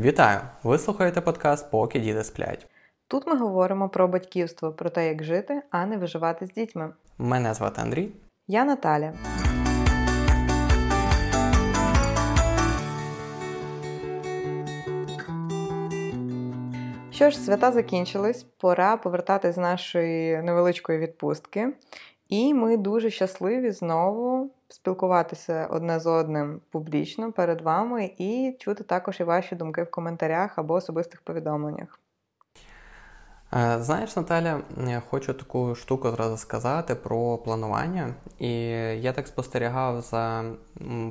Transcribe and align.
Вітаю! 0.00 0.40
Ви 0.62 0.78
слухаєте 0.78 1.20
подкаст 1.20 1.70
Поки 1.70 2.00
діти 2.00 2.24
сплять. 2.24 2.66
Тут 3.08 3.26
ми 3.26 3.36
говоримо 3.36 3.88
про 3.88 4.08
батьківство, 4.08 4.72
про 4.72 4.90
те, 4.90 5.08
як 5.08 5.24
жити, 5.24 5.62
а 5.70 5.86
не 5.86 5.96
виживати 5.96 6.46
з 6.46 6.50
дітьми. 6.50 6.92
Мене 7.18 7.54
звати 7.54 7.80
Андрій. 7.82 8.08
Я 8.48 8.64
Наталя. 8.64 9.12
Що 17.10 17.30
ж, 17.30 17.38
свята 17.38 17.72
закінчились, 17.72 18.42
пора 18.42 18.96
повертатись 18.96 19.54
з 19.54 19.58
нашої 19.58 20.42
невеличкої 20.42 20.98
відпустки. 20.98 21.68
І 22.28 22.54
ми 22.54 22.76
дуже 22.76 23.10
щасливі 23.10 23.70
знову 23.70 24.50
спілкуватися 24.68 25.68
одне 25.70 26.00
з 26.00 26.06
одним 26.06 26.60
публічно 26.70 27.32
перед 27.32 27.60
вами 27.60 28.10
і 28.18 28.56
чути 28.58 28.84
також 28.84 29.20
і 29.20 29.24
ваші 29.24 29.54
думки 29.54 29.82
в 29.82 29.90
коментарях 29.90 30.58
або 30.58 30.74
особистих 30.74 31.20
повідомленнях. 31.20 31.98
Е, 33.54 33.78
знаєш, 33.80 34.16
Наталя, 34.16 34.60
хочу 35.10 35.34
таку 35.34 35.74
штуку 35.74 36.10
зразу 36.10 36.36
сказати 36.36 36.94
про 36.94 37.38
планування. 37.38 38.14
І 38.38 38.50
я 39.00 39.12
так 39.12 39.28
спостерігав 39.28 40.00
за 40.00 40.44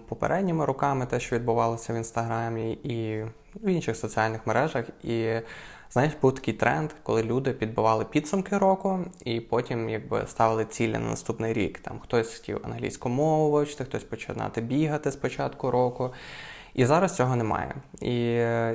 попередніми 0.08 0.66
роками 0.66 1.06
те, 1.06 1.20
що 1.20 1.36
відбувалося 1.36 1.94
в 1.94 1.96
інстаграмі 1.96 2.72
і 2.72 3.24
в 3.56 3.70
інших 3.70 3.96
соціальних 3.98 4.48
мережах. 4.48 4.86
І 5.04 5.34
знаєш, 5.90 6.14
був 6.22 6.36
такий 6.36 6.54
тренд, 6.54 6.92
коли 7.04 7.24
люди 7.24 7.54
підбивали 7.54 8.06
підсумки 8.06 8.58
року 8.58 9.00
і 9.26 9.40
потім 9.40 9.90
якби 9.90 10.28
ставили 10.28 10.66
цілі 10.66 10.94
на 10.94 11.00
наступний 11.00 11.54
рік. 11.54 11.80
Там 11.80 12.00
хтось 12.00 12.36
хотів 12.36 12.60
англійську 12.64 13.10
мову 13.10 13.52
вивчити, 13.52 13.84
хтось 13.84 14.04
починати 14.04 14.62
бігати 14.62 15.12
з 15.12 15.16
початку 15.16 15.72
року. 15.72 16.14
І 16.74 16.86
зараз 16.86 17.16
цього 17.16 17.36
немає. 17.36 17.76
І 18.02 18.16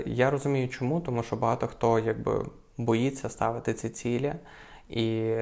я 0.06 0.30
розумію, 0.30 0.68
чому, 0.68 1.00
тому 1.00 1.22
що 1.22 1.36
багато 1.36 1.66
хто 1.66 1.98
якби 1.98 2.46
боїться 2.77 3.28
ставити 3.28 3.74
ці 3.74 3.88
цілі 3.88 4.34
і 4.88 5.34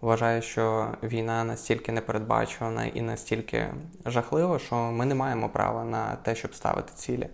вважає, 0.00 0.42
що 0.42 0.88
війна 1.02 1.44
настільки 1.44 1.92
непередбачувана 1.92 2.84
і 2.86 3.00
настільки 3.00 3.66
жахлива, 4.06 4.58
що 4.58 4.76
ми 4.76 5.06
не 5.06 5.14
маємо 5.14 5.48
права 5.48 5.84
на 5.84 6.16
те, 6.16 6.34
щоб 6.34 6.54
ставити 6.54 6.92
цілі. 6.94 7.28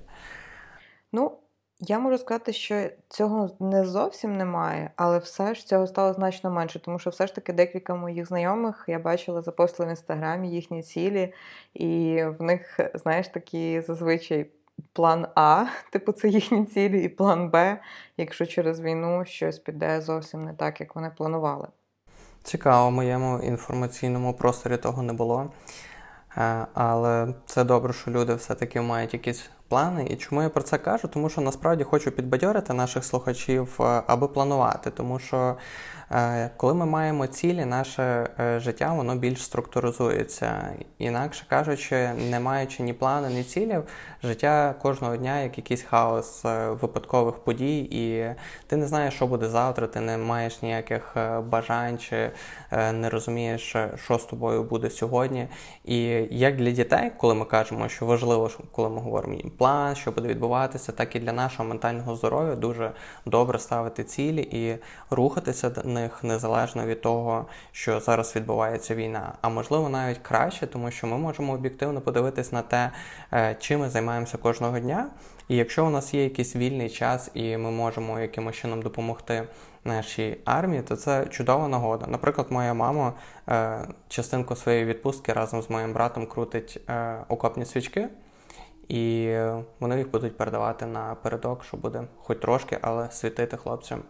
Ну, 1.13 1.39
я 1.81 1.99
можу 1.99 2.19
сказати, 2.19 2.53
що 2.53 2.89
цього 3.09 3.51
не 3.61 3.85
зовсім 3.85 4.37
немає, 4.37 4.91
але 4.97 5.19
все 5.19 5.55
ж 5.55 5.67
цього 5.67 5.87
стало 5.87 6.13
значно 6.13 6.51
менше, 6.51 6.79
тому 6.79 6.99
що 6.99 7.11
все 7.11 7.27
ж 7.27 7.35
таки 7.35 7.53
декілька 7.53 7.95
моїх 7.95 8.27
знайомих 8.27 8.85
я 8.87 8.99
бачила 8.99 9.43
запостили 9.43 9.87
в 9.87 9.91
інстаграмі 9.91 10.51
їхні 10.51 10.83
цілі, 10.83 11.35
і 11.75 12.23
в 12.39 12.43
них, 12.43 12.81
знаєш, 12.95 13.29
такі 13.29 13.81
зазвичай 13.81 14.51
план 14.93 15.27
А, 15.35 15.65
типу, 15.93 16.13
це 16.13 16.29
їхні 16.29 16.65
цілі, 16.65 17.05
і 17.05 17.09
план 17.09 17.51
Б, 17.51 17.81
якщо 18.17 18.47
через 18.47 18.81
війну 18.81 19.25
щось 19.25 19.59
піде 19.59 20.01
зовсім 20.01 20.45
не 20.45 20.55
так, 20.55 20.81
як 20.81 20.95
вони 20.95 21.11
планували. 21.17 21.69
Цікаво, 22.43 22.89
в 22.89 22.93
моєму 22.93 23.39
інформаційному 23.39 24.35
просторі 24.35 24.77
того 24.77 25.03
не 25.03 25.13
було. 25.13 25.51
Е, 26.37 26.67
але 26.75 27.35
це 27.47 27.65
добре, 27.65 27.93
що 27.93 28.11
люди 28.11 28.35
все-таки 28.35 28.81
мають 28.81 29.15
якісь 29.15 29.51
плани. 29.71 30.07
І 30.11 30.17
чому 30.17 30.43
я 30.43 30.49
про 30.49 30.63
це 30.63 30.79
кажу? 30.79 31.09
Тому 31.09 31.29
що 31.29 31.41
насправді 31.41 31.85
хочу 31.85 32.11
підбадьорити 32.11 32.73
наших 32.75 33.05
слухачів, 33.05 33.77
е, 33.81 34.03
аби 34.07 34.29
планувати. 34.29 34.91
Тому 34.91 35.19
що 35.19 35.57
коли 36.57 36.75
ми 36.75 36.87
маємо 36.87 37.27
цілі, 37.27 37.65
наше 37.65 38.31
е, 38.41 38.61
життя 38.61 38.93
воно 38.93 39.17
більш 39.17 39.45
структуризується. 39.45 40.75
Інакше 40.99 41.45
кажучи, 41.49 42.11
не 42.31 42.41
маючи 42.41 42.83
ні 42.83 42.93
плану, 42.93 43.29
ні 43.29 43.45
цілів, 43.45 43.83
життя 44.23 44.75
кожного 44.83 45.17
дня 45.17 45.41
як 45.41 45.59
якийсь 45.59 45.83
хаос 45.83 46.45
е, 46.45 46.71
випадкових 46.71 47.35
подій, 47.35 47.79
і 47.79 48.35
ти 48.67 48.77
не 48.77 48.87
знаєш, 48.87 49.15
що 49.15 49.27
буде 49.27 49.49
завтра, 49.49 49.87
ти 49.87 50.01
не 50.01 50.19
маєш 50.19 50.63
ніяких 50.63 51.17
бажань 51.49 51.99
чи 51.99 52.31
не 52.73 53.11
розумієш, 53.11 53.77
що 53.97 54.19
з 54.19 54.25
тобою 54.25 54.63
буде 54.63 54.91
сьогодні. 54.91 55.49
І 55.85 56.03
як 56.31 56.57
для 56.57 56.71
дітей, 56.71 57.13
коли 57.17 57.35
ми 57.35 57.45
кажемо, 57.45 57.89
що 57.89 58.07
важливо, 58.07 58.51
коли 58.73 58.89
ми 58.89 59.01
говоримо 59.01 59.39
план, 59.59 59.97
що 59.97 60.11
буде 60.11 60.29
відбуватися, 60.29 60.93
так 60.93 61.17
і 61.17 61.21
для 61.21 61.33
нашого 61.33 61.69
ментального 61.69 62.17
здоров'я 62.17 62.55
дуже 62.55 62.93
добре 63.27 63.59
ставити 63.59 64.05
цілі 64.05 64.43
і 64.43 64.77
рухатися 65.11 65.71
них 66.03 66.25
незалежно 66.25 66.87
від 66.87 67.01
того, 67.01 67.47
що 67.73 68.01
зараз 68.01 68.37
відбувається 68.37 68.95
війна. 68.95 69.33
А 69.41 69.49
можливо 69.49 69.89
навіть 69.89 70.19
краще, 70.19 70.67
тому 70.67 70.91
що 70.91 71.07
ми 71.07 71.19
можемо 71.19 71.53
об'єктивно 71.53 72.01
подивитись 72.01 72.53
на 72.53 72.63
те, 72.63 72.91
е, 73.33 73.57
чим 73.61 73.81
ми 73.81 73.89
займаємося 73.89 74.39
кожного 74.39 74.79
дня. 74.79 75.11
І 75.49 75.57
якщо 75.57 75.87
у 75.87 75.91
нас 75.91 76.15
є 76.15 76.25
якийсь 76.25 76.57
вільний 76.57 76.91
час, 76.91 77.31
і 77.35 77.57
ми 77.57 77.71
можемо 77.71 78.21
якимось 78.21 78.57
чином 78.57 78.83
допомогти 78.83 79.49
нашій 79.85 80.39
армії, 80.45 80.83
то 80.83 80.97
це 80.97 81.27
чудова 81.27 81.69
нагода. 81.69 82.07
Наприклад, 82.07 82.47
моя 82.51 82.75
мама 82.75 83.13
е, 83.49 83.89
частинку 84.09 84.57
своєї 84.57 84.85
відпустки 84.85 85.33
разом 85.33 85.63
з 85.63 85.71
моїм 85.71 85.93
братом 85.93 86.27
крутить 86.27 86.81
е, 86.89 87.17
окопні 87.29 87.65
свічки. 87.65 88.09
І 88.89 89.37
вони 89.81 89.99
їх 89.99 90.11
будуть 90.11 90.37
передавати 90.37 90.87
на 90.87 91.15
передок, 91.15 91.65
що 91.65 91.77
буде 91.77 92.03
хоч 92.17 92.39
трошки, 92.39 92.79
але 92.83 93.11
світити 93.11 93.57
хлопцям. 93.57 94.03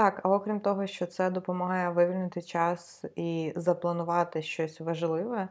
Так, 0.00 0.20
а 0.22 0.28
окрім 0.28 0.60
того, 0.60 0.86
що 0.86 1.06
це 1.06 1.30
допомагає 1.30 1.90
вивільнити 1.90 2.42
час 2.42 3.04
і 3.16 3.52
запланувати 3.56 4.42
щось 4.42 4.80
важливе, 4.80 5.48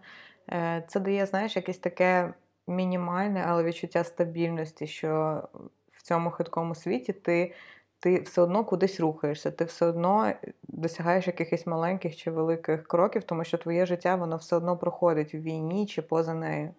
е, 0.49 0.83
це 0.87 0.99
дає, 0.99 1.25
знаєш, 1.25 1.55
якесь 1.55 1.77
таке 1.77 2.33
мінімальне, 2.67 3.45
але 3.47 3.63
відчуття 3.63 4.03
стабільності, 4.03 4.88
що 4.88 5.43
в 5.91 6.01
цьому 6.03 6.31
хиткому 6.31 6.75
світі 6.75 7.13
ти 7.13 7.53
ти 7.99 8.21
все 8.21 8.41
одно 8.41 8.65
кудись 8.65 8.99
рухаєшся, 8.99 9.51
ти 9.51 9.65
все 9.65 9.85
одно 9.85 10.33
досягаєш 10.63 11.27
якихось 11.27 11.67
маленьких 11.67 12.15
чи 12.15 12.31
великих 12.31 12.88
кроків, 12.88 13.23
тому 13.23 13.43
що 13.43 13.57
твоє 13.57 13.85
життя 13.85 14.15
воно 14.15 14.38
все 14.38 14.55
одно 14.55 14.77
проходить 14.77 15.35
у 15.35 15.38
війні 15.38 15.85
чи 15.85 16.01
поза 16.01 16.33
нею. 16.33 16.73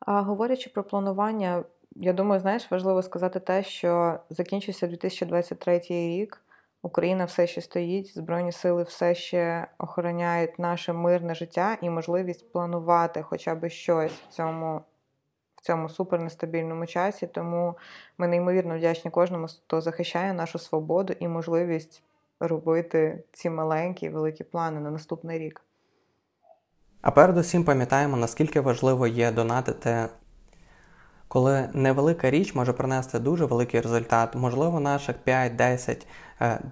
А 0.00 0.20
говорячи 0.20 0.70
про 0.70 0.84
планування, 0.84 1.64
я 1.96 2.12
думаю, 2.12 2.40
знаєш, 2.40 2.70
важливо 2.70 3.02
сказати 3.02 3.40
те, 3.40 3.62
що 3.62 4.20
закінчився 4.30 4.86
2023 4.86 5.80
рік. 5.88 6.42
Україна 6.82 7.24
все 7.24 7.46
ще 7.46 7.60
стоїть, 7.60 8.14
Збройні 8.14 8.52
сили 8.52 8.82
все 8.82 9.14
ще 9.14 9.66
охороняють 9.78 10.58
наше 10.58 10.92
мирне 10.92 11.34
життя 11.34 11.78
і 11.80 11.90
можливість 11.90 12.52
планувати 12.52 13.22
хоча 13.22 13.54
б 13.54 13.68
щось 13.68 14.12
в 14.12 14.28
цьому 14.28 14.82
в 15.56 15.62
цьому 15.62 15.88
супернестабільному 15.88 16.86
часі. 16.86 17.26
Тому 17.26 17.76
ми 18.18 18.28
неймовірно 18.28 18.76
вдячні 18.78 19.10
кожному, 19.10 19.46
хто 19.46 19.80
захищає 19.80 20.32
нашу 20.32 20.58
свободу 20.58 21.14
і 21.20 21.28
можливість 21.28 22.02
робити 22.40 23.24
ці 23.32 23.50
маленькі 23.50 24.08
великі 24.08 24.44
плани 24.44 24.80
на 24.80 24.90
наступний 24.90 25.38
рік. 25.38 25.62
А 27.02 27.10
передусім 27.10 27.64
пам'ятаємо, 27.64 28.16
наскільки 28.16 28.60
важливо 28.60 29.06
є 29.06 29.32
донатити 29.32 30.08
коли 31.30 31.68
невелика 31.72 32.30
річ 32.30 32.54
може 32.54 32.72
принести 32.72 33.18
дуже 33.18 33.44
великий 33.44 33.80
результат, 33.80 34.34
можливо, 34.34 34.80
наших 34.80 35.16
5, 35.16 35.56
10, 35.56 36.06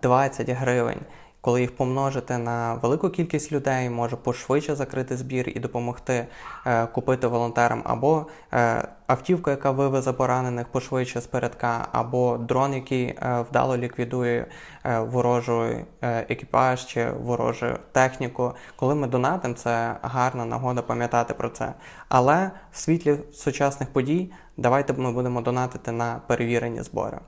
20 0.03 0.51
гривень. 0.51 1.01
Коли 1.41 1.61
їх 1.61 1.77
помножити 1.77 2.39
на 2.39 2.75
велику 2.75 3.11
кількість 3.11 3.53
людей, 3.53 3.91
може 3.91 4.17
пошвидше 4.17 4.75
закрити 4.75 5.17
збір 5.17 5.49
і 5.49 5.61
допомогти 5.61 6.27
е, 6.67 6.87
купити 6.87 7.27
волонтерам, 7.27 7.83
або 7.85 8.27
е, 8.53 8.89
автівка, 9.07 9.51
яка 9.51 9.71
вивезе 9.71 10.13
поранених 10.13 10.69
пошвидше 10.69 11.21
з 11.21 11.27
передка, 11.27 11.89
або 11.93 12.39
дрон, 12.39 12.75
який 12.75 13.05
е, 13.05 13.45
вдало 13.51 13.77
ліквідує 13.77 14.47
е, 14.85 15.01
ворожий 15.01 15.85
е, 16.03 16.27
екіпаж 16.29 16.87
чи 16.87 17.11
ворожу 17.11 17.67
техніку. 17.93 18.53
Коли 18.77 18.95
ми 18.95 19.07
донатимо, 19.07 19.55
це 19.55 19.97
гарна 20.03 20.45
нагода 20.45 20.83
пам'ятати 20.83 21.35
про 21.35 21.49
це. 21.49 21.75
Але 22.09 22.51
в 22.73 22.79
світлі 22.79 23.19
сучасних 23.33 23.93
подій 23.93 24.33
давайте 24.57 24.93
ми 24.93 25.13
будемо 25.13 25.41
донатити 25.41 25.93
на 25.93 26.21
перевірені 26.27 26.83
збори. 26.83 27.19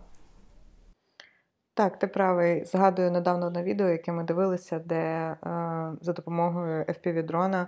Так, 1.80 1.98
ти 1.98 2.06
правий. 2.06 2.64
Згадую 2.64 3.10
недавно 3.10 3.50
на 3.50 3.62
відео, 3.62 3.88
яке 3.88 4.12
ми 4.12 4.24
дивилися, 4.24 4.78
де 4.78 4.96
е, 4.96 5.36
за 6.00 6.12
допомогою 6.12 6.84
FPV-дрона 6.84 7.66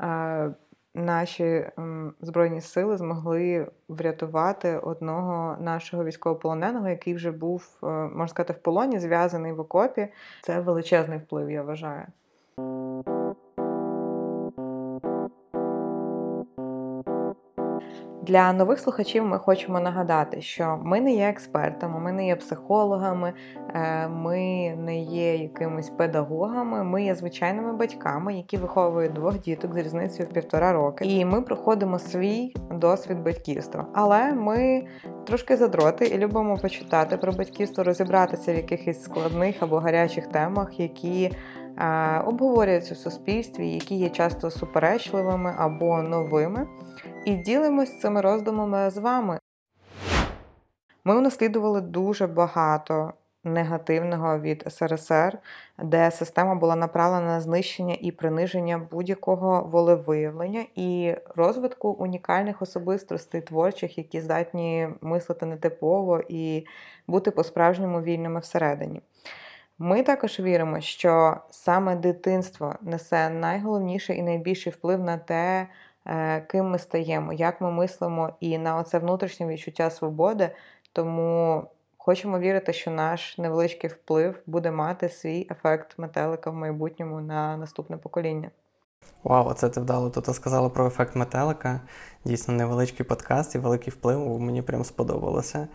е, 0.00 0.54
наші 0.94 1.44
е, 1.44 1.72
збройні 2.20 2.60
сили 2.60 2.96
змогли 2.96 3.66
врятувати 3.88 4.78
одного 4.78 5.56
нашого 5.60 6.04
військовополоненого, 6.04 6.88
який 6.88 7.14
вже 7.14 7.30
був, 7.30 7.78
е, 7.82 7.86
можна 7.86 8.28
сказати, 8.28 8.52
в 8.52 8.58
полоні, 8.58 8.98
зв'язаний 8.98 9.52
в 9.52 9.60
окопі. 9.60 10.08
Це 10.42 10.60
величезний 10.60 11.18
вплив, 11.18 11.50
я 11.50 11.62
вважаю. 11.62 12.06
Для 18.30 18.52
нових 18.52 18.78
слухачів 18.78 19.24
ми 19.24 19.38
хочемо 19.38 19.80
нагадати, 19.80 20.40
що 20.40 20.78
ми 20.82 21.00
не 21.00 21.12
є 21.12 21.28
експертами, 21.28 22.00
ми 22.00 22.12
не 22.12 22.26
є 22.26 22.36
психологами, 22.36 23.32
е, 23.74 24.08
ми 24.08 24.38
не 24.78 25.00
є 25.00 25.36
якимись 25.36 25.90
педагогами, 25.90 26.84
ми 26.84 27.04
є 27.04 27.14
звичайними 27.14 27.72
батьками, 27.72 28.34
які 28.34 28.56
виховують 28.56 29.12
двох 29.12 29.40
діток 29.40 29.74
з 29.74 29.76
різницею 29.76 30.28
в 30.28 30.32
півтора 30.32 30.72
роки. 30.72 31.04
І 31.04 31.24
ми 31.24 31.42
проходимо 31.42 31.98
свій 31.98 32.54
досвід 32.70 33.22
батьківства. 33.22 33.86
Але 33.94 34.32
ми 34.32 34.86
трошки 35.26 35.56
задроти 35.56 36.06
і 36.06 36.18
любимо 36.18 36.56
почитати 36.56 37.16
про 37.16 37.32
батьківство, 37.32 37.84
розібратися 37.84 38.52
в 38.52 38.56
якихось 38.56 39.02
складних 39.02 39.62
або 39.62 39.76
гарячих 39.76 40.26
темах, 40.26 40.80
які 40.80 41.30
обговорюються 42.24 42.94
в 42.94 42.96
суспільстві, 42.96 43.70
які 43.70 43.94
є 43.94 44.08
часто 44.08 44.50
суперечливими 44.50 45.54
або 45.58 46.02
новими, 46.02 46.66
і 47.24 47.34
ділимось 47.34 48.00
цими 48.00 48.20
роздумами 48.20 48.90
з 48.90 48.96
вами. 48.96 49.38
Ми 51.04 51.16
унаслідували 51.16 51.80
дуже 51.80 52.26
багато 52.26 53.12
негативного 53.44 54.38
від 54.38 54.64
СРСР, 54.68 55.38
де 55.78 56.10
система 56.10 56.54
була 56.54 56.76
направлена 56.76 57.26
на 57.26 57.40
знищення 57.40 57.96
і 58.00 58.12
приниження 58.12 58.88
будь-якого 58.90 59.62
волевиявлення 59.62 60.64
і 60.74 61.14
розвитку 61.36 61.88
унікальних 61.88 62.62
особистостей 62.62 63.40
творчих, 63.40 63.98
які 63.98 64.20
здатні 64.20 64.88
мислити 65.00 65.46
нетипово 65.46 66.20
і 66.28 66.66
бути 67.06 67.30
по-справжньому 67.30 68.02
вільними 68.02 68.40
всередині. 68.40 69.00
Ми 69.82 70.02
також 70.02 70.40
віримо, 70.40 70.80
що 70.80 71.36
саме 71.50 71.96
дитинство 71.96 72.74
несе 72.80 73.30
найголовніший 73.30 74.18
і 74.18 74.22
найбільший 74.22 74.72
вплив 74.72 75.00
на 75.00 75.18
те, 75.18 75.66
е, 76.06 76.40
ким 76.40 76.70
ми 76.70 76.78
стаємо, 76.78 77.32
як 77.32 77.60
ми 77.60 77.70
мислимо, 77.70 78.30
і 78.40 78.58
на 78.58 78.76
оце 78.76 78.98
внутрішнє 78.98 79.46
відчуття 79.46 79.90
свободи. 79.90 80.50
Тому 80.92 81.64
хочемо 81.98 82.38
вірити, 82.38 82.72
що 82.72 82.90
наш 82.90 83.38
невеличкий 83.38 83.90
вплив 83.90 84.42
буде 84.46 84.70
мати 84.70 85.08
свій 85.08 85.46
ефект 85.50 85.98
метелика 85.98 86.50
в 86.50 86.54
майбутньому 86.54 87.20
на 87.20 87.56
наступне 87.56 87.96
покоління. 87.96 88.50
Вау, 89.24 89.52
це 89.52 89.68
ти 89.68 89.80
вдало 89.80 90.10
тут 90.10 90.34
сказала 90.34 90.68
про 90.68 90.86
ефект 90.86 91.16
метелика. 91.16 91.80
Дійсно, 92.24 92.54
невеличкий 92.54 93.06
подкаст 93.06 93.54
і 93.54 93.58
великий 93.58 93.92
вплив. 93.92 94.40
Мені 94.40 94.62
прям 94.62 94.84
сподобалося. 94.84 95.68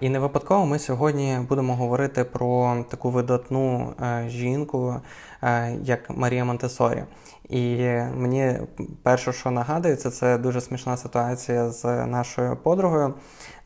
І 0.00 0.08
не 0.08 0.18
випадково 0.18 0.66
ми 0.66 0.78
сьогодні 0.78 1.38
будемо 1.48 1.76
говорити 1.76 2.24
про 2.24 2.76
таку 2.88 3.10
видатну 3.10 3.94
е, 4.02 4.24
жінку, 4.28 5.00
е, 5.42 5.76
як 5.82 6.10
Марія 6.10 6.44
Монтесорі. 6.44 7.04
І 7.48 7.76
мені 8.16 8.56
перше, 9.02 9.32
що 9.32 9.50
нагадується, 9.50 10.10
це 10.10 10.38
дуже 10.38 10.60
смішна 10.60 10.96
ситуація 10.96 11.70
з 11.70 12.06
нашою 12.06 12.56
подругою. 12.56 13.14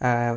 Е, 0.02 0.37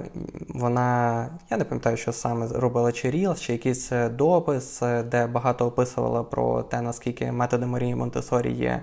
вона, 0.49 1.29
я 1.49 1.57
не 1.57 1.63
пам'ятаю, 1.63 1.97
що 1.97 2.11
саме 2.13 2.47
робила 2.47 2.91
чи 2.91 3.11
reel, 3.11 3.35
чи 3.35 3.53
якийсь 3.53 3.91
е, 3.91 4.09
допис, 4.09 4.83
е, 4.83 5.03
де 5.03 5.27
багато 5.27 5.65
описувала 5.65 6.23
про 6.23 6.63
те, 6.63 6.81
наскільки 6.81 7.31
методи 7.31 7.65
Марії 7.65 7.95
Монтесорі 7.95 8.51
є 8.51 8.81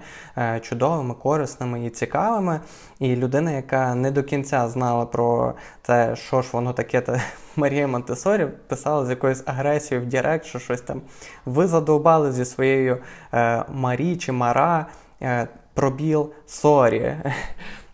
чудовими, 0.60 1.14
корисними 1.14 1.86
і 1.86 1.90
цікавими. 1.90 2.60
І 2.98 3.16
людина, 3.16 3.50
яка 3.50 3.94
не 3.94 4.10
до 4.10 4.22
кінця 4.22 4.68
знала 4.68 5.06
про 5.06 5.54
те, 5.82 6.16
що 6.16 6.42
ж 6.42 6.48
воно 6.52 6.72
таке, 6.72 7.00
та 7.00 7.22
Марія 7.56 7.86
Монтесорі, 7.86 8.46
писала 8.66 9.06
з 9.06 9.10
якоюсь 9.10 9.42
агресією 9.46 10.06
в 10.06 10.08
Direct, 10.08 10.44
що 10.44 10.58
щось 10.58 10.80
там 10.80 11.02
ви 11.44 11.66
задовбали 11.66 12.32
зі 12.32 12.44
своєю 12.44 12.98
Марі 13.68 14.16
чи 14.16 14.32
Мара. 14.32 14.86
Пробіл 15.74 16.32
сорі. 16.46 17.16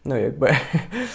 Ну, 0.04 0.18
якби 0.18 0.56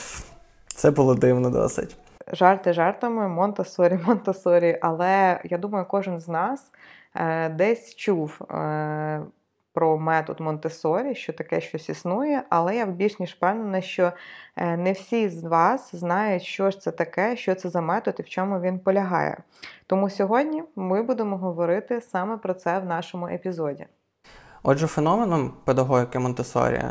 це 0.68 0.92
було 0.92 1.16
дивно 1.16 1.50
досить. 1.50 1.98
Жарти 2.34 2.74
жартами, 2.74 3.28
Монтасорі, 3.28 4.00
Монтасорі. 4.06 4.80
Але 4.82 5.42
я 5.44 5.58
думаю, 5.58 5.86
кожен 5.90 6.20
з 6.20 6.28
нас 6.28 6.72
е, 7.16 7.50
десь 7.50 7.96
чув 7.96 8.42
е, 8.52 9.22
про 9.78 9.98
метод 9.98 10.40
Монтесорі, 10.40 11.16
що 11.16 11.34
таке 11.34 11.62
щось 11.62 11.90
існує, 11.90 12.44
але 12.50 12.76
я 12.76 12.86
більш 12.86 13.20
ніж 13.20 13.32
впевнена, 13.32 13.82
що 13.82 14.12
е, 14.56 14.78
не 14.78 14.92
всі 14.92 15.30
з 15.30 15.44
вас 15.44 15.96
знають, 15.96 16.44
що 16.44 16.72
ж 16.72 16.80
це 16.80 16.92
таке, 16.92 17.38
що 17.38 17.56
це 17.56 17.70
за 17.70 17.82
метод 17.82 18.16
і 18.20 18.22
в 18.22 18.30
чому 18.30 18.60
він 18.60 18.80
полягає. 18.80 19.38
Тому 19.88 20.10
сьогодні 20.10 20.64
ми 20.76 21.04
будемо 21.04 21.38
говорити 21.38 22.02
саме 22.02 22.38
про 22.38 22.54
це 22.54 22.80
в 22.80 22.86
нашому 22.86 23.28
епізоді. 23.28 23.86
Отже, 24.64 24.88
феноменом 24.88 25.54
педагогіки 25.66 26.20
Монтесорі 26.20 26.82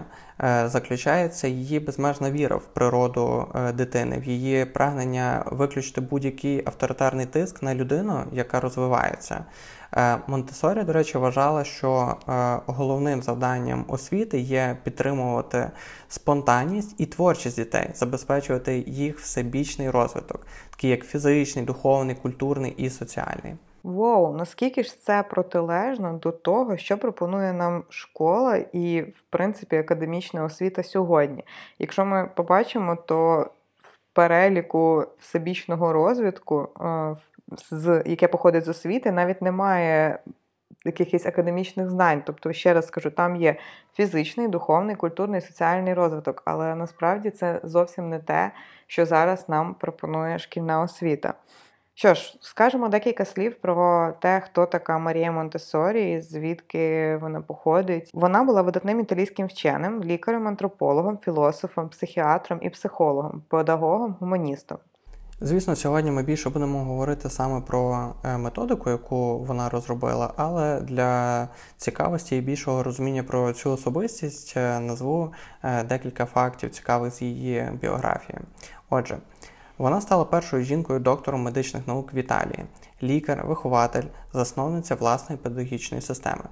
е, 0.41 0.69
заключається 0.69 1.49
її 1.49 1.81
безмежна 1.81 2.31
віра 2.31 2.57
в 2.57 2.67
природу 2.67 3.47
е, 3.55 3.73
дитини, 3.73 4.19
в 4.19 4.25
її 4.25 4.65
прагнення 4.65 5.45
виключити 5.47 6.01
будь-який 6.01 6.63
авторитарний 6.67 7.27
тиск 7.27 7.63
на 7.63 7.75
людину, 7.75 8.25
яка 8.33 8.61
розвивається. 8.61 9.45
Е, 9.93 10.19
Монтесорі, 10.27 10.83
до 10.83 10.93
речі, 10.93 11.19
вважала, 11.19 11.65
що 11.65 12.17
головним 12.67 13.23
завданням 13.23 13.85
освіти 13.89 14.39
є 14.39 14.77
підтримувати 14.83 15.71
спонтанність 16.09 16.95
і 16.99 17.07
творчість 17.07 17.57
дітей, 17.57 17.91
забезпечувати 17.95 18.85
їх 18.87 19.19
всебічний 19.19 19.91
розвиток, 19.91 20.47
такий 20.71 20.91
як 20.91 21.05
фізичний, 21.05 21.65
духовний, 21.65 22.15
культурний 22.15 22.75
і 22.77 22.91
соціальний. 22.91 23.55
Воу, 23.87 24.33
наскільки 24.33 24.83
ж 24.83 24.99
це 24.99 25.23
протилежно 25.23 26.13
до 26.13 26.33
того, 26.33 26.77
що 26.77 26.99
пропонує 26.99 27.53
нам 27.53 27.85
школа 27.89 28.57
і, 28.57 29.03
в 29.03 29.23
принципі, 29.31 29.77
академічна 29.77 30.45
освіта 30.45 30.83
сьогодні? 30.83 31.45
Якщо 31.79 32.05
ми 32.05 32.31
побачимо, 32.35 32.97
то 32.97 33.51
в 33.83 33.99
переліку 34.13 35.05
всебічного 35.21 35.93
розвитку, 35.93 36.69
е, 36.81 37.17
з, 37.71 38.03
яке 38.07 38.29
походить 38.29 38.65
з 38.65 38.69
освіти, 38.69 39.13
навіть 39.13 39.43
немає 39.43 40.19
якихось 40.85 41.27
академічних 41.27 41.91
знань. 41.91 42.23
Тобто, 42.27 42.53
ще 42.53 42.75
раз 42.75 42.87
скажу, 42.87 43.11
там 43.11 43.37
є 43.37 43.57
фізичний, 43.95 44.49
духовний, 44.49 44.97
культурний, 44.97 45.41
соціальний 45.41 45.95
розвиток, 45.95 46.43
але 46.45 46.75
насправді 46.75 47.31
це 47.31 47.61
зовсім 47.63 48.09
не 48.09 48.19
те, 48.19 48.51
що 48.87 49.07
зараз 49.07 49.49
нам 49.49 49.75
пропонує 49.75 50.39
шкільна 50.39 50.81
освіта. 50.81 51.35
Що 51.99 52.15
ж, 52.15 52.39
скажемо 52.41 52.89
декілька 52.89 53.25
слів 53.25 53.55
про 53.55 54.13
те, 54.21 54.41
хто 54.41 54.67
така 54.67 54.99
Марія 54.99 55.33
Монтесорі, 55.33 56.21
звідки 56.21 57.17
вона 57.17 57.41
походить. 57.41 58.11
Вона 58.15 58.45
була 58.45 58.63
видатним 58.63 59.01
італійським 59.01 59.47
вченим, 59.47 60.05
лікарем, 60.05 60.49
антропологом, 60.49 61.19
філософом, 61.19 61.89
психіатром 61.89 62.59
і 62.63 62.71
психологом, 62.71 63.43
педагогом, 63.49 64.17
гуманістом. 64.21 64.79
Звісно, 65.41 65.77
сьогодні 65.77 66.11
ми 66.11 66.23
більше 66.23 66.51
будемо 66.51 66.85
говорити 66.85 67.31
саме 67.31 67.61
про 67.61 68.15
е, 68.25 68.39
методику, 68.39 68.91
яку 68.91 69.39
вона 69.39 69.69
розробила, 69.69 70.33
але 70.37 70.81
для 70.81 71.49
цікавості 71.77 72.37
і 72.37 72.41
більшого 72.41 72.83
розуміння 72.83 73.23
про 73.23 73.53
цю 73.53 73.71
особистість 73.71 74.57
е, 74.57 74.81
назву 74.81 75.33
е, 75.63 75.85
декілька 75.85 76.27
фактів 76.27 76.71
цікавих 76.71 77.13
з 77.13 77.23
її 77.23 77.71
біографії. 77.81 78.39
Отже. 78.91 79.19
Вона 79.79 80.01
стала 80.01 80.25
першою 80.25 80.65
жінкою 80.65 81.01
доктором 81.01 81.43
медичних 81.43 81.87
наук 81.87 82.15
в 82.15 82.17
Італії, 82.17 82.65
лікар, 83.03 83.47
вихователь, 83.47 84.07
засновниця 84.33 84.95
власної 84.95 85.39
педагогічної 85.43 86.03
системи. 86.03 86.45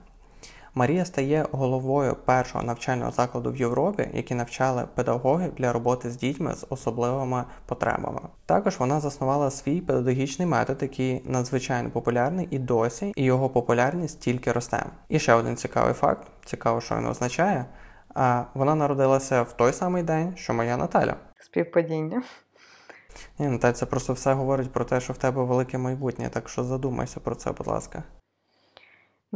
Марія 0.77 1.05
стає 1.05 1.47
головою 1.53 2.17
першого 2.25 2.65
навчального 2.65 3.11
закладу 3.11 3.53
в 3.53 3.57
Європі, 3.57 4.09
який 4.15 4.37
навчали 4.37 4.85
педагогів 4.95 5.55
для 5.55 5.73
роботи 5.73 6.11
з 6.11 6.17
дітьми 6.17 6.55
з 6.55 6.67
особливими 6.71 7.45
потребами. 7.67 8.21
Також 8.47 8.79
вона 8.79 9.01
заснувала 9.01 9.51
свій 9.51 9.81
педагогічний 9.81 10.49
метод, 10.49 10.79
який 10.83 11.23
надзвичайно 11.25 11.91
популярний 11.91 12.49
і 12.51 12.59
досі, 12.59 13.13
і 13.17 13.25
його 13.25 13.49
популярність 13.49 14.21
тільки 14.21 14.53
росте. 14.53 14.87
І 15.09 15.19
ще 15.19 15.35
один 15.35 15.57
цікавий 15.57 15.95
факт: 15.95 16.27
цікаво, 16.45 16.81
що 16.81 16.97
він 16.97 17.07
означає. 17.07 17.67
Вона 18.55 18.75
народилася 18.75 19.43
в 19.43 19.53
той 19.53 19.73
самий 19.73 20.03
день, 20.03 20.33
що 20.37 20.55
моя 20.55 20.77
Наталя. 20.77 21.15
Співпадіння. 21.41 22.23
Ні, 23.39 23.59
та 23.59 23.73
це 23.73 23.87
просто 23.87 24.13
все 24.13 24.33
говорить 24.33 24.73
про 24.73 24.85
те, 24.85 25.01
що 25.01 25.13
в 25.13 25.19
тебе 25.19 25.45
велике 25.45 25.79
майбутнє, 25.79 26.29
так 26.29 26.49
що 26.49 26.65
задумайся 26.65 27.21
про 27.21 27.35
це, 27.35 27.53
будь 27.53 27.67
ласка. 27.67 28.03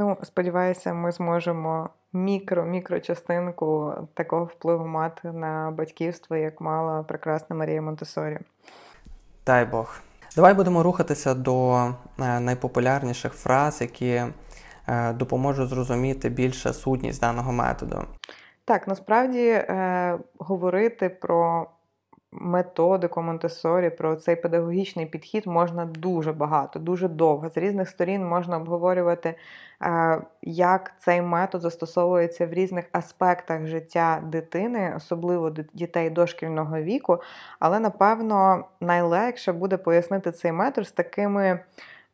Ну, 0.01 0.17
сподіваюся, 0.23 0.95
ми 0.95 1.13
зможемо 1.13 1.91
мікро-мікро 2.13 3.01
частинку 3.01 3.95
такого 4.15 4.45
впливу 4.45 4.87
мати 4.87 5.33
на 5.33 5.71
батьківство, 5.71 6.37
як 6.37 6.61
мала 6.61 7.03
прекрасна 7.03 7.57
Марія 7.57 7.83
Монтесорі. 7.83 8.39
Дай 9.47 9.65
Бог. 9.65 10.01
Давай 10.37 10.55
будемо 10.55 10.83
рухатися 10.83 11.35
до 11.35 11.75
е, 11.75 12.41
найпопулярніших 12.41 13.33
фраз, 13.33 13.81
які 13.81 14.23
е, 14.89 15.13
допоможуть 15.13 15.69
зрозуміти 15.69 16.29
більше 16.29 16.73
сутність 16.73 17.21
даного 17.21 17.53
методу. 17.53 18.05
Так, 18.65 18.89
насправді 18.89 19.49
е, 19.49 20.19
говорити 20.39 21.09
про 21.09 21.67
методику 22.33 23.23
Монтесорі, 23.23 23.91
про 23.91 24.17
цей 24.17 24.37
педагогічний 24.37 25.07
підхід 25.07 25.47
можна 25.47 25.85
дуже 25.85 26.33
багато, 26.33 26.79
дуже 26.79 27.09
довго. 27.09 27.49
З 27.49 27.57
різних 27.57 27.89
сторін 27.89 28.27
можна 28.27 28.57
обговорювати, 28.57 29.35
е, 29.83 30.23
як 30.43 30.93
цей 30.99 31.23
метод 31.23 31.61
застосовується 31.61 32.47
в 32.47 32.53
різних 32.53 32.85
аспектах 32.93 33.67
життя 33.67 34.23
дитини, 34.25 34.93
особливо 34.97 35.51
дітей 35.75 36.11
дошкільного 36.11 36.81
віку. 36.81 37.19
Але, 37.59 37.81
напевно, 37.81 38.65
найлегше 38.81 39.53
буде 39.53 39.77
пояснити 39.77 40.33
цей 40.33 40.53
метод 40.53 40.87
з 40.87 40.93
такими. 40.93 41.61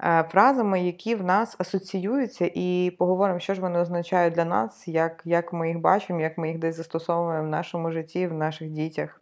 Е, 0.02 0.24
фразами, 0.30 0.80
які 0.80 1.14
в 1.14 1.24
нас 1.24 1.56
асоціюються, 1.58 2.50
і 2.54 2.96
поговоримо, 2.98 3.40
що 3.40 3.54
ж 3.54 3.60
вони 3.60 3.78
означають 3.78 4.34
для 4.34 4.44
нас, 4.44 4.88
як 4.88 5.22
як 5.24 5.52
ми 5.52 5.68
їх 5.68 5.78
бачимо, 5.78 6.20
як 6.20 6.38
ми 6.38 6.48
їх 6.48 6.58
десь 6.58 6.76
застосовуємо 6.76 7.44
в 7.44 7.50
нашому 7.50 7.92
житті, 7.92 8.26
в 8.26 8.34
наших 8.34 8.70
дітях. 8.70 9.20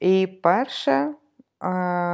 І 0.00 0.26
перше, 0.42 0.92
е, 0.92 1.14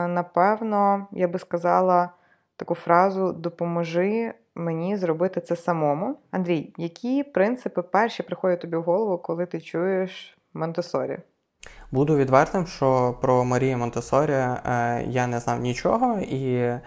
напевно, 0.06 1.06
я 1.12 1.28
би 1.28 1.38
сказала 1.38 2.10
таку 2.56 2.74
фразу 2.74 3.32
Допоможи 3.32 4.32
мені 4.54 4.96
зробити 4.96 5.40
це 5.40 5.56
самому. 5.56 6.16
Андрій, 6.30 6.74
які 6.76 7.22
принципи 7.22 7.82
перші 7.82 8.22
приходять 8.22 8.60
тобі 8.60 8.76
в 8.76 8.82
голову, 8.82 9.18
коли 9.18 9.46
ти 9.46 9.60
чуєш 9.60 10.38
Монтесорі? 10.54 11.18
Буду 11.90 12.16
відвертим, 12.16 12.66
що 12.66 13.18
про 13.20 13.44
Марію 13.44 13.78
Монтесорі 13.78 14.32
е, 14.32 14.58
я 15.08 15.26
не 15.26 15.40
знав 15.40 15.60
нічого, 15.60 16.18
і 16.18 16.54
е, 16.54 16.80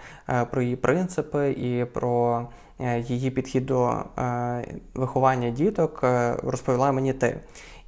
про 0.50 0.62
її 0.62 0.76
принципи, 0.76 1.50
і 1.50 1.84
про 1.84 2.46
її 2.98 3.30
підхід 3.30 3.66
до 3.66 4.04
виховання 4.94 5.50
діток 5.50 6.04
розповіла 6.42 6.92
мені 6.92 7.12
ти. 7.12 7.40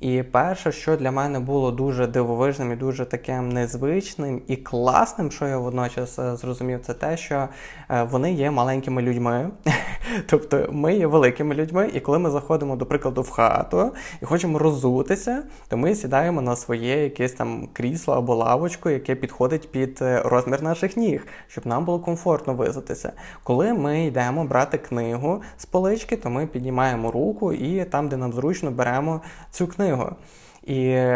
І 0.03 0.23
перше, 0.23 0.73
що 0.73 0.97
для 0.97 1.11
мене 1.11 1.41
було 1.41 1.71
дуже 1.71 2.07
дивовижним 2.07 2.73
і 2.73 2.77
дуже 2.77 3.05
таким 3.05 3.49
незвичним 3.49 4.43
і 4.47 4.57
класним, 4.57 5.31
що 5.31 5.47
я 5.47 5.59
водночас 5.59 6.19
е, 6.19 6.37
зрозумів, 6.37 6.81
це 6.83 6.95
те, 6.95 7.17
що 7.17 7.49
е, 7.91 8.03
вони 8.03 8.33
є 8.33 8.51
маленькими 8.51 9.03
людьми, 9.03 9.51
тобто 10.27 10.69
ми 10.73 10.95
є 10.95 11.07
великими 11.07 11.55
людьми, 11.55 11.91
і 11.95 12.01
коли 12.01 12.19
ми 12.19 12.31
заходимо, 12.31 12.77
до 12.77 12.87
прикладу, 12.87 13.23
в 13.23 13.31
хату 13.31 13.93
і 14.23 14.25
хочемо 14.25 14.59
розутися, 14.59 15.43
то 15.69 15.77
ми 15.77 15.95
сідаємо 15.95 16.41
на 16.41 16.57
своє 16.57 17.03
якесь 17.03 17.33
там 17.33 17.69
крісло 17.73 18.15
або 18.15 18.35
лавочку, 18.35 18.91
яке 18.91 19.15
підходить 19.15 19.71
під 19.71 19.99
е, 20.03 20.23
розмір 20.25 20.63
наших 20.63 20.97
ніг, 20.97 21.27
щоб 21.49 21.67
нам 21.67 21.85
було 21.85 21.99
комфортно 21.99 22.55
визутися. 22.55 23.13
Коли 23.43 23.73
ми 23.73 24.07
йдемо 24.07 24.45
брати 24.45 24.79
книгу 24.79 25.43
з 25.59 25.67
полички, 25.67 26.17
то 26.17 26.31
ми 26.31 26.47
піднімаємо 26.47 27.11
руку 27.11 27.53
і 27.53 27.85
там, 27.85 28.09
де 28.09 28.17
нам 28.17 28.33
зручно, 28.33 28.71
беремо 28.71 29.21
цю 29.51 29.67
книгу 29.67 29.92
книгу. 29.93 30.17
І 30.63 31.07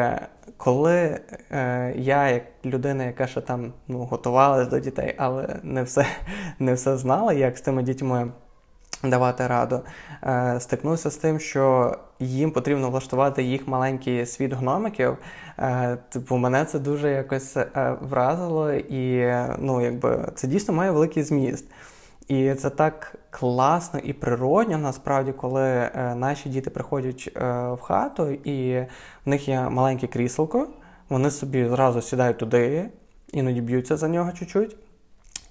коли 0.56 1.21
е, 1.50 1.95
я, 1.97 2.28
як 2.28 2.42
людина, 2.64 3.04
яка 3.04 3.26
ще 3.26 3.40
там 3.40 3.73
ну, 3.88 3.99
готувалась 3.99 4.68
до 4.68 4.78
дітей, 4.78 5.14
але 5.18 5.56
не 5.62 5.83
все 5.83 6.06
не 6.59 6.75
все 6.75 6.97
знала, 6.97 7.33
як 7.33 7.59
з 7.59 7.61
тими 7.61 7.83
дітьми 7.83 8.30
давати 9.02 9.47
раду, 9.47 9.80
е, 10.23 10.56
стикнувся 10.61 11.11
з 11.11 11.16
тим, 11.16 11.40
що 11.40 11.97
їм 12.21 12.50
потрібно 12.50 12.90
влаштувати 12.90 13.42
їх 13.42 13.68
маленький 13.68 14.26
світ 14.26 14.52
гномиків. 14.52 15.16
Е, 15.59 15.99
типу, 16.09 16.37
мене 16.37 16.64
це 16.64 16.78
дуже 16.78 17.11
якось 17.11 17.56
е, 17.56 17.97
вразило, 18.00 18.73
і 18.73 19.35
ну, 19.59 19.80
якби 19.80 20.28
це 20.35 20.49
дійсно 20.49 20.75
має 20.75 20.90
великий 20.90 21.23
зміст. 21.23 21.71
І 22.28 22.54
це 22.54 22.71
так 22.71 23.14
класно 23.30 24.00
і 24.00 24.12
природньо, 24.12 24.78
насправді, 24.78 25.33
коли 25.33 25.62
е, 25.62 26.14
наші 26.14 26.49
діти 26.49 26.71
приходять 26.71 27.33
е, 27.37 27.40
в 27.73 27.80
хату, 27.80 28.30
і 28.30 28.87
в 29.25 29.28
них 29.28 29.49
є 29.49 29.61
маленьке 29.61 30.06
кріселко, 30.06 30.68
вони 31.09 31.30
собі 31.30 31.68
зразу 31.68 32.02
сідають 32.02 32.38
туди, 32.38 32.90
іноді 33.33 33.61
б'ються 33.61 33.97
за 33.97 34.09
нього 34.09 34.33
чуть-чуть. 34.33 34.76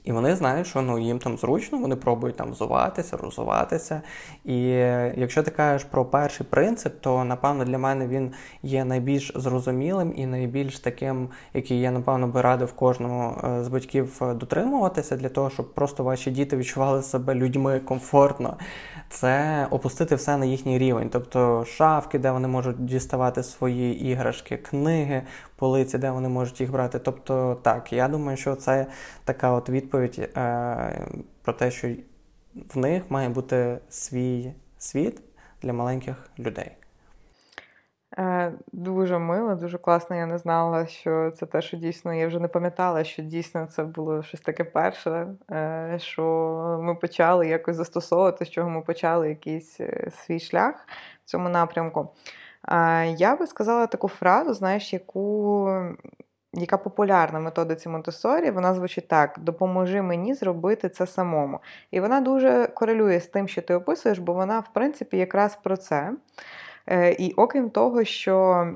І 0.06 0.12
вони 0.12 0.36
знають, 0.36 0.68
що 0.68 0.82
ну, 0.82 1.00
їм 1.00 1.20
там 1.20 1.38
зручно, 1.38 1.78
вони 1.78 1.96
пробують 1.96 2.36
там 2.36 2.52
взуватися, 2.52 3.18
розуватися. 3.18 4.02
І 4.46 4.58
якщо 5.16 5.44
ти 5.44 5.52
кажеш 5.52 5.84
про 5.84 6.06
перший 6.06 6.46
принцип, 6.50 6.94
то 7.02 7.24
напевно 7.24 7.66
для 7.66 7.78
мене 7.78 8.08
він 8.08 8.32
є 8.64 8.86
найбільш 8.86 9.32
зрозумілим 9.36 10.14
і 10.16 10.26
найбільш 10.26 10.80
таким, 10.80 11.30
який 11.54 11.82
я 11.82 11.92
напевно 11.92 12.28
би 12.28 12.42
радив 12.42 12.74
кожному 12.74 13.42
е, 13.44 13.64
з 13.64 13.68
батьків 13.68 14.22
дотримуватися 14.22 15.16
для 15.16 15.30
того, 15.30 15.50
щоб 15.50 15.74
просто 15.74 16.04
ваші 16.04 16.32
діти 16.32 16.58
відчували 16.58 17.02
себе 17.02 17.36
людьми 17.36 17.80
комфортно. 17.80 18.58
Це 19.16 19.68
опустити 19.72 20.16
все 20.16 20.38
на 20.38 20.46
їхній 20.46 20.78
рівень, 20.78 21.10
тобто 21.10 21.66
шафки, 21.66 22.20
де 22.20 22.32
вони 22.32 22.48
можуть 22.48 22.86
діставати 22.86 23.44
свої 23.44 24.06
іграшки, 24.06 24.58
книги, 24.58 25.22
полиці, 25.56 25.98
де 25.98 26.12
вони 26.12 26.30
можуть 26.30 26.62
їх 26.62 26.72
брати. 26.72 27.00
Тобто, 27.00 27.60
так, 27.62 27.94
я 27.94 28.08
думаю, 28.08 28.38
що 28.38 28.56
це 28.56 28.86
така 29.24 29.52
от 29.52 29.70
відповідь 29.70 30.30
е, 30.38 31.08
про 31.42 31.54
те, 31.54 31.72
що 31.72 31.88
в 32.74 32.78
них 32.78 33.04
має 33.10 33.30
бути 33.30 33.78
свій 33.90 34.54
світ 34.78 35.22
для 35.62 35.74
маленьких 35.74 36.30
людей. 36.40 36.72
Е, 38.18 38.54
Дуже 38.72 39.18
мило, 39.20 39.56
дуже 39.56 39.78
класно. 39.78 40.16
Я 40.16 40.26
не 40.26 40.38
знала, 40.38 40.86
що 40.86 41.32
це 41.32 41.46
те, 41.46 41.62
що 41.62 41.78
дійсно 41.78 42.14
я 42.14 42.28
вже 42.28 42.40
не 42.40 42.48
пам'ятала, 42.48 43.04
що 43.04 43.24
дійсно 43.24 43.66
це 43.66 43.84
було 43.84 44.24
щось 44.24 44.42
таке 44.42 44.64
перше, 44.64 45.28
е, 45.52 45.98
що 46.02 46.24
ми 46.84 46.96
почали 46.96 47.48
якось 47.48 47.76
застосовувати, 47.76 48.46
з 48.46 48.50
чого 48.50 48.70
ми 48.70 48.82
почали 48.82 49.30
якийсь 49.30 49.80
е, 49.80 50.12
свій 50.16 50.40
шлях 50.40 50.88
в 51.24 51.30
цьому 51.30 51.50
напрямку. 51.50 52.10
Я 53.18 53.36
би 53.40 53.48
сказала 53.48 53.88
таку 53.88 54.08
фразу, 54.08 54.54
знаєш, 54.54 54.94
яку. 54.94 55.70
Яка 56.58 56.78
популярна 56.78 57.40
в 57.40 57.42
методиці 57.42 57.90
Монтесорі, 57.90 58.52
вона 58.52 58.74
звучить 58.74 59.08
так: 59.08 59.40
допоможи 59.40 60.02
мені 60.02 60.34
зробити 60.34 60.90
це 60.90 61.08
самому. 61.08 61.60
І 61.92 62.00
вона 62.00 62.22
дуже 62.22 62.68
корелює 62.68 63.20
з 63.20 63.28
тим, 63.28 63.48
що 63.48 63.62
ти 63.62 63.74
описуєш, 63.74 64.20
бо 64.20 64.34
вона, 64.34 64.60
в 64.60 64.74
принципі, 64.74 65.18
якраз 65.18 65.56
про 65.56 65.78
це. 65.78 66.12
Е, 66.88 67.12
і 67.12 67.34
окрім 67.34 67.70
того, 67.70 68.04
що 68.04 68.68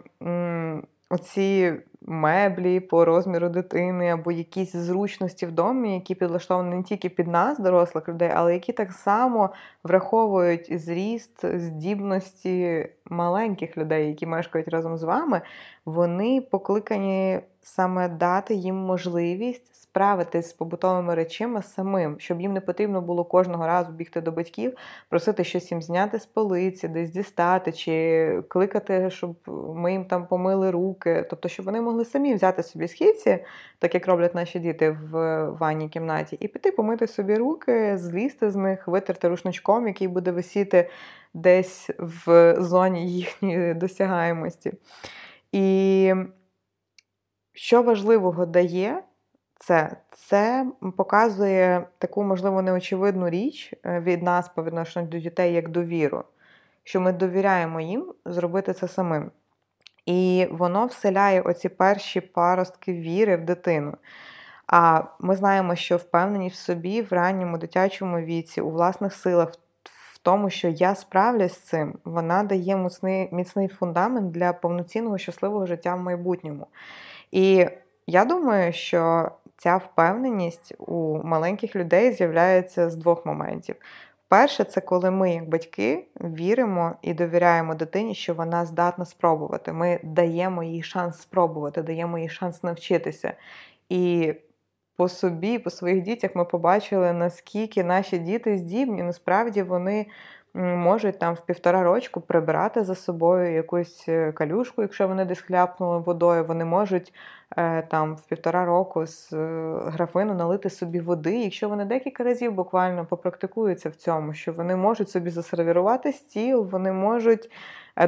оці 1.10 1.74
меблі 2.02 2.80
по 2.80 3.06
розміру 3.06 3.50
дитини 3.50 4.10
або 4.10 4.32
якісь 4.32 4.76
зручності 4.76 5.46
в 5.46 5.52
домі, 5.52 5.94
які 5.94 6.16
підлаштовані 6.16 6.76
не 6.76 6.84
тільки 6.84 7.10
під 7.10 7.28
нас, 7.28 7.60
дорослих 7.60 8.10
людей, 8.10 8.32
але 8.36 8.54
які 8.54 8.74
так 8.74 8.92
само 8.92 9.50
враховують 9.84 10.80
зріст, 10.80 11.46
здібності 11.60 12.90
маленьких 13.06 13.78
людей, 13.78 14.08
які 14.08 14.26
мешкають 14.26 14.68
разом 14.68 14.98
з 14.98 15.04
вами, 15.04 15.42
вони 15.86 16.42
покликані 16.42 17.40
саме 17.62 18.10
дати 18.10 18.54
їм 18.54 18.76
можливість 18.76 19.76
справитись 19.76 20.50
з 20.50 20.54
побутовими 20.54 21.16
речима 21.16 21.62
самим, 21.62 22.16
щоб 22.20 22.42
їм 22.42 22.54
не 22.54 22.62
потрібно 22.62 23.02
було 23.02 23.24
кожного 23.24 23.68
разу 23.68 23.92
бігти 23.92 24.22
до 24.22 24.32
батьків, 24.32 24.74
просити 25.10 25.44
щось 25.44 25.72
їм 25.72 25.82
зняти 25.82 26.20
з 26.20 26.26
полиці, 26.26 26.88
десь 26.88 27.12
дістати, 27.12 27.72
чи 27.72 28.44
кликати, 28.48 29.10
щоб 29.10 29.36
ми 29.76 29.92
їм 29.92 30.06
там 30.06 30.28
помили 30.28 30.72
руки. 30.72 31.26
Тобто, 31.30 31.50
щоб 31.50 31.66
вони 31.66 31.82
могли 31.82 32.06
самі 32.06 32.34
взяти 32.34 32.64
собі 32.64 32.88
східці, 32.88 33.40
так 33.80 33.94
як 33.94 34.08
роблять 34.08 34.36
наші 34.36 34.60
діти 34.60 34.98
в 35.12 35.46
ванній 35.50 35.90
кімнаті, 35.90 36.38
і 36.40 36.48
піти 36.48 36.72
помити 36.72 37.08
собі 37.08 37.36
руки, 37.36 37.98
злізти 37.98 38.52
з 38.52 38.56
них, 38.56 38.88
витерти 38.88 39.28
рушничком, 39.28 39.88
який 39.88 40.08
буде 40.08 40.32
висіти 40.32 40.90
десь 41.34 41.90
в 42.00 42.56
зоні 42.60 43.12
їхньої 43.12 43.74
досягаємості. 43.74 44.74
І 45.52 46.14
що 47.62 47.84
важливого 47.84 48.46
дає 48.46 49.04
це? 49.56 49.96
Це 50.12 50.68
показує 50.98 51.88
таку, 51.98 52.24
можливо, 52.24 52.62
неочевидну 52.62 53.30
річ 53.30 53.74
е, 53.86 54.00
від 54.00 54.24
нас 54.24 54.50
по 54.50 54.64
відношенню 54.64 55.08
до 55.08 55.20
дітей 55.20 55.54
як 55.54 55.70
довіру, 55.70 56.24
що 56.84 57.02
ми 57.02 57.14
довіряємо 57.14 57.82
їм 57.82 58.14
зробити 58.26 58.74
це 58.74 58.88
самим. 58.88 59.32
І 60.06 60.48
воно 60.52 60.86
вселяє 60.86 61.42
оці 61.42 61.70
перші 61.70 62.22
паростки 62.22 62.94
віри 62.94 63.38
в 63.38 63.46
дитину. 63.46 63.94
А 64.68 65.04
ми 65.20 65.36
знаємо, 65.36 65.76
що 65.76 65.98
впевненість 65.98 66.56
в 66.56 66.60
собі 66.60 67.02
в 67.02 67.14
ранньому 67.14 67.58
дитячому 67.58 68.20
віці, 68.20 68.62
у 68.62 68.70
власних 68.70 69.14
силах, 69.14 69.52
в 69.84 70.18
тому, 70.18 70.50
що 70.50 70.68
я 70.68 70.96
справлюсь 70.96 71.54
з 71.54 71.60
цим, 71.60 72.00
вона 72.06 72.44
дає 72.44 72.76
міцний, 72.76 73.30
міцний 73.32 73.68
фундамент 73.68 74.32
для 74.32 74.54
повноцінного 74.54 75.18
щасливого 75.18 75.66
життя 75.66 75.96
в 75.96 76.00
майбутньому. 76.00 76.68
І 77.32 77.68
я 78.08 78.26
думаю, 78.26 78.74
що 78.74 79.32
ця 79.58 79.78
впевненість 79.78 80.74
у 80.80 81.24
маленьких 81.24 81.76
людей 81.76 82.12
з'являється 82.12 82.90
з 82.90 82.96
двох 82.96 83.26
моментів. 83.26 83.76
Перше, 84.28 84.64
це 84.64 84.82
коли 84.82 85.12
ми, 85.12 85.34
як 85.34 85.50
батьки, 85.50 86.08
віримо 86.22 86.96
і 87.02 87.14
довіряємо 87.14 87.76
дитині, 87.76 88.16
що 88.16 88.34
вона 88.34 88.66
здатна 88.66 89.06
спробувати. 89.06 89.74
Ми 89.74 90.00
даємо 90.04 90.64
їй 90.64 90.84
шанс 90.84 91.22
спробувати, 91.22 91.82
даємо 91.82 92.20
їй 92.20 92.30
шанс 92.30 92.64
навчитися. 92.64 93.34
І 93.90 94.34
по 94.96 95.10
собі, 95.10 95.60
по 95.60 95.70
своїх 95.70 96.02
дітях 96.04 96.36
ми 96.36 96.46
побачили, 96.46 97.14
наскільки 97.14 97.84
наші 97.84 98.18
діти 98.18 98.58
здібні, 98.58 99.04
насправді 99.04 99.64
вони 99.64 100.06
можуть 100.54 101.20
там 101.20 101.34
в 101.34 101.42
півтора 101.42 101.84
рочку 101.84 102.22
прибирати 102.22 102.84
за 102.84 102.96
собою 102.96 103.54
якусь 103.54 104.06
е, 104.08 104.32
калюшку, 104.32 104.82
якщо 104.82 105.08
вони 105.08 105.26
десь 105.26 105.42
хляпнули 105.42 105.98
водою, 105.98 106.46
вони 106.46 106.66
можуть 106.66 107.14
е, 107.58 107.82
там 107.82 108.16
в 108.16 108.22
півтора 108.22 108.66
року 108.66 109.06
з 109.06 109.34
е, 109.34 109.74
графину 109.86 110.34
налити 110.34 110.70
собі 110.70 111.00
води, 111.00 111.40
якщо 111.40 111.70
вони 111.70 111.86
декілька 111.86 112.24
разів 112.24 112.54
буквально 112.54 113.06
попрактикуються 113.06 113.90
в 113.90 113.96
цьому, 113.96 114.34
що 114.34 114.54
вони 114.54 114.76
можуть 114.76 115.10
собі 115.10 115.30
засервірувати 115.30 116.14
стіл, 116.14 116.68
вони 116.72 116.92
можуть 116.92 117.52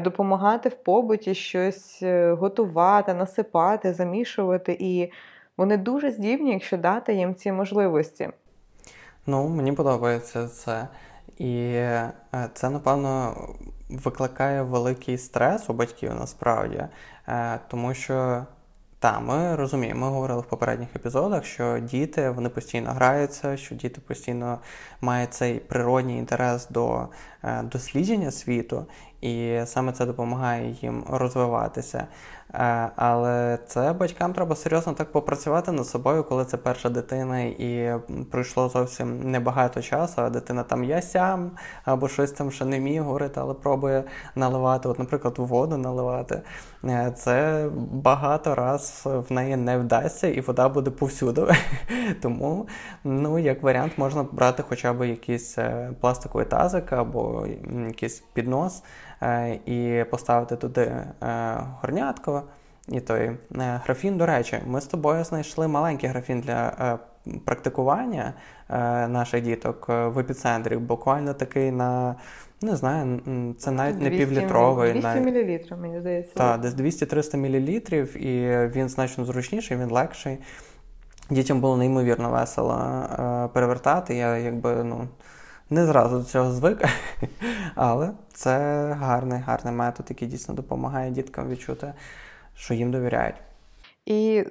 допомагати 0.01 0.69
в 0.69 0.75
побуті 0.75 1.36
щось 1.36 2.03
готувати, 2.31 3.13
насипати, 3.13 3.93
замішувати. 3.93 4.77
І 4.79 5.12
вони 5.57 5.77
дуже 5.77 6.12
здібні, 6.12 6.51
якщо 6.51 6.77
дати 6.77 7.13
їм 7.13 7.36
ці 7.36 7.51
можливості. 7.51 8.29
Ну, 9.25 9.48
мені 9.48 9.71
подобається 9.71 10.48
це. 10.48 10.88
І 11.41 11.74
е, 11.74 12.12
це, 12.53 12.69
напевно, 12.69 13.36
викликає 13.89 14.62
великий 14.62 15.17
стрес 15.17 15.69
у 15.69 15.74
батьків 15.74 16.12
насправді, 16.19 16.83
е, 17.27 17.60
тому 17.67 17.93
що. 17.93 18.45
та, 19.00 19.19
ми 19.19 19.55
розуміємо, 19.55 20.01
ми 20.01 20.12
говорили 20.12 20.41
в 20.41 20.45
попередніх 20.45 20.95
епізодах, 20.95 21.45
що 21.45 21.79
діти 21.79 22.29
вони 22.29 22.50
постійно 22.50 22.91
граються, 22.91 23.57
що 23.57 23.75
діти 23.75 24.01
постійно 24.01 24.60
мають 25.01 25.33
цей 25.33 25.60
природній 25.60 26.17
інтерес 26.17 26.67
до 26.69 27.07
е, 27.43 27.63
дослідження 27.63 28.31
світу, 28.31 28.86
і 29.21 29.59
саме 29.65 29.91
це 29.91 30.05
допомагає 30.05 30.75
їм 30.81 31.03
розвиватися. 31.09 32.07
Е, 32.53 32.89
але 32.95 33.59
це 33.67 33.93
батькам 33.93 34.33
треба 34.33 34.55
серйозно 34.55 34.93
так 34.93 35.11
попрацювати 35.11 35.71
над 35.71 35.87
собою, 35.87 36.23
коли 36.23 36.45
це 36.45 36.57
перша 36.57 36.89
дитина, 36.89 37.41
і 37.41 37.99
пройшло 38.31 38.69
зовсім 38.69 39.31
небагато 39.31 39.81
часу, 39.81 40.21
а 40.21 40.29
дитина 40.29 40.63
там 40.63 40.83
я 40.83 41.01
сям, 41.01 41.51
або 41.85 42.07
щось 42.07 42.31
там 42.31 42.51
ще 42.51 42.65
не 42.65 42.79
вміє 42.79 43.01
говорити, 43.01 43.39
але 43.39 43.53
пробує 43.53 44.03
наливати. 44.35 44.89
От, 44.89 44.99
наприклад, 44.99 45.33
воду 45.37 45.77
наливати. 45.77 46.41
Е, 46.83 47.13
це 47.17 47.65
багато 47.91 48.55
раз 48.55 49.01
в 49.05 49.33
неї 49.33 49.55
не 49.55 49.77
вдасться, 49.77 50.27
і 50.27 50.41
вода 50.41 50.69
буде 50.69 50.91
повсюди. 50.91 51.55
Тому, 52.21 52.67
ну, 53.03 53.39
як 53.39 53.63
варіант, 53.63 53.93
можна 53.97 54.23
брати 54.31 54.63
хоча 54.69 54.93
б 54.93 55.07
якийсь 55.07 55.57
е, 55.57 55.91
пластиковий 56.01 56.45
тазик 56.45 56.93
або 56.93 57.47
якийсь 57.87 58.19
піднос. 58.33 58.83
Е, 59.23 59.59
і 59.65 60.03
поставити 60.03 60.55
туди 60.55 60.81
е, 60.81 61.07
горнятко 61.81 62.43
і 62.87 62.99
той 62.99 63.21
е, 63.21 63.37
графін. 63.85 64.17
До 64.17 64.25
речі, 64.25 64.59
ми 64.67 64.81
з 64.81 64.85
тобою 64.85 65.23
знайшли 65.23 65.67
маленький 65.67 66.09
графін 66.09 66.41
для 66.41 66.99
практикування 67.45 68.33
наших 69.09 69.43
діток 69.43 69.85
в 69.87 70.19
епіцентрі. 70.19 70.77
Буквально 70.77 71.33
такий 71.33 71.71
на. 71.71 72.15
Не 72.63 72.75
знаю, 72.75 73.19
це 73.57 73.71
навіть 73.71 73.97
200, 73.97 74.11
не 74.11 74.17
півлітровий. 74.17 74.91
200 74.91 75.07
мл, 75.07 75.81
мені 75.81 75.99
здається. 75.99 76.33
Так, 76.33 76.61
десь 76.61 76.73
200-300 76.73 77.37
мл, 77.37 77.69
і 78.21 78.67
він 78.67 78.89
значно 78.89 79.25
зручніший, 79.25 79.77
він 79.77 79.89
легший. 79.89 80.37
Дітям 81.29 81.61
було 81.61 81.77
неймовірно 81.77 82.29
весело 82.29 83.03
перевертати. 83.53 84.15
Я 84.15 84.37
якби 84.37 84.83
ну, 84.83 85.07
не 85.71 85.85
зразу 85.85 86.17
до 86.17 86.23
цього 86.23 86.51
звик, 86.51 86.83
але 87.75 88.11
це 88.33 88.57
гарний, 88.99 89.39
гарний 89.39 89.73
метод, 89.73 90.05
який 90.09 90.27
дійсно 90.27 90.55
допомагає 90.55 91.11
діткам 91.11 91.49
відчути, 91.49 91.93
що 92.55 92.73
їм 92.73 92.91
довіряють. 92.91 93.35
І 94.05 94.43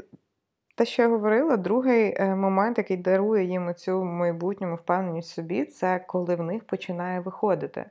те, 0.75 0.85
що 0.85 1.03
я 1.03 1.09
говорила, 1.09 1.57
другий 1.57 2.15
е, 2.17 2.35
момент, 2.35 2.79
який 2.79 2.97
дарує 2.97 3.45
їм 3.45 3.75
цю 3.75 4.05
майбутньому 4.05 4.75
впевненість 4.75 5.29
собі, 5.29 5.65
це 5.65 6.05
коли 6.07 6.37
в 6.37 6.43
них 6.43 6.65
починає 6.65 7.21
виходити. 7.21 7.87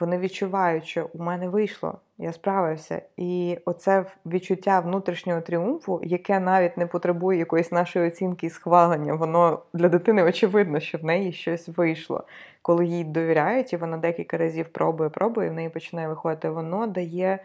Вони 0.00 0.18
відчувають, 0.18 0.84
що 0.84 1.10
у 1.12 1.22
мене 1.22 1.48
вийшло, 1.48 1.98
я 2.18 2.32
справився. 2.32 3.02
І 3.16 3.58
оце 3.64 4.06
відчуття 4.26 4.80
внутрішнього 4.80 5.40
тріумфу, 5.40 6.00
яке 6.04 6.40
навіть 6.40 6.76
не 6.76 6.86
потребує 6.86 7.38
якоїсь 7.38 7.72
нашої 7.72 8.08
оцінки 8.08 8.46
і 8.46 8.50
схвалення, 8.50 9.14
воно 9.14 9.62
для 9.72 9.88
дитини 9.88 10.22
очевидно, 10.22 10.80
що 10.80 10.98
в 10.98 11.04
неї 11.04 11.32
щось 11.32 11.68
вийшло. 11.68 12.24
Коли 12.62 12.86
їй 12.86 13.04
довіряють, 13.04 13.72
і 13.72 13.76
вона 13.76 13.96
декілька 13.96 14.36
разів 14.36 14.68
пробує, 14.68 15.10
пробує, 15.10 15.46
і 15.46 15.50
в 15.50 15.54
неї 15.54 15.68
починає 15.68 16.08
виходити, 16.08 16.50
воно 16.50 16.86
дає 16.86 17.38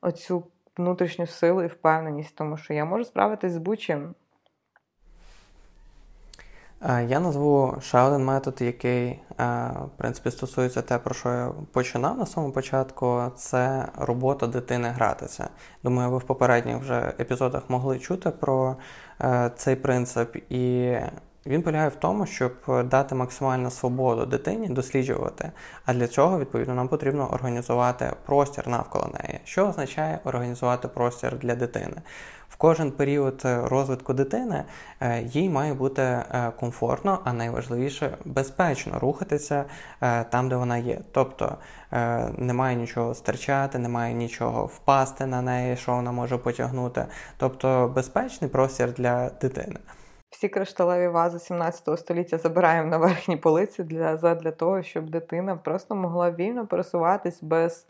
оцю 0.00 0.44
внутрішню 0.76 1.26
силу 1.26 1.62
і 1.62 1.66
впевненість, 1.66 2.36
тому 2.36 2.56
що 2.56 2.74
я 2.74 2.84
можу 2.84 3.04
справитись 3.04 3.52
з 3.52 3.58
будь-чим. 3.58 4.14
Я 6.82 7.20
назву 7.20 7.76
ще 7.80 8.00
один 8.00 8.24
метод, 8.24 8.60
який 8.60 9.20
в 9.38 9.90
принципі 9.96 10.30
стосується 10.30 10.82
те, 10.82 10.98
про 10.98 11.14
що 11.14 11.28
я 11.28 11.52
починав 11.72 12.18
на 12.18 12.26
самому 12.26 12.52
початку, 12.52 13.22
це 13.36 13.88
робота 13.96 14.46
дитини 14.46 14.88
гратися. 14.88 15.48
Думаю, 15.84 16.10
ви 16.10 16.18
в 16.18 16.22
попередніх 16.22 16.76
вже 16.76 17.14
епізодах 17.20 17.62
могли 17.68 17.98
чути 17.98 18.30
про 18.30 18.76
цей 19.56 19.76
принцип, 19.76 20.36
і 20.48 20.94
він 21.48 21.62
полягає 21.62 21.88
в 21.88 21.94
тому, 21.94 22.26
щоб 22.26 22.52
дати 22.84 23.14
максимальну 23.14 23.70
свободу 23.70 24.26
дитині 24.26 24.68
досліджувати. 24.68 25.52
А 25.84 25.94
для 25.94 26.06
цього, 26.06 26.38
відповідно, 26.38 26.74
нам 26.74 26.88
потрібно 26.88 27.30
організувати 27.32 28.12
простір 28.26 28.68
навколо 28.68 29.10
неї. 29.20 29.40
Що 29.44 29.68
означає 29.68 30.18
організувати 30.24 30.88
простір 30.88 31.38
для 31.38 31.54
дитини? 31.54 31.96
В 32.48 32.56
кожен 32.56 32.90
період 32.92 33.40
розвитку 33.44 34.12
дитини 34.12 34.64
е, 35.00 35.22
їй 35.22 35.48
має 35.48 35.74
бути 35.74 36.02
е, 36.02 36.52
комфортно, 36.60 37.20
а 37.24 37.32
найважливіше 37.32 38.18
безпечно 38.24 38.98
рухатися 38.98 39.64
е, 40.02 40.24
там, 40.24 40.48
де 40.48 40.56
вона 40.56 40.78
є. 40.78 40.98
Тобто 41.12 41.56
немає 42.36 42.76
нічого 42.76 43.14
стерчати, 43.14 43.78
немає 43.78 44.14
нічого 44.14 44.66
впасти 44.66 45.26
на 45.26 45.42
неї, 45.42 45.76
що 45.76 45.94
вона 45.94 46.12
може 46.12 46.38
потягнути. 46.38 47.06
Тобто 47.36 47.92
безпечний 47.94 48.50
простір 48.50 48.92
для 48.92 49.30
дитини. 49.40 49.76
Всі 50.30 50.48
кришталеві 50.48 51.08
вази 51.08 51.38
17 51.38 51.98
століття 51.98 52.38
забираємо 52.38 52.90
на 52.90 52.98
верхній 52.98 53.36
полиці 53.36 53.84
для 53.84 54.34
для 54.34 54.50
того, 54.50 54.82
щоб 54.82 55.10
дитина 55.10 55.56
просто 55.56 55.94
могла 55.94 56.30
вільно 56.30 56.66
пересуватись 56.66 57.42
без 57.42 57.86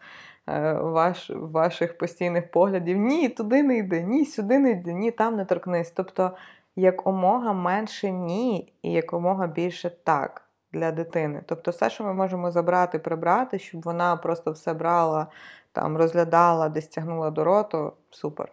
е, 0.48 0.72
ваш, 0.72 1.30
ваших 1.34 1.98
постійних 1.98 2.50
поглядів. 2.50 2.96
Ні, 2.96 3.28
туди 3.28 3.62
не 3.62 3.76
йди, 3.76 4.02
ні, 4.02 4.26
сюди 4.26 4.58
не 4.58 4.70
йди, 4.70 4.92
ні, 4.92 5.10
там 5.10 5.36
не 5.36 5.44
торкнись. 5.44 5.90
Тобто 5.90 6.36
якомога 6.76 7.52
менше 7.52 8.10
ні, 8.10 8.72
і 8.82 8.92
якомога 8.92 9.46
більше 9.46 9.90
так 9.90 10.42
для 10.72 10.92
дитини. 10.92 11.42
Тобто, 11.46 11.70
все, 11.70 11.90
що 11.90 12.04
ми 12.04 12.14
можемо 12.14 12.50
забрати, 12.50 12.98
прибрати, 12.98 13.58
щоб 13.58 13.82
вона 13.82 14.16
просто 14.16 14.52
все 14.52 14.74
брала, 14.74 15.26
там 15.72 15.96
розглядала, 15.96 16.68
десь 16.68 16.88
тягнула 16.88 17.30
до 17.30 17.44
роту, 17.44 17.92
супер 18.10 18.52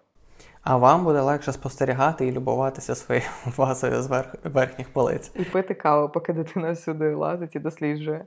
а 0.65 0.77
вам 0.77 1.03
буде 1.03 1.21
легше 1.21 1.53
спостерігати 1.53 2.27
і 2.27 2.31
любуватися 2.31 2.95
своєю 2.95 3.27
вазою 3.57 4.01
з 4.01 4.07
верх, 4.07 4.35
верхніх 4.43 4.93
полиць. 4.93 5.31
І 5.35 5.43
пити 5.43 5.73
каву, 5.73 6.09
поки 6.09 6.33
дитина 6.33 6.71
всюди 6.71 7.13
лазить 7.13 7.55
і 7.55 7.59
досліджує. 7.59 8.25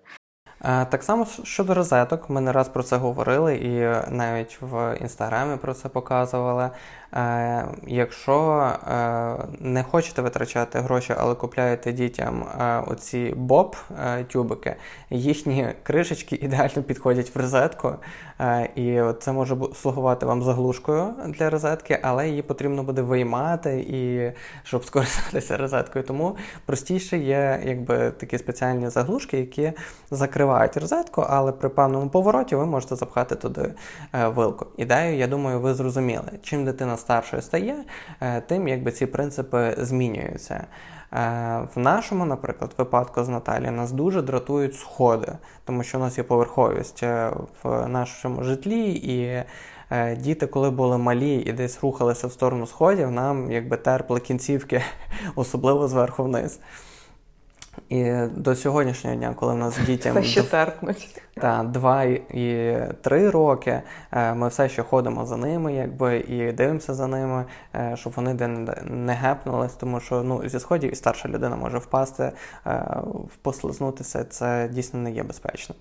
Е, 0.64 0.84
так 0.84 1.02
само 1.02 1.26
щодо 1.42 1.74
розеток, 1.74 2.30
ми 2.30 2.40
не 2.40 2.52
раз 2.52 2.68
про 2.68 2.82
це 2.82 2.96
говорили 2.96 3.56
і 3.56 3.80
навіть 4.12 4.58
в 4.60 4.96
інстаграмі 5.00 5.56
про 5.56 5.74
це 5.74 5.88
показували. 5.88 6.70
Е, 7.14 7.68
якщо 7.86 8.56
е, 8.60 9.36
не 9.60 9.82
хочете 9.82 10.22
витрачати 10.22 10.78
гроші, 10.78 11.14
але 11.18 11.34
купляєте 11.34 11.92
дітям 11.92 12.44
оці 12.86 13.34
боб-тюбики, 13.36 14.76
їхні 15.10 15.68
кришечки 15.82 16.36
ідеально 16.36 16.82
підходять 16.82 17.34
в 17.34 17.38
розетку, 17.40 17.94
і 18.76 19.00
це 19.20 19.32
може 19.32 19.56
слугувати 19.74 20.26
вам 20.26 20.42
заглушкою 20.42 21.14
для 21.26 21.50
розетки, 21.50 21.98
але 22.02 22.28
її 22.28 22.42
потрібно 22.42 22.82
буде 22.82 23.02
виймати, 23.02 23.80
і 23.88 24.32
щоб 24.62 24.84
скористатися 24.84 25.56
розеткою. 25.56 26.04
Тому 26.04 26.36
простіше 26.66 27.18
є 27.18 27.62
якби 27.64 28.10
такі 28.10 28.38
спеціальні 28.38 28.90
заглушки, 28.90 29.38
які 29.38 29.72
закривають 30.10 30.76
розетку, 30.76 31.24
але 31.28 31.52
при 31.52 31.68
певному 31.68 32.10
повороті 32.10 32.56
ви 32.56 32.66
можете 32.66 32.96
запхати 32.96 33.34
туди 33.34 33.74
вилку. 34.12 34.66
Ідею, 34.76 35.16
я 35.18 35.26
думаю, 35.26 35.60
ви 35.60 35.74
зрозуміли. 35.74 36.30
Чим 36.42 36.64
дитина 36.64 36.97
старшою 36.98 37.42
стає, 37.42 37.84
е, 38.20 38.40
тим 38.40 38.68
якби 38.68 38.92
ці 38.92 39.06
принципи 39.06 39.74
змінюються. 39.78 40.54
Е, 40.54 40.66
в 41.74 41.78
нашому, 41.78 42.24
наприклад, 42.24 42.74
випадку 42.78 43.24
з 43.24 43.28
Наталі 43.28 43.70
нас 43.70 43.92
дуже 43.92 44.22
дратують 44.22 44.74
сходи, 44.74 45.32
тому 45.64 45.82
що 45.82 45.98
у 45.98 46.00
нас 46.00 46.18
є 46.18 46.24
поверховість 46.24 47.02
е, 47.02 47.32
в 47.62 47.88
нашому 47.88 48.42
житлі, 48.42 48.92
і 48.92 49.44
діти, 50.16 50.46
коли 50.46 50.70
були 50.70 50.98
малі 50.98 51.36
і 51.36 51.52
десь 51.52 51.82
рухалися 51.82 52.26
в 52.26 52.32
сторону 52.32 52.66
сходів, 52.66 53.10
нам 53.10 53.52
якби 53.52 53.76
терпли 53.76 54.20
кінцівки, 54.20 54.82
особливо 55.34 55.88
зверху 55.88 56.24
вниз. 56.24 56.60
І 57.88 58.12
до 58.36 58.54
сьогоднішнього 58.54 59.16
дня, 59.16 59.34
коли 59.36 59.54
в 59.54 59.56
нас 59.56 59.78
дітям 59.78 60.12
Все 60.12 60.22
ще 60.22 60.42
терпнуть. 60.42 61.22
Та, 61.34 61.62
два 61.62 62.02
і 62.04 62.76
три 63.02 63.30
роки, 63.30 63.82
е, 64.12 64.34
ми 64.34 64.48
все 64.48 64.68
ще 64.68 64.82
ходимо 64.82 65.26
за 65.26 65.36
ними, 65.36 65.74
якби 65.74 66.18
і 66.18 66.52
дивимося 66.52 66.94
за 66.94 67.06
ними, 67.06 67.44
е, 67.74 67.96
щоб 67.96 68.12
вони 68.12 68.34
де 68.34 68.48
не 68.84 69.12
гепнулись, 69.12 69.74
тому 69.74 70.00
що 70.00 70.22
ну 70.22 70.48
зі 70.48 70.60
сходів 70.60 70.92
і 70.92 70.94
старша 70.94 71.28
людина 71.28 71.56
може 71.56 71.78
впасти, 71.78 72.32
е, 72.66 72.86
послизнутися. 73.42 74.24
Це 74.24 74.68
дійсно 74.72 75.00
не 75.00 75.10
є 75.10 75.22
безпечно. 75.22 75.74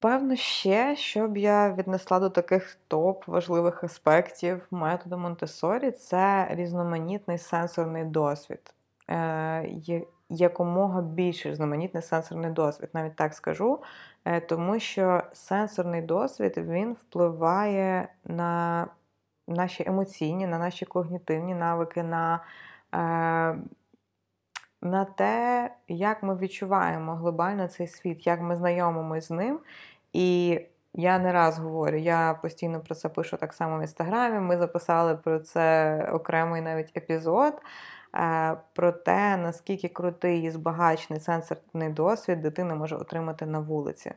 Певно, 0.00 0.36
ще 0.36 0.96
що 0.96 1.28
б 1.28 1.36
я 1.36 1.72
віднесла 1.72 2.18
до 2.18 2.30
таких 2.30 2.78
топ 2.88 3.28
важливих 3.28 3.84
аспектів 3.84 4.66
методу 4.70 5.18
Монтесорі, 5.18 5.90
це 5.90 6.48
різноманітний 6.50 7.38
сенсорний 7.38 8.04
досвід. 8.04 8.74
Якомога 10.30 11.02
більше 11.02 11.50
різноманітний 11.50 12.02
сенсорний 12.02 12.50
досвід, 12.50 12.90
навіть 12.92 13.16
так 13.16 13.34
скажу. 13.34 13.82
Е, 14.24 14.40
тому 14.40 14.78
що 14.80 15.22
сенсорний 15.32 16.02
досвід 16.02 16.54
він 16.56 16.92
впливає 16.92 18.08
на 18.24 18.86
наші 19.48 19.84
емоційні, 19.86 20.46
на 20.46 20.58
наші 20.58 20.86
когнітивні 20.86 21.54
навики, 21.54 22.02
на 22.02 22.40
е, 22.94 23.58
на 24.82 25.04
те, 25.04 25.70
як 25.88 26.22
ми 26.22 26.36
відчуваємо 26.36 27.14
глобально 27.14 27.68
цей 27.68 27.86
світ, 27.86 28.26
як 28.26 28.40
ми 28.40 28.56
знайомимося 28.56 29.26
з 29.26 29.30
ним. 29.30 29.60
І 30.12 30.60
я 30.94 31.18
не 31.18 31.32
раз 31.32 31.58
говорю, 31.58 31.96
я 31.96 32.38
постійно 32.42 32.80
про 32.80 32.94
це 32.94 33.08
пишу 33.08 33.36
так 33.36 33.52
само 33.52 33.78
в 33.78 33.80
інстаграмі. 33.80 34.40
Ми 34.40 34.58
записали 34.58 35.16
про 35.16 35.38
це 35.40 36.02
окремий 36.12 36.62
навіть 36.62 36.96
епізод. 36.96 37.54
Е, 38.18 38.56
про 38.74 38.92
те, 38.92 39.36
наскільки 39.36 39.88
крутий 39.88 40.42
і 40.42 40.50
збагачений 40.50 41.20
сенсорний 41.20 41.88
досвід 41.88 42.40
дитина 42.40 42.74
може 42.74 42.96
отримати 42.96 43.46
на 43.46 43.58
вулиці. 43.58 44.12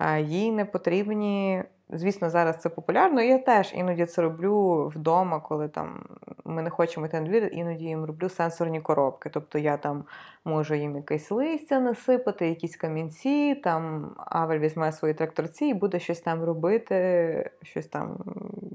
Е, 0.00 0.20
їй 0.20 0.52
не 0.52 0.64
потрібні, 0.64 1.62
звісно, 1.90 2.30
зараз 2.30 2.56
це 2.56 2.68
популярно. 2.68 3.22
Я 3.22 3.38
теж 3.38 3.72
іноді 3.74 4.06
це 4.06 4.22
роблю 4.22 4.86
вдома, 4.94 5.40
коли 5.40 5.68
там 5.68 6.04
ми 6.44 6.62
не 6.62 6.70
хочемо 6.70 7.06
йти 7.06 7.20
на 7.20 7.26
двір, 7.26 7.48
іноді 7.52 7.84
їм 7.84 8.04
роблю 8.04 8.28
сенсорні 8.28 8.80
коробки. 8.80 9.30
Тобто 9.30 9.58
я 9.58 9.76
там 9.76 10.04
можу 10.44 10.74
їм 10.74 10.96
якесь 10.96 11.30
листя 11.30 11.80
насипати, 11.80 12.48
якісь 12.48 12.76
камінці, 12.76 13.54
там 13.54 14.10
Авель 14.26 14.58
візьме 14.58 14.92
свої 14.92 15.14
тракторці 15.14 15.66
і 15.66 15.74
буде 15.74 16.00
щось 16.00 16.20
там 16.20 16.44
робити, 16.44 17.50
щось 17.62 17.86
там 17.86 18.18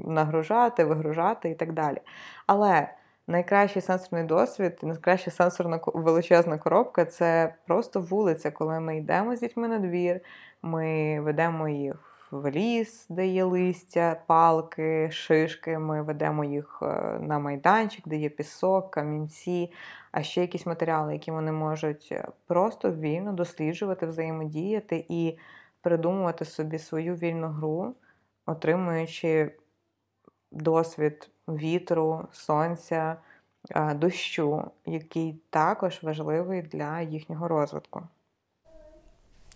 нагружати, 0.08 0.84
вигружати 0.84 1.50
і 1.50 1.56
так 1.56 1.74
далі. 1.74 1.98
Але 2.46 2.90
найкращий 3.28 3.82
сенсорний 3.82 4.24
досвід, 4.24 4.80
найкраща 4.82 5.32
сенсорна 5.32 5.80
величезна 5.86 6.58
коробка 6.58 7.06
це 7.06 7.56
просто 7.68 8.02
вулиця, 8.02 8.52
коли 8.52 8.80
ми 8.80 8.98
йдемо 8.98 9.36
з 9.36 9.40
дітьми 9.40 9.68
на 9.68 9.80
двір, 9.80 10.20
ми 10.62 11.22
ведемо 11.22 11.70
їх 11.70 12.18
в 12.32 12.52
ліс, 12.52 13.06
де 13.10 13.28
є 13.28 13.44
листя, 13.44 14.22
палки, 14.28 15.12
шишки. 15.12 15.80
Ми 15.80 16.02
ведемо 16.02 16.44
їх 16.44 16.80
е, 16.82 16.86
на 17.22 17.40
майданчик, 17.40 18.08
де 18.08 18.16
є 18.16 18.30
пісок, 18.30 18.92
камінці, 18.92 19.72
а 20.12 20.24
ще 20.24 20.42
якісь 20.42 20.66
матеріали, 20.66 21.14
які 21.14 21.32
вони 21.32 21.52
можуть 21.52 22.10
е, 22.12 22.28
просто 22.48 22.92
вільно 22.92 23.34
досліджувати, 23.34 24.06
взаємодіяти 24.06 25.06
і 25.10 25.38
придумувати 25.82 26.46
собі 26.46 26.80
свою 26.80 27.16
вільну 27.16 27.48
гру, 27.48 27.96
отримуючи 28.46 29.52
досвід 30.52 31.30
вітру, 31.48 32.28
сонця, 32.32 33.16
дощу, 33.96 34.64
який 34.86 35.42
також 35.50 36.00
важливий 36.04 36.62
для 36.62 37.02
їхнього 37.02 37.48
розвитку. 37.48 38.04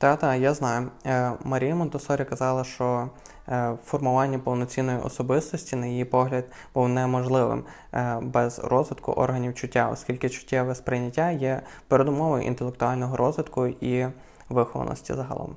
Та-та, 0.01 0.35
я 0.35 0.53
знаю. 0.53 0.91
Е, 1.05 1.31
Марія 1.43 1.75
Монтосорі 1.75 2.25
казала, 2.25 2.63
що 2.63 3.09
е, 3.49 3.77
формування 3.83 4.39
повноцінної 4.39 4.99
особистості, 4.99 5.75
на 5.75 5.85
її 5.85 6.05
погляд, 6.05 6.45
був 6.73 6.89
неможливим 6.89 7.65
е, 7.93 8.19
без 8.21 8.59
розвитку 8.59 9.11
органів 9.11 9.53
чуття, 9.53 9.89
оскільки 9.91 10.29
чуттєве 10.29 10.75
сприйняття 10.75 11.31
є 11.31 11.61
передумовою 11.87 12.43
інтелектуального 12.43 13.17
розвитку 13.17 13.67
і 13.67 14.07
вихованості 14.49 15.13
загалом. 15.13 15.55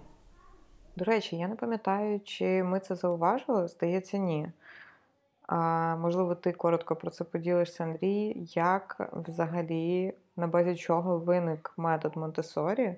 До 0.97 1.05
речі, 1.05 1.37
я 1.37 1.49
не 1.49 1.55
пам'ятаю, 1.55 2.20
чи 2.25 2.62
ми 2.62 2.81
це 2.81 2.94
зауважили, 2.94 3.68
здається, 3.68 4.18
ні. 4.18 4.49
Можливо, 5.98 6.35
ти 6.35 6.52
коротко 6.52 6.96
про 6.96 7.11
це 7.11 7.24
поділишся, 7.24 7.85
Андрій. 7.85 8.46
Як 8.54 9.11
взагалі, 9.12 10.14
на 10.37 10.46
базі 10.46 10.76
чого 10.76 11.18
виник 11.18 11.74
метод 11.76 12.16
Монтесорі, 12.16 12.96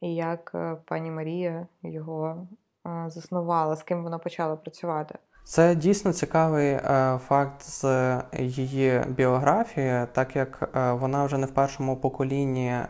і 0.00 0.14
як 0.14 0.52
е, 0.54 0.76
пані 0.84 1.10
Марія 1.10 1.66
його 1.82 2.48
е, 2.86 3.04
заснувала, 3.06 3.76
з 3.76 3.82
ким 3.82 4.02
вона 4.02 4.18
почала 4.18 4.56
працювати? 4.56 5.18
Це 5.46 5.74
дійсно 5.74 6.12
цікавий 6.12 6.68
е, 6.68 7.18
факт 7.28 7.62
з 7.62 8.16
її 8.38 9.02
біографії, 9.08 10.06
так 10.12 10.36
як 10.36 10.70
е, 10.76 10.92
вона 10.92 11.24
вже 11.24 11.38
не 11.38 11.46
в 11.46 11.50
першому 11.50 11.96
поколінні 11.96 12.68
е, 12.68 12.86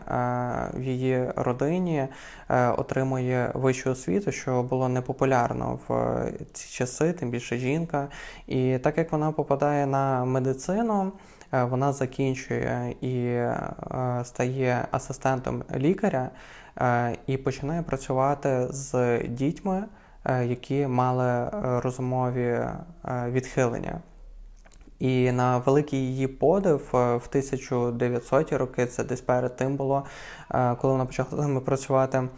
в 0.73 0.81
її 0.81 1.31
родині 1.35 2.07
е, 2.49 2.69
отримує 2.69 3.51
вищу 3.53 3.91
освіту, 3.91 4.31
що 4.31 4.63
було 4.63 4.89
непопулярно 4.89 5.79
в 5.87 6.15
ці 6.53 6.69
часи, 6.69 7.13
тим 7.13 7.29
більше 7.29 7.57
жінка. 7.57 8.07
І 8.47 8.77
так 8.77 8.97
як 8.97 9.11
вона 9.11 9.31
попадає 9.31 9.85
на 9.85 10.25
медицину, 10.25 11.11
е, 11.53 11.63
вона 11.63 11.93
закінчує 11.93 12.95
і 13.01 13.25
е, 13.25 13.59
стає 14.23 14.87
асистентом 14.91 15.63
лікаря 15.75 16.29
і 17.27 17.37
починає 17.37 17.81
працювати 17.81 18.67
з 18.69 19.19
дітьми. 19.27 19.83
Е, 20.25 20.45
які 20.45 20.87
мали 20.87 21.25
е, 21.25 21.49
розумові 21.79 22.43
е, 22.43 22.71
відхилення. 23.29 23.99
І 24.99 25.31
на 25.31 25.57
великий 25.57 25.99
її 25.99 26.27
подив 26.27 26.89
в 26.91 27.29
1900-ті 27.31 28.57
роки, 28.57 28.85
це 28.85 29.03
десь 29.03 29.21
перед 29.21 29.55
тим 29.55 29.75
було, 29.75 30.05
коли 30.51 30.93
вона 30.93 31.05
почала 31.05 31.59
працювати, 31.59 32.29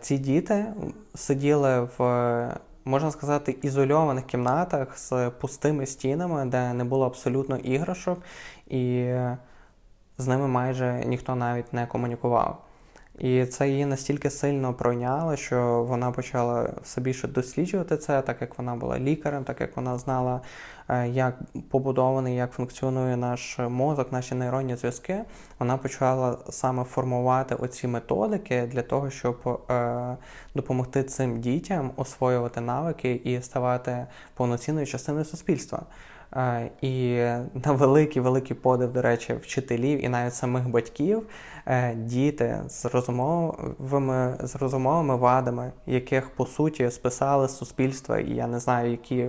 ці 0.00 0.18
діти 0.18 0.66
сиділи 1.14 1.88
в, 1.98 2.56
можна 2.84 3.10
сказати, 3.10 3.56
ізольованих 3.62 4.26
кімнатах 4.26 4.98
з 4.98 5.30
пустими 5.30 5.86
стінами, 5.86 6.44
де 6.44 6.72
не 6.72 6.84
було 6.84 7.06
абсолютно 7.06 7.56
іграшок, 7.56 8.22
і 8.66 9.14
з 10.18 10.26
ними 10.26 10.48
майже 10.48 11.04
ніхто 11.06 11.34
навіть 11.34 11.72
не 11.72 11.86
комунікував. 11.86 12.69
І 13.20 13.46
це 13.46 13.68
її 13.68 13.86
настільки 13.86 14.30
сильно 14.30 14.74
пройняло, 14.74 15.36
що 15.36 15.84
вона 15.88 16.10
почала 16.10 16.70
все 16.82 17.00
більше 17.00 17.28
досліджувати 17.28 17.96
це, 17.96 18.22
так 18.22 18.40
як 18.40 18.58
вона 18.58 18.74
була 18.74 18.98
лікарем, 18.98 19.44
так 19.44 19.60
як 19.60 19.76
вона 19.76 19.98
знала, 19.98 20.40
е, 20.88 21.08
як 21.08 21.38
побудований, 21.70 22.36
як 22.36 22.52
функціонує 22.52 23.16
наш 23.16 23.58
мозок, 23.58 24.12
наші 24.12 24.34
нейронні 24.34 24.76
зв'язки. 24.76 25.20
Вона 25.58 25.76
почала 25.76 26.38
саме 26.50 26.84
формувати 26.84 27.54
оці 27.54 27.86
методики 27.86 28.68
для 28.72 28.82
того, 28.82 29.10
щоб 29.10 29.66
е, 29.70 30.16
допомогти 30.54 31.04
цим 31.04 31.40
дітям 31.40 31.90
освоювати 31.96 32.60
навики 32.60 33.20
і 33.24 33.42
ставати 33.42 34.06
повноцінною 34.34 34.86
частиною 34.86 35.24
суспільства. 35.24 35.82
І 36.80 37.24
на 37.54 37.72
великий 37.72 38.22
великий 38.22 38.56
подив, 38.56 38.92
до 38.92 39.02
речі, 39.02 39.34
вчителів 39.34 40.04
і 40.04 40.08
навіть 40.08 40.34
самих 40.34 40.68
батьків 40.68 41.26
е, 41.66 41.94
діти 41.94 42.62
з 42.68 42.84
розумовими 42.84 44.38
з 44.42 44.56
розумовими 44.56 45.16
вадами, 45.16 45.72
яких 45.86 46.30
по 46.30 46.46
суті 46.46 46.90
списали 46.90 47.48
з 47.48 47.56
суспільства, 47.56 48.18
і 48.18 48.34
я 48.34 48.46
не 48.46 48.60
знаю, 48.60 48.90
які. 48.90 49.28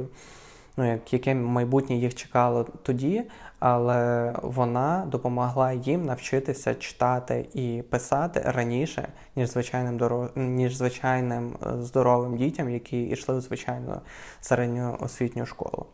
Ну, 0.78 1.00
яке 1.12 1.36
майбутнє 1.36 1.96
їх 1.96 2.16
чекало 2.16 2.68
тоді, 2.84 3.24
але 3.60 4.34
вона 4.42 5.06
допомогла 5.08 5.74
їм 5.74 6.06
навчитися 6.06 6.76
читати 6.76 7.46
і 7.54 7.84
писати 7.90 8.42
раніше, 8.46 9.08
ніж 9.36 9.50
звичайним 9.50 9.98
доров... 9.98 10.30
ніж 10.36 10.76
звичайним 10.76 11.56
е, 11.66 11.84
здоровим 11.84 12.38
дітям, 12.38 12.70
які 12.70 13.04
йшли 13.04 13.38
в 13.38 13.42
звичайну 13.42 14.02
середню 14.42 14.98
освітню 15.00 15.46
школу. 15.46 15.86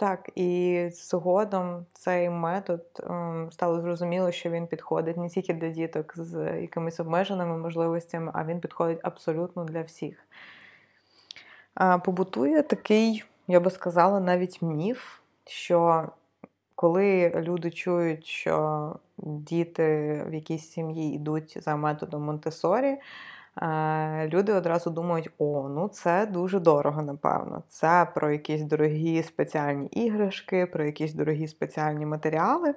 Так, 0.00 0.30
і 0.34 0.88
згодом 0.92 1.86
цей 1.92 2.30
метод 2.30 2.84
ем, 3.02 3.48
стало 3.52 3.80
зрозуміло, 3.80 4.32
що 4.32 4.50
він 4.50 4.66
підходить 4.66 5.16
не 5.16 5.28
тільки 5.28 5.54
для 5.54 5.68
діток 5.68 6.12
з 6.16 6.60
якимись 6.60 7.00
обмеженими 7.00 7.58
можливостями, 7.58 8.32
а 8.34 8.44
він 8.44 8.60
підходить 8.60 9.00
абсолютно 9.02 9.64
для 9.64 9.82
всіх. 9.82 10.26
Побутує 12.04 12.62
такий, 12.62 13.24
я 13.48 13.60
би 13.60 13.70
сказала, 13.70 14.20
навіть 14.20 14.62
міф, 14.62 15.18
що 15.46 16.08
коли 16.74 17.32
люди 17.36 17.70
чують, 17.70 18.26
що 18.26 18.96
діти 19.18 19.84
в 20.28 20.34
якійсь 20.34 20.70
сім'ї 20.70 21.14
йдуть 21.14 21.58
за 21.62 21.76
методом 21.76 22.22
Монтесорі, 22.22 22.98
люди 24.26 24.52
одразу 24.52 24.90
думають, 24.90 25.30
о, 25.38 25.68
ну 25.68 25.88
це 25.88 26.26
дуже 26.26 26.60
дорого, 26.60 27.02
напевно. 27.02 27.62
Це 27.68 28.06
про 28.14 28.30
якісь 28.30 28.62
дорогі 28.62 29.22
спеціальні 29.22 29.86
іграшки, 29.86 30.66
про 30.66 30.84
якісь 30.84 31.14
дорогі 31.14 31.48
спеціальні 31.48 32.06
матеріали. 32.06 32.74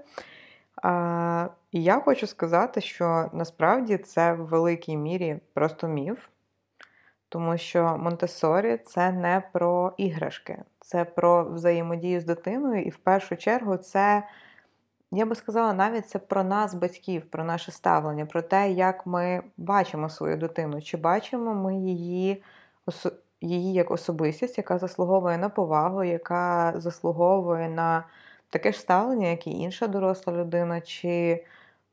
І 1.71 1.83
я 1.83 1.99
хочу 1.99 2.27
сказати, 2.27 2.81
що 2.81 3.29
насправді 3.33 3.97
це 3.97 4.33
в 4.33 4.45
великій 4.45 4.97
мірі 4.97 5.39
просто 5.53 5.87
міф, 5.87 6.27
тому 7.29 7.57
що 7.57 7.97
Монтесорі 7.99 8.77
це 8.85 9.11
не 9.11 9.43
про 9.53 9.93
іграшки, 9.97 10.63
це 10.79 11.05
про 11.05 11.43
взаємодію 11.43 12.21
з 12.21 12.25
дитиною, 12.25 12.83
і 12.83 12.89
в 12.89 12.97
першу 12.97 13.35
чергу 13.35 13.77
це 13.77 14.23
я 15.13 15.25
би 15.25 15.35
сказала, 15.35 15.73
навіть 15.73 16.09
це 16.09 16.19
про 16.19 16.43
нас, 16.43 16.73
батьків, 16.73 17.29
про 17.29 17.43
наше 17.43 17.71
ставлення, 17.71 18.25
про 18.25 18.41
те, 18.41 18.71
як 18.71 19.05
ми 19.05 19.43
бачимо 19.57 20.09
свою 20.09 20.37
дитину, 20.37 20.81
чи 20.81 20.97
бачимо 20.97 21.53
ми 21.53 21.75
її 21.75 22.43
її 23.41 23.73
як 23.73 23.91
особистість, 23.91 24.57
яка 24.57 24.77
заслуговує 24.77 25.37
на 25.37 25.49
повагу, 25.49 26.03
яка 26.03 26.73
заслуговує 26.75 27.69
на 27.69 28.03
таке 28.49 28.71
ж 28.71 28.79
ставлення, 28.79 29.27
як 29.27 29.47
і 29.47 29.51
інша 29.51 29.87
доросла 29.87 30.33
людина, 30.33 30.81
чи 30.81 31.43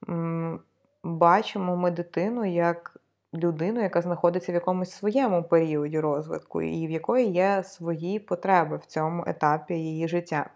м, 0.08 0.60
бачимо 1.04 1.76
ми 1.76 1.90
дитину 1.90 2.44
як 2.44 2.96
людину, 3.34 3.82
яка 3.82 4.02
знаходиться 4.02 4.52
в 4.52 4.54
якомусь 4.54 4.90
своєму 4.90 5.42
періоді 5.44 6.00
розвитку, 6.00 6.62
і 6.62 6.86
в 6.86 6.90
якої 6.90 7.32
є 7.32 7.62
свої 7.64 8.18
потреби 8.18 8.76
в 8.76 8.86
цьому 8.86 9.24
етапі 9.26 9.74
її 9.74 10.08
життя. 10.08 10.50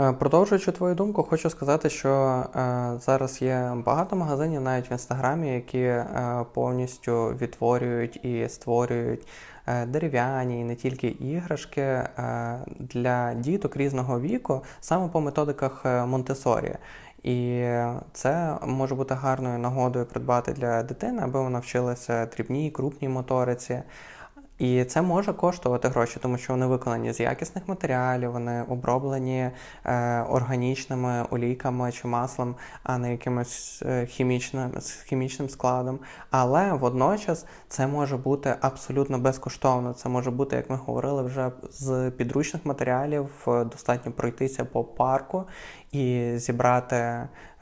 Е, 0.00 0.12
продовжуючи 0.12 0.72
твою 0.72 0.94
думку, 0.94 1.22
хочу 1.22 1.50
сказати, 1.50 1.90
що 1.90 2.10
е, 2.10 2.92
зараз 3.00 3.42
є 3.42 3.72
багато 3.86 4.16
магазинів 4.16 4.60
навіть 4.60 4.90
в 4.90 4.92
інстаграмі, 4.92 5.54
які 5.54 5.78
е, 5.78 6.44
повністю 6.54 7.28
відтворюють 7.40 8.24
і 8.24 8.48
створюють 8.48 9.26
дерев'яні 9.86 10.60
і 10.60 10.64
не 10.64 10.74
тільки 10.74 11.06
іграшки 11.08 12.02
для 12.78 13.34
діток 13.34 13.76
різного 13.76 14.20
віку, 14.20 14.62
саме 14.80 15.08
по 15.08 15.20
методиках 15.20 15.84
Монтесорі. 15.84 16.74
І 17.22 17.68
це 18.12 18.56
може 18.66 18.94
бути 18.94 19.14
гарною 19.14 19.58
нагодою 19.58 20.06
придбати 20.06 20.52
для 20.52 20.82
дитини, 20.82 21.22
аби 21.24 21.40
вона 21.40 21.58
вчилася 21.58 22.26
дрібній, 22.26 22.70
крупній 22.70 23.08
моториці. 23.08 23.82
І 24.58 24.84
це 24.84 25.02
може 25.02 25.32
коштувати 25.32 25.88
гроші, 25.88 26.18
тому 26.22 26.38
що 26.38 26.52
вони 26.52 26.66
виконані 26.66 27.12
з 27.12 27.20
якісних 27.20 27.68
матеріалів, 27.68 28.32
вони 28.32 28.64
оброблені 28.68 29.50
е, 29.84 30.22
органічними 30.22 31.24
олійками 31.30 31.92
чи 31.92 32.08
маслом, 32.08 32.54
а 32.82 32.98
не 32.98 33.10
якимось 33.10 33.82
е, 33.86 34.06
хімічним 34.06 34.72
хімічним 35.04 35.48
складом. 35.48 35.98
Але 36.30 36.72
водночас 36.72 37.46
це 37.68 37.86
може 37.86 38.16
бути 38.16 38.54
абсолютно 38.60 39.18
безкоштовно. 39.18 39.92
Це 39.92 40.08
може 40.08 40.30
бути, 40.30 40.56
як 40.56 40.70
ми 40.70 40.76
говорили, 40.76 41.22
вже 41.22 41.50
з 41.70 42.10
підручних 42.10 42.66
матеріалів. 42.66 43.28
Достатньо 43.46 44.12
пройтися 44.12 44.64
по 44.64 44.84
парку 44.84 45.44
і 45.92 46.32
зібрати 46.36 46.96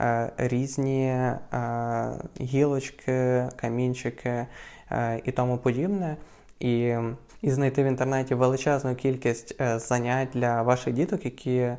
е, 0.01 0.33
різні 0.37 1.07
е, 1.07 1.39
гілочки, 2.41 3.49
камінчики 3.57 4.47
е, 4.91 5.21
і 5.25 5.33
тому 5.33 5.59
подібне 5.59 6.17
і 6.61 6.97
і 7.43 7.51
знайти 7.51 7.83
в 7.83 7.87
інтернеті 7.87 8.35
величезну 8.35 8.95
кількість 8.95 9.61
е, 9.61 9.79
занять 9.79 10.29
для 10.33 10.63
ваших 10.63 10.95
діток, 10.95 11.25
які 11.25 11.57
е, 11.57 11.77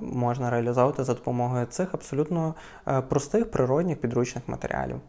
можна 0.00 0.50
реалізовувати 0.50 1.04
за 1.04 1.14
допомогою 1.14 1.66
цих 1.66 1.94
абсолютно 1.94 2.54
е, 2.88 3.00
простих 3.00 3.50
природних 3.50 4.00
підручних 4.00 4.48
матеріалів. 4.48 5.00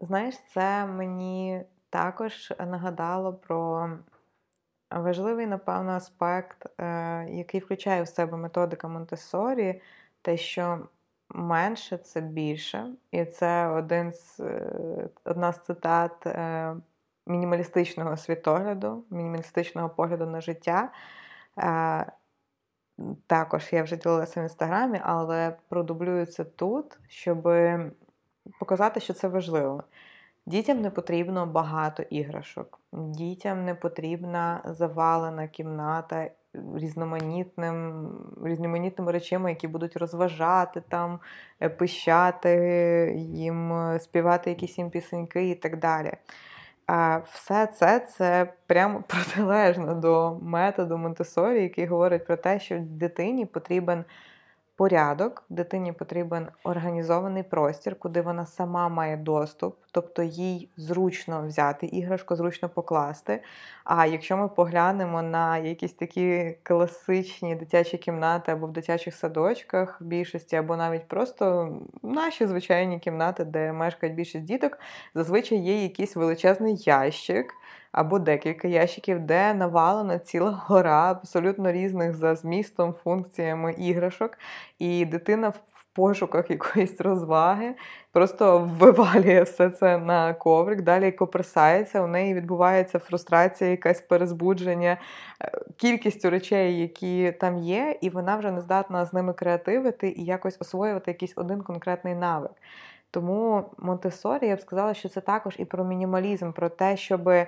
Знаєш, 0.00 0.34
це 0.54 0.86
мені 0.86 1.62
також 1.90 2.52
нагадало 2.66 3.34
про 3.34 3.90
важливий, 4.90 5.46
напевно, 5.46 5.90
аспект, 5.90 6.66
який 7.28 7.60
включає 7.60 8.02
в 8.02 8.08
себе 8.08 8.36
методика 8.36 8.88
Монтесорі, 8.88 9.80
те, 10.22 10.36
що 10.36 10.78
менше 11.28 11.98
це 11.98 12.20
більше, 12.20 12.92
і 13.10 13.24
це 13.24 13.66
один 13.66 14.12
з, 14.12 14.40
одна 15.24 15.52
з 15.52 15.64
цитат 15.64 16.26
мінімалістичного 17.26 18.16
світогляду, 18.16 19.04
мінімалістичного 19.10 19.88
погляду 19.88 20.26
на 20.26 20.40
життя. 20.40 20.92
Е, 21.58 22.12
також 23.26 23.68
я 23.72 23.82
вже 23.82 23.96
ділилася 23.96 24.40
в 24.40 24.42
інстаграмі, 24.42 25.00
але 25.04 25.56
продублюю 25.68 26.26
це 26.26 26.44
тут, 26.44 26.98
щоб 27.08 27.48
показати, 28.58 29.00
що 29.00 29.12
це 29.12 29.28
важливо. 29.28 29.84
Дітям 30.46 30.80
не 30.80 30.90
потрібно 30.90 31.46
багато 31.46 32.02
іграшок, 32.02 32.80
дітям 32.92 33.64
не 33.64 33.74
потрібна 33.74 34.60
завалена 34.64 35.48
кімната 35.48 36.30
різноманітним, 36.76 38.08
різноманітними 38.44 39.12
речами, 39.12 39.50
які 39.50 39.68
будуть 39.68 39.96
розважати 39.96 40.82
там, 40.88 41.20
е, 41.60 41.68
пищати, 41.68 42.52
їм 43.16 43.72
співати 44.00 44.50
якісь 44.50 44.78
їм 44.78 44.90
пісеньки 44.90 45.50
і 45.50 45.54
так 45.54 45.78
далі. 45.78 46.12
А 46.86 47.18
все 47.30 47.66
це 47.66 48.00
це 48.00 48.52
прямо 48.66 49.02
протилежно 49.08 49.94
до 49.94 50.38
методу 50.42 50.98
Монтесорі, 50.98 51.62
який 51.62 51.86
говорить 51.86 52.26
про 52.26 52.36
те, 52.36 52.60
що 52.60 52.78
дитині 52.78 53.46
потрібен 53.46 54.04
порядок, 54.76 55.44
дитині 55.48 55.92
потрібен 55.92 56.48
організований 56.64 57.42
простір, 57.42 57.98
куди 57.98 58.20
вона 58.20 58.46
сама 58.46 58.88
має 58.88 59.16
доступ, 59.16 59.76
тобто 59.90 60.22
їй 60.22 60.68
зручно 60.76 61.46
взяти 61.46 61.86
іграшку, 61.86 62.36
зручно 62.36 62.68
покласти. 62.68 63.42
А 63.84 64.06
якщо 64.06 64.36
ми 64.36 64.48
поглянемо 64.48 65.22
на 65.22 65.58
якісь 65.58 65.92
такі 65.92 66.56
класичні 66.62 67.54
дитячі 67.54 67.98
кімнати 67.98 68.52
або 68.52 68.66
в 68.66 68.72
дитячих 68.72 69.14
садочках 69.14 70.02
більшості, 70.02 70.56
або 70.56 70.76
навіть 70.76 71.08
просто 71.08 71.76
наші 72.02 72.46
звичайні 72.46 72.98
кімнати, 72.98 73.44
де 73.44 73.72
мешкають 73.72 74.14
більшість 74.14 74.44
діток, 74.44 74.78
зазвичай 75.14 75.58
є 75.58 75.82
якийсь 75.82 76.16
величезний 76.16 76.76
ящик 76.76 77.54
або 77.96 78.18
декілька 78.18 78.68
ящиків, 78.68 79.20
де 79.20 79.54
навалена 79.54 80.18
ціла 80.18 80.62
гора 80.66 81.10
абсолютно 81.10 81.72
різних 81.72 82.14
за 82.14 82.34
змістом, 82.34 82.94
функціями 83.04 83.72
іграшок, 83.72 84.38
і 84.78 85.04
дитина 85.04 85.48
в 85.48 85.60
пошуках 85.94 86.50
якоїсь 86.50 87.00
розваги 87.00 87.74
просто 88.12 88.70
вивалює 88.78 89.42
все 89.42 89.70
це 89.70 89.98
на 89.98 90.34
коврик, 90.34 90.82
далі 90.82 91.12
коперсається, 91.12 92.02
у 92.02 92.06
неї 92.06 92.34
відбувається 92.34 92.98
фрустрація, 92.98 93.70
якась 93.70 94.00
перезбудження 94.00 94.96
е, 95.42 95.50
кількістю 95.76 96.30
речей, 96.30 96.80
які 96.80 97.32
там 97.32 97.58
є, 97.58 97.98
і 98.00 98.10
вона 98.10 98.36
вже 98.36 98.50
не 98.50 98.60
здатна 98.60 99.06
з 99.06 99.12
ними 99.12 99.32
креативити 99.32 100.08
і 100.08 100.24
якось 100.24 100.56
освоювати 100.60 101.10
якийсь 101.10 101.32
один 101.36 101.62
конкретний 101.62 102.14
навик. 102.14 102.52
Тому 103.10 103.64
Монтесорі 103.78 104.46
я 104.46 104.56
б 104.56 104.60
сказала, 104.60 104.94
що 104.94 105.08
це 105.08 105.20
також 105.20 105.54
і 105.58 105.64
про 105.64 105.84
мінімалізм, 105.84 106.52
про 106.52 106.68
те, 106.68 106.96
щоби. 106.96 107.46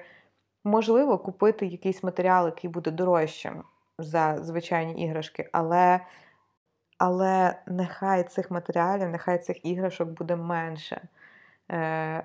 Можливо, 0.68 1.18
купити 1.18 1.66
якийсь 1.66 2.02
матеріал, 2.02 2.46
який 2.46 2.70
буде 2.70 2.90
дорожчим 2.90 3.62
за 3.98 4.38
звичайні 4.42 5.04
іграшки, 5.04 5.48
але 5.52 6.00
але 6.98 7.62
нехай 7.66 8.24
цих 8.24 8.50
матеріалів, 8.50 9.08
нехай 9.08 9.38
цих 9.38 9.66
іграшок 9.66 10.08
буде 10.08 10.36
менше. 10.36 11.08
Е, 11.70 12.24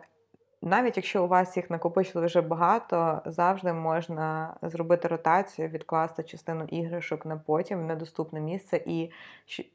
Навіть 0.61 0.97
якщо 0.97 1.23
у 1.23 1.27
вас 1.27 1.57
їх 1.57 1.69
накопичили 1.69 2.25
вже 2.25 2.41
багато, 2.41 3.21
завжди 3.25 3.73
можна 3.73 4.55
зробити 4.61 5.07
ротацію, 5.07 5.67
відкласти 5.67 6.23
частину 6.23 6.63
іграшок 6.63 7.25
на 7.25 7.37
потім 7.37 7.79
в 7.79 7.83
недоступне 7.83 8.39
місце, 8.39 8.81
і 8.85 9.11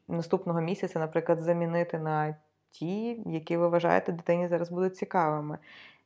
наступного 0.09 0.61
місяця, 0.61 0.99
наприклад, 0.99 1.41
замінити 1.41 1.99
на 1.99 2.37
ті, 2.71 3.23
які 3.27 3.57
ви 3.57 3.69
вважаєте 3.69 4.13
дитині 4.13 4.49
зараз 4.49 4.71
будуть 4.71 4.97
цікавими. 4.97 5.59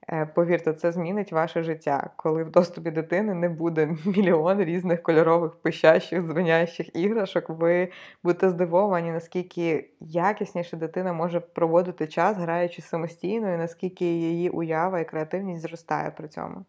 Е, 0.08 0.26
повірте, 0.26 0.72
це 0.72 0.92
змінить 0.92 1.32
ваше 1.32 1.62
життя, 1.62 2.10
коли 2.16 2.44
в 2.44 2.50
доступі 2.50 2.90
дитини 2.90 3.34
не 3.34 3.48
буде 3.48 3.86
мільйон 4.04 4.60
різних 4.60 5.02
кольорових 5.02 5.54
пищащих, 5.54 6.22
дзвонящих 6.22 6.96
іграшок. 6.96 7.48
Ви 7.48 7.88
будете 8.22 8.50
здивовані, 8.50 9.10
наскільки 9.10 9.90
якісніше 10.00 10.76
дитина 10.76 11.12
може 11.12 11.40
проводити 11.40 12.06
час, 12.06 12.36
граючи 12.36 12.82
самостійно, 12.82 13.54
і 13.54 13.56
наскільки 13.56 14.04
її 14.04 14.50
уява 14.50 15.00
і 15.00 15.08
креативність 15.08 15.62
зростає 15.62 16.10
при 16.10 16.28
цьому. 16.28 16.64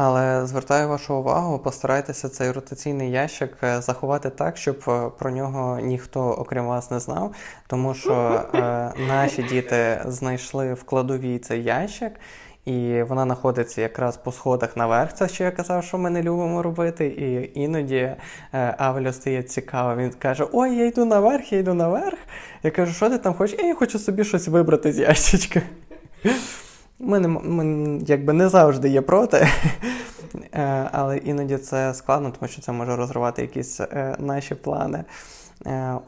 Але 0.00 0.46
звертаю 0.46 0.88
вашу 0.88 1.14
увагу, 1.14 1.58
постарайтеся 1.58 2.28
цей 2.28 2.52
ротаційний 2.52 3.10
ящик 3.10 3.56
е, 3.62 3.80
заховати 3.82 4.30
так, 4.30 4.56
щоб 4.56 4.84
е, 4.88 5.10
про 5.18 5.30
нього 5.30 5.80
ніхто 5.80 6.20
окрім 6.20 6.66
вас 6.66 6.90
не 6.90 7.00
знав, 7.00 7.34
тому 7.66 7.94
що 7.94 8.12
е, 8.54 8.58
наші 9.08 9.42
діти 9.42 10.02
знайшли 10.06 10.74
в 10.74 10.84
кладовій 10.84 11.38
цей 11.38 11.62
ящик. 11.62 12.12
І 12.68 13.02
вона 13.02 13.24
знаходиться 13.24 13.80
якраз 13.80 14.16
по 14.16 14.32
сходах 14.32 14.76
наверх, 14.76 15.14
це 15.14 15.28
що 15.28 15.44
я 15.44 15.50
казав, 15.50 15.84
що 15.84 15.98
ми 15.98 16.10
не 16.10 16.22
любимо 16.22 16.62
робити. 16.62 17.06
І 17.06 17.60
іноді 17.60 17.96
е, 17.96 18.16
Авелю 18.78 19.12
стає 19.12 19.42
цікаво. 19.42 19.96
Він 19.96 20.10
каже: 20.10 20.46
Ой, 20.52 20.76
я 20.76 20.86
йду 20.86 21.04
наверх, 21.04 21.52
я 21.52 21.58
йду 21.58 21.74
наверх. 21.74 22.18
Я 22.62 22.70
кажу, 22.70 22.92
що 22.92 23.10
ти 23.10 23.18
там 23.18 23.34
хочеш? 23.34 23.58
Я 23.62 23.74
хочу 23.74 23.98
собі 23.98 24.24
щось 24.24 24.48
вибрати 24.48 24.92
з 24.92 24.98
ящичка. 24.98 25.62
Ми, 26.98 27.20
не, 27.20 27.28
ми 27.28 28.00
якби 28.06 28.32
не 28.32 28.48
завжди 28.48 28.88
є 28.88 29.00
проти, 29.00 29.48
е, 30.52 30.88
але 30.92 31.16
іноді 31.16 31.56
це 31.56 31.94
складно, 31.94 32.32
тому 32.38 32.48
що 32.48 32.62
це 32.62 32.72
може 32.72 32.96
розривати 32.96 33.42
якісь 33.42 33.80
е, 33.80 34.16
наші 34.18 34.54
плани. 34.54 35.04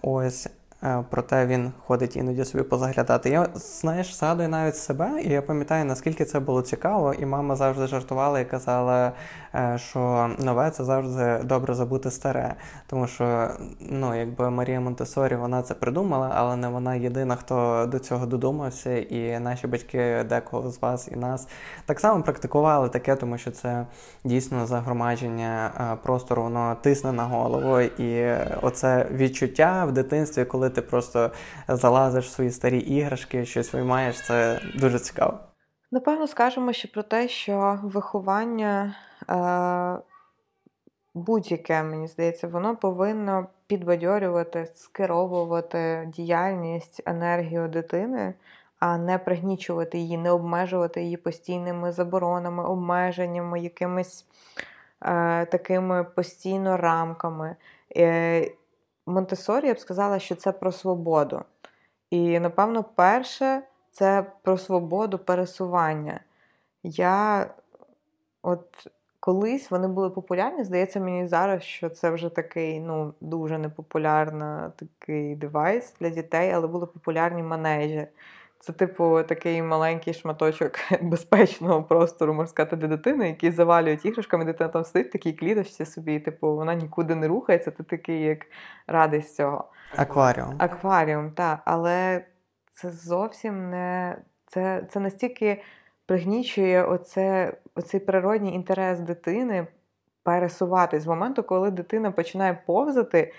Ось. 0.03 0.49
Е, 0.83 1.05
проте 1.11 1.47
він 1.47 1.73
ходить 1.87 2.17
іноді 2.17 2.45
собі 2.45 2.65
позаглядати. 2.65 3.31
Я 3.31 3.49
знаєш, 3.55 4.17
згадую 4.17 4.49
навіть 4.49 4.77
себе, 4.77 5.23
і 5.23 5.29
я 5.29 5.43
пам'ятаю, 5.43 5.85
наскільки 5.85 6.25
це 6.25 6.41
було 6.41 6.63
цікаво, 6.63 7.15
і 7.15 7.27
мама 7.27 7.57
завжди 7.57 7.87
жартувала 7.87 8.41
і 8.41 8.45
казала, 8.45 9.13
е, 9.55 9.79
що 9.79 10.31
нове 10.39 10.71
це 10.71 10.85
завжди 10.85 11.41
добре 11.45 11.75
забути 11.75 12.11
старе. 12.11 12.55
Тому 12.87 13.07
що 13.07 13.51
ну, 13.81 14.15
якби 14.15 14.51
Марія 14.51 14.81
Монтесорі 14.81 15.37
вона 15.37 15.63
це 15.63 15.75
придумала, 15.75 16.33
але 16.35 16.57
не 16.57 16.69
вона 16.69 16.95
єдина, 16.95 17.37
хто 17.37 17.87
до 17.93 17.99
цього 17.99 18.27
додумався, 18.27 18.97
і 18.97 19.39
наші 19.39 19.67
батьки, 19.67 20.25
декого 20.29 20.71
з 20.71 20.83
вас 20.83 21.09
і 21.13 21.17
нас 21.17 21.49
так 21.87 22.01
само 22.01 22.23
практикували 22.23 22.89
таке, 22.89 23.17
тому 23.17 23.39
що 23.39 23.51
це 23.51 23.87
дійсно 24.25 24.67
загромадження 24.67 25.71
е, 25.81 25.97
простору, 26.03 26.43
воно 26.43 26.77
тисне 26.81 27.13
на 27.13 27.25
голову, 27.25 27.81
і 27.81 28.35
оце 28.63 29.07
відчуття 29.13 29.85
в 29.89 29.93
дитинстві, 29.93 30.45
коли 30.45 30.70
ти 30.71 30.83
просто 30.83 31.31
залазиш 31.69 32.27
в 32.27 32.31
свої 32.31 32.51
старі 32.51 32.79
іграшки, 32.79 33.45
щось 33.45 33.73
виймаєш, 33.73 34.27
це 34.27 34.61
дуже 34.75 34.99
цікаво. 34.99 35.39
Напевно, 35.93 36.27
скажемо 36.27 36.73
ще 36.73 36.89
про 36.89 37.03
те, 37.03 37.29
що 37.29 37.79
виховання 37.83 38.95
е, 39.31 40.03
будь-яке, 41.15 41.83
мені 41.83 42.09
здається, 42.09 42.49
воно 42.49 42.77
повинно 42.77 43.47
підбадьорювати, 43.67 44.67
скеровувати 44.75 46.11
діяльність, 46.15 47.03
енергію 47.07 47.69
дитини, 47.69 48.35
а 48.79 48.99
не 48.99 49.19
пригнічувати 49.19 49.99
її, 49.99 50.19
не 50.19 50.31
обмежувати 50.31 51.03
її 51.03 51.17
постійними 51.17 51.93
заборонами, 51.93 52.65
обмеженнями, 52.65 53.61
якимись 53.61 54.27
е, 55.03 55.47
такими 55.47 56.05
постійно 56.05 56.77
рамками. 56.77 57.57
Е, 57.97 58.51
Монтесорі 59.11 59.67
я 59.67 59.75
б 59.75 59.79
сказала, 59.79 60.19
що 60.19 60.35
це 60.35 60.53
про 60.53 60.73
свободу. 60.73 61.43
І, 62.11 62.41
напевно, 62.41 62.85
перше 62.85 63.63
це 63.91 64.33
про 64.43 64.59
свободу 64.59 65.19
пересування. 65.19 66.21
Я 66.83 67.47
от 68.43 68.87
колись 69.21 69.71
вони 69.71 69.89
були 69.89 70.11
популярні, 70.11 70.65
здається, 70.65 71.01
мені 71.01 71.27
зараз, 71.27 71.63
що 71.63 71.91
це 71.91 72.11
вже 72.11 72.29
такий 72.29 72.81
ну, 72.81 73.15
дуже 73.21 73.59
непопулярний 73.59 74.71
такий 74.77 75.35
девайс 75.35 75.95
для 76.01 76.11
дітей, 76.11 76.53
але 76.53 76.67
були 76.67 76.87
популярні 76.87 77.43
манежі. 77.43 78.07
Це, 78.63 78.73
типу, 78.73 79.23
такий 79.23 79.63
маленький 79.63 80.15
шматочок 80.15 80.73
безпечного 81.03 81.83
простору, 81.83 82.35
можна 82.35 82.49
сказати, 82.49 82.77
для 82.77 82.89
дитини, 82.89 83.29
який 83.29 83.51
завалюють 83.51 84.05
іграшками, 84.05 84.45
дитина 84.45 84.71
там 84.71 84.85
сидить, 84.85 85.13
такій 85.13 85.33
кліточці 85.33 85.85
собі, 85.85 86.21
типу, 86.21 86.57
вона 86.57 86.75
нікуди 86.75 87.15
не 87.15 87.29
рухається, 87.29 87.71
ти 87.71 87.83
такий, 87.83 88.23
як 88.23 88.47
радий 88.87 89.23
з 89.23 89.37
цього. 89.37 89.65
Акваріум. 89.97 90.55
Акваріум, 90.59 91.31
так. 91.31 91.61
Але 91.65 92.25
це 92.67 92.91
зовсім 92.91 93.71
не. 93.71 94.19
Це 94.47 94.87
це 94.91 95.01
настільки 95.01 95.63
пригнічує 96.07 96.85
оце, 96.85 97.57
оцей 97.75 98.01
природній 98.01 98.55
інтерес 98.55 99.01
дитини 99.01 99.67
пересуватись 100.23 101.03
з 101.03 101.07
моменту, 101.07 101.43
коли 101.43 101.71
дитина 101.71 102.11
починає 102.11 102.63
повзати 102.67 103.33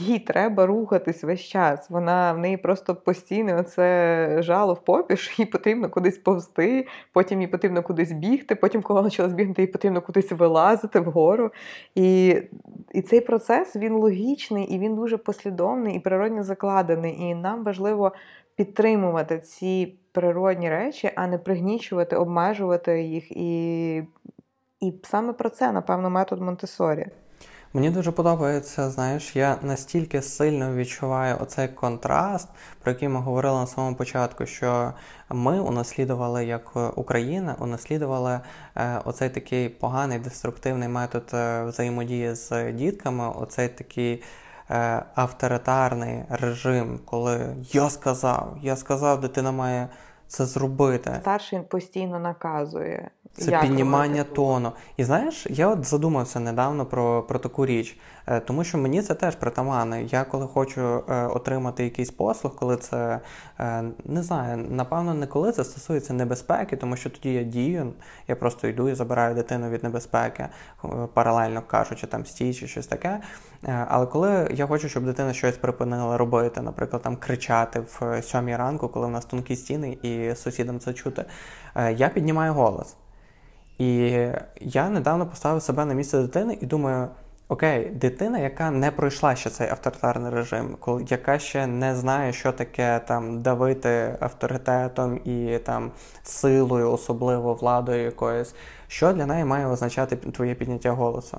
їй 0.00 0.18
треба 0.18 0.66
рухатись 0.66 1.24
весь 1.24 1.40
час. 1.40 1.90
Вона 1.90 2.32
в 2.32 2.38
неї 2.38 2.56
просто 2.56 2.94
постійно 2.94 3.58
оце 3.58 4.36
жало 4.42 4.74
в 4.74 4.84
попі, 4.84 5.16
що 5.16 5.42
їй 5.42 5.46
потрібно 5.46 5.90
кудись 5.90 6.18
повзти, 6.18 6.86
потім 7.12 7.40
їй 7.40 7.46
потрібно 7.46 7.82
кудись 7.82 8.12
бігти, 8.12 8.54
потім, 8.54 8.82
коли 8.82 9.00
вона 9.00 9.10
почала 9.10 9.28
збігти, 9.28 9.62
їй 9.62 9.68
потрібно 9.68 10.00
кудись 10.00 10.32
вилазити 10.32 11.00
вгору. 11.00 11.50
І 11.94 12.36
і 12.92 13.02
цей 13.02 13.20
процес 13.20 13.76
він 13.76 13.92
логічний 13.92 14.64
і 14.64 14.78
він 14.78 14.94
дуже 14.94 15.16
послідовний 15.16 15.96
і 15.96 16.00
природньо 16.00 16.42
закладений. 16.42 17.20
І 17.20 17.34
нам 17.34 17.64
важливо 17.64 18.12
підтримувати 18.56 19.38
ці 19.38 19.94
природні 20.12 20.70
речі, 20.70 21.10
а 21.14 21.26
не 21.26 21.38
пригнічувати, 21.38 22.16
обмежувати 22.16 23.02
їх. 23.02 23.32
І, 23.32 23.96
І 24.80 24.92
саме 25.02 25.32
про 25.32 25.50
це, 25.50 25.72
напевно, 25.72 26.10
метод 26.10 26.40
Монтесорі. 26.40 27.06
Мені 27.74 27.90
дуже 27.90 28.12
подобається, 28.12 28.90
знаєш, 28.90 29.36
я 29.36 29.56
настільки 29.62 30.22
сильно 30.22 30.74
відчуваю 30.74 31.36
оцей 31.40 31.68
контраст, 31.68 32.48
про 32.82 32.92
який 32.92 33.08
ми 33.08 33.20
говорили 33.20 33.56
на 33.56 33.66
самому 33.66 33.96
початку, 33.96 34.46
що 34.46 34.92
ми 35.30 35.60
унаслідували 35.60 36.44
як 36.44 36.96
Україна, 36.96 37.56
унаслідували 37.58 38.40
е, 38.76 39.00
оцей 39.04 39.28
такий 39.28 39.68
поганий 39.68 40.18
деструктивний 40.18 40.88
метод 40.88 41.30
е, 41.34 41.64
взаємодії 41.64 42.34
з 42.34 42.72
дітками, 42.72 43.28
оцей 43.28 43.68
такий. 43.68 44.22
Е, 44.70 45.02
авторитарний 45.14 46.24
режим, 46.28 47.00
коли 47.04 47.56
я 47.72 47.90
сказав, 47.90 48.56
я 48.62 48.76
сказав, 48.76 49.20
дитина 49.20 49.52
має 49.52 49.88
це 50.26 50.46
зробити. 50.46 51.18
Старший 51.20 51.60
постійно 51.60 52.18
наказує. 52.18 53.10
Це 53.34 53.50
як 53.50 53.60
піднімання 53.60 54.24
тону. 54.24 54.72
І 54.96 55.04
знаєш, 55.04 55.46
я 55.50 55.68
от 55.68 55.84
задумався 55.84 56.40
недавно 56.40 56.86
про 56.86 57.22
про 57.22 57.38
таку 57.38 57.66
річ, 57.66 57.98
е, 58.26 58.40
тому 58.40 58.64
що 58.64 58.78
мені 58.78 59.02
це 59.02 59.14
теж 59.14 59.36
притаманно. 59.36 59.96
Я 59.96 60.24
коли 60.24 60.46
хочу 60.46 60.80
е, 60.80 61.26
отримати 61.26 61.84
якийсь 61.84 62.10
послуг, 62.10 62.54
коли 62.54 62.76
це 62.76 63.20
е, 63.60 63.84
не 64.04 64.22
знаю, 64.22 64.66
напевно, 64.70 65.14
не 65.14 65.26
коли 65.26 65.52
це 65.52 65.64
стосується 65.64 66.12
небезпеки, 66.12 66.76
тому 66.76 66.96
що 66.96 67.10
тоді 67.10 67.32
я 67.32 67.42
дію, 67.42 67.92
я 68.28 68.36
просто 68.36 68.68
йду 68.68 68.88
і 68.88 68.94
забираю 68.94 69.34
дитину 69.34 69.70
від 69.70 69.82
небезпеки, 69.82 70.48
паралельно 71.14 71.62
кажучи, 71.62 72.06
там 72.06 72.26
стій 72.26 72.54
чи 72.54 72.66
щось 72.66 72.86
таке. 72.86 73.20
Але 73.88 74.06
коли 74.06 74.50
я 74.54 74.66
хочу, 74.66 74.88
щоб 74.88 75.04
дитина 75.04 75.32
щось 75.32 75.56
припинила 75.56 76.18
робити, 76.18 76.60
наприклад, 76.62 77.02
там 77.02 77.16
кричати 77.16 77.80
в 77.80 78.22
сьомій 78.22 78.56
ранку, 78.56 78.88
коли 78.88 79.06
в 79.06 79.10
нас 79.10 79.24
тонкі 79.24 79.56
стіни 79.56 79.98
і 80.02 80.34
сусідам 80.34 80.80
це 80.80 80.92
чути, 80.92 81.24
я 81.96 82.08
піднімаю 82.08 82.52
голос. 82.52 82.96
І 83.82 84.28
я 84.60 84.88
недавно 84.88 85.26
поставив 85.26 85.62
себе 85.62 85.84
на 85.84 85.94
місце 85.94 86.22
дитини 86.22 86.58
і 86.60 86.66
думаю: 86.66 87.08
окей, 87.48 87.90
дитина, 87.90 88.38
яка 88.38 88.70
не 88.70 88.90
пройшла 88.90 89.36
ще 89.36 89.50
цей 89.50 89.68
авторитарний 89.68 90.32
режим, 90.32 90.76
яка 91.08 91.38
ще 91.38 91.66
не 91.66 91.96
знає, 91.96 92.32
що 92.32 92.52
таке 92.52 93.00
там 93.06 93.42
давити 93.42 94.16
авторитетом 94.20 95.20
і 95.24 95.58
там 95.58 95.90
силою, 96.22 96.92
особливо 96.92 97.54
владою 97.54 98.04
якоюсь, 98.04 98.54
що 98.88 99.12
для 99.12 99.26
неї 99.26 99.44
має 99.44 99.66
означати 99.66 100.16
твоє 100.16 100.54
підняття 100.54 100.90
голосу? 100.90 101.38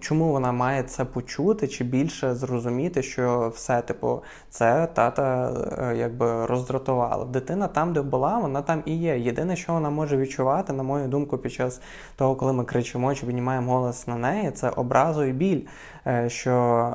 Чому 0.00 0.32
вона 0.32 0.52
має 0.52 0.82
це 0.82 1.04
почути, 1.04 1.68
чи 1.68 1.84
більше 1.84 2.34
зрозуміти, 2.34 3.02
що 3.02 3.52
все, 3.54 3.82
типу, 3.82 4.22
це 4.50 4.88
тата 4.94 5.52
е, 5.78 5.96
якби 5.96 6.46
роздратувала. 6.46 7.24
Дитина 7.24 7.68
там, 7.68 7.92
де 7.92 8.02
була, 8.02 8.38
вона 8.38 8.62
там 8.62 8.82
і 8.86 8.96
є. 8.96 9.18
Єдине, 9.18 9.56
що 9.56 9.72
вона 9.72 9.90
може 9.90 10.16
відчувати, 10.16 10.72
на 10.72 10.82
мою 10.82 11.08
думку, 11.08 11.38
під 11.38 11.52
час 11.52 11.80
того, 12.16 12.36
коли 12.36 12.52
ми 12.52 12.64
кричимо 12.64 13.14
чи 13.14 13.26
піднімаємо 13.26 13.72
голос 13.72 14.06
на 14.06 14.16
неї, 14.16 14.50
це 14.50 14.70
образу 14.70 15.24
і 15.24 15.32
біль. 15.32 15.60
Е, 16.06 16.30
що 16.30 16.52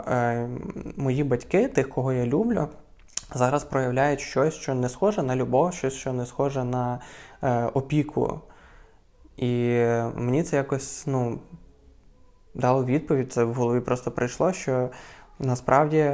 е, 0.08 0.48
мої 0.98 1.24
батьки, 1.24 1.68
тих, 1.68 1.90
кого 1.90 2.14
я 2.14 2.26
люблю, 2.26 2.68
зараз 3.34 3.64
проявляють 3.64 4.20
щось, 4.20 4.54
що 4.54 4.76
не 4.76 4.90
схоже 4.90 5.24
на 5.24 5.36
любов, 5.36 5.74
щось, 5.74 5.94
що 5.94 6.14
не 6.14 6.26
схоже 6.26 6.64
на 6.64 7.00
опіку. 7.74 8.40
І 9.38 9.84
мені 10.16 10.44
це 10.44 10.56
якось, 10.56 11.04
ну 11.08 11.40
дало 12.56 12.86
відповідь, 12.86 13.34
це 13.34 13.44
в 13.44 13.54
голові 13.54 13.80
просто 13.80 14.12
прийшло, 14.12 14.54
що 14.54 14.90
насправді 15.40 16.12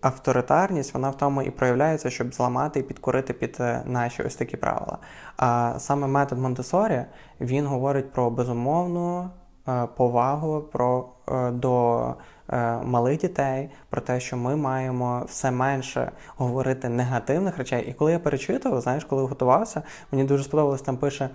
авторитарність 0.00 0.94
вона 0.94 1.10
в 1.10 1.16
тому 1.16 1.42
і 1.42 1.50
проявляється, 1.50 2.10
щоб 2.10 2.34
зламати 2.34 2.80
і 2.80 2.82
підкорити 2.82 3.32
під 3.32 3.56
е, 3.60 3.82
наші 3.86 4.22
ось 4.22 4.36
такі 4.36 4.56
правила. 4.56 4.98
А 5.36 5.74
саме 5.78 6.06
метод 6.06 6.38
Монтесорі 6.38 7.04
він 7.40 7.66
говорить 7.66 8.12
про 8.12 8.30
безумовну 8.30 9.30
е, 9.68 9.86
повагу 9.96 10.60
про, 10.60 11.08
е, 11.28 11.50
до 11.50 12.14
малих 12.84 13.18
дітей, 13.18 13.70
про 13.90 14.00
те, 14.00 14.20
що 14.20 14.36
ми 14.36 14.56
маємо 14.56 15.24
все 15.28 15.50
менше 15.50 16.12
говорити 16.36 16.88
негативних 16.88 17.58
речей. 17.58 17.86
І 17.88 17.92
коли 17.92 18.12
я 18.12 18.18
перечитував, 18.18 18.80
знаєш, 18.80 19.04
коли 19.04 19.22
готувався, 19.22 19.82
мені 20.12 20.24
дуже 20.24 20.44
сподобалось, 20.44 20.82
там 20.82 20.96
пише 20.96 21.30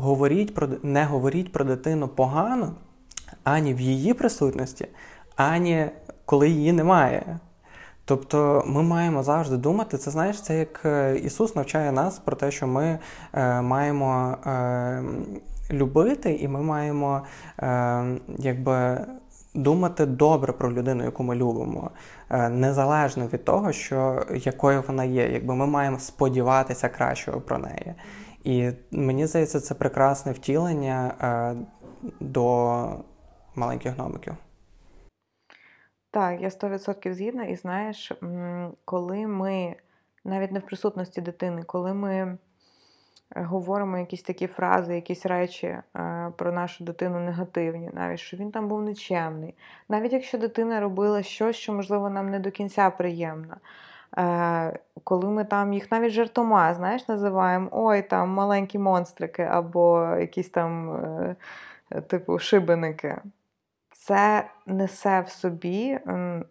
говоріть 0.00 0.54
про 0.54 0.68
не 0.82 1.04
говоріть 1.04 1.52
про 1.52 1.64
дитину 1.64 2.08
погано 2.08 2.74
ані 3.44 3.74
в 3.74 3.80
її 3.80 4.14
присутності, 4.14 4.88
ані 5.36 5.90
коли 6.24 6.48
її 6.48 6.72
немає. 6.72 7.38
Тобто 8.04 8.64
ми 8.66 8.82
маємо 8.82 9.22
завжди 9.22 9.56
думати, 9.56 9.98
це 9.98 10.10
знаєш, 10.10 10.42
це 10.42 10.58
як 10.58 10.80
е, 10.84 11.16
Ісус 11.16 11.56
навчає 11.56 11.92
нас 11.92 12.18
про 12.18 12.36
те, 12.36 12.50
що 12.50 12.66
ми 12.66 12.98
е, 13.32 13.62
маємо 13.62 14.36
е, 14.46 15.02
любити, 15.70 16.34
і 16.34 16.48
ми 16.48 16.62
маємо 16.62 17.22
е, 17.58 18.04
якби 18.38 19.06
думати 19.54 20.06
добре 20.06 20.52
про 20.52 20.72
людину, 20.72 21.04
яку 21.04 21.22
ми 21.22 21.34
любимо, 21.34 21.90
е, 22.30 22.48
незалежно 22.48 23.26
від 23.26 23.44
того, 23.44 23.72
що 23.72 24.22
якою 24.34 24.84
вона 24.86 25.04
є. 25.04 25.28
Якби 25.28 25.54
ми 25.54 25.66
маємо 25.66 25.98
сподіватися 25.98 26.88
кращого 26.88 27.40
про 27.40 27.58
неї. 27.58 27.94
І 28.44 28.70
мені 28.90 29.26
здається, 29.26 29.60
це 29.60 29.74
прекрасне 29.74 30.32
втілення 30.32 31.14
е, 31.20 31.56
до 32.20 32.86
маленьких 33.54 33.94
гномиків. 33.94 34.34
Так, 36.10 36.40
я 36.40 36.48
100% 36.48 37.14
згідна, 37.14 37.44
і 37.44 37.56
знаєш, 37.56 38.12
коли 38.84 39.26
ми 39.26 39.76
навіть 40.24 40.52
не 40.52 40.58
в 40.58 40.66
присутності 40.66 41.20
дитини, 41.20 41.62
коли 41.62 41.94
ми 41.94 42.14
е, 42.16 42.38
говоримо 43.42 43.98
якісь 43.98 44.22
такі 44.22 44.46
фрази, 44.46 44.94
якісь 44.94 45.26
речі 45.26 45.66
е, 45.66 45.82
про 46.36 46.52
нашу 46.52 46.84
дитину 46.84 47.20
негативні, 47.20 47.90
навіть 47.94 48.20
що 48.20 48.36
він 48.36 48.50
там 48.50 48.68
був 48.68 48.82
нечемний, 48.82 49.54
навіть 49.88 50.12
якщо 50.12 50.38
дитина 50.38 50.80
робила 50.80 51.22
щось, 51.22 51.56
що, 51.56 51.72
можливо, 51.72 52.10
нам 52.10 52.30
не 52.30 52.38
до 52.38 52.50
кінця 52.50 52.90
приємно. 52.90 53.56
Е, 54.18 54.78
коли 55.04 55.30
ми 55.30 55.44
там 55.44 55.72
їх 55.72 55.90
навіть 55.90 56.12
жартома, 56.12 56.74
знаєш, 56.74 57.08
називаємо 57.08 57.68
ой, 57.72 58.02
там 58.02 58.28
маленькі 58.28 58.78
монстрики 58.78 59.42
або 59.42 60.16
якісь 60.20 60.50
там 60.50 61.00
типу 62.08 62.38
шибеники 62.38 63.16
це 64.06 64.50
несе 64.66 65.20
в 65.20 65.28
собі 65.28 65.98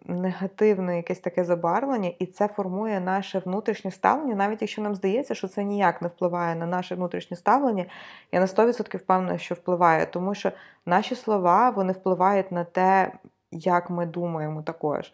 негативне 0.04 0.96
якесь 0.96 1.18
таке 1.18 1.44
забарвлення, 1.44 2.12
і 2.18 2.26
це 2.26 2.48
формує 2.48 3.00
наше 3.00 3.38
внутрішнє 3.38 3.90
ставлення, 3.90 4.34
навіть 4.34 4.62
якщо 4.62 4.82
нам 4.82 4.94
здається, 4.94 5.34
що 5.34 5.48
це 5.48 5.64
ніяк 5.64 6.02
не 6.02 6.08
впливає 6.08 6.54
на 6.54 6.66
наше 6.66 6.94
внутрішнє 6.94 7.36
ставлення, 7.36 7.84
я 8.32 8.40
на 8.40 8.46
100% 8.46 8.96
впевнена, 8.96 9.38
що 9.38 9.54
впливає, 9.54 10.06
тому 10.06 10.34
що 10.34 10.52
наші 10.86 11.14
слова 11.14 11.70
вони 11.70 11.92
впливають 11.92 12.52
на 12.52 12.64
те, 12.64 13.12
як 13.50 13.90
ми 13.90 14.06
думаємо 14.06 14.62
також. 14.62 15.12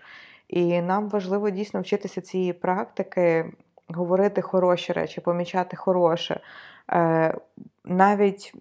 І 0.48 0.82
нам 0.82 1.08
важливо 1.08 1.50
дійсно 1.50 1.80
вчитися 1.80 2.20
цієї 2.20 2.52
практики, 2.52 3.52
говорити 3.88 4.42
хороші 4.42 4.92
речі, 4.92 5.20
помічати 5.20 5.76
хороше. 5.76 6.40
Е, 6.92 7.34
навіть 7.84 8.54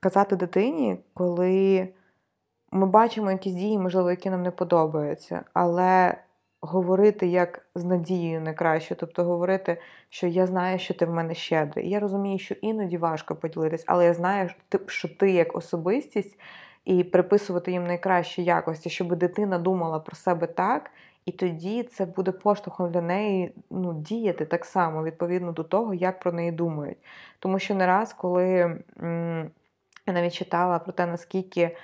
казати 0.00 0.36
дитині, 0.36 0.98
коли 1.14 1.88
ми 2.70 2.86
бачимо 2.86 3.30
якісь 3.30 3.54
дії, 3.54 3.78
можливо, 3.78 4.10
які 4.10 4.30
нам 4.30 4.42
не 4.42 4.50
подобаються, 4.50 5.44
але 5.52 6.14
говорити 6.60 7.26
як 7.26 7.68
з 7.74 7.84
надією 7.84 8.40
не 8.40 8.54
краще, 8.54 8.94
тобто 8.94 9.24
говорити, 9.24 9.80
що 10.08 10.26
я 10.26 10.46
знаю, 10.46 10.78
що 10.78 10.94
ти 10.94 11.06
в 11.06 11.10
мене 11.10 11.34
щедрий. 11.34 11.90
Я 11.90 12.00
розумію, 12.00 12.38
що 12.38 12.54
іноді 12.54 12.98
важко 12.98 13.36
поділитись, 13.36 13.84
але 13.86 14.04
я 14.04 14.14
знаю, 14.14 14.50
що 14.86 15.08
ти 15.08 15.30
як 15.30 15.56
особистість 15.56 16.38
і 16.86 17.04
приписувати 17.04 17.72
їм 17.72 17.86
найкращі 17.86 18.44
якості, 18.44 18.90
щоб 18.90 19.16
дитина 19.16 19.58
думала 19.58 19.98
про 19.98 20.16
себе 20.16 20.46
так. 20.46 20.90
І 21.24 21.32
тоді 21.32 21.82
це 21.82 22.06
буде 22.06 22.32
поштовхом 22.32 22.90
для 22.90 23.00
неї 23.00 23.52
ну, 23.70 23.94
діяти 23.94 24.44
так 24.44 24.64
само, 24.64 25.04
відповідно 25.04 25.52
до 25.52 25.64
того, 25.64 25.94
як 25.94 26.20
про 26.20 26.32
неї 26.32 26.52
думають. 26.52 26.98
Тому 27.38 27.58
що 27.58 27.74
не 27.74 27.86
раз, 27.86 28.12
коли 28.12 28.46
я 30.06 30.12
навіть 30.12 30.34
читала 30.34 30.78
про 30.78 30.92
те, 30.92 31.06
наскільки 31.06 31.76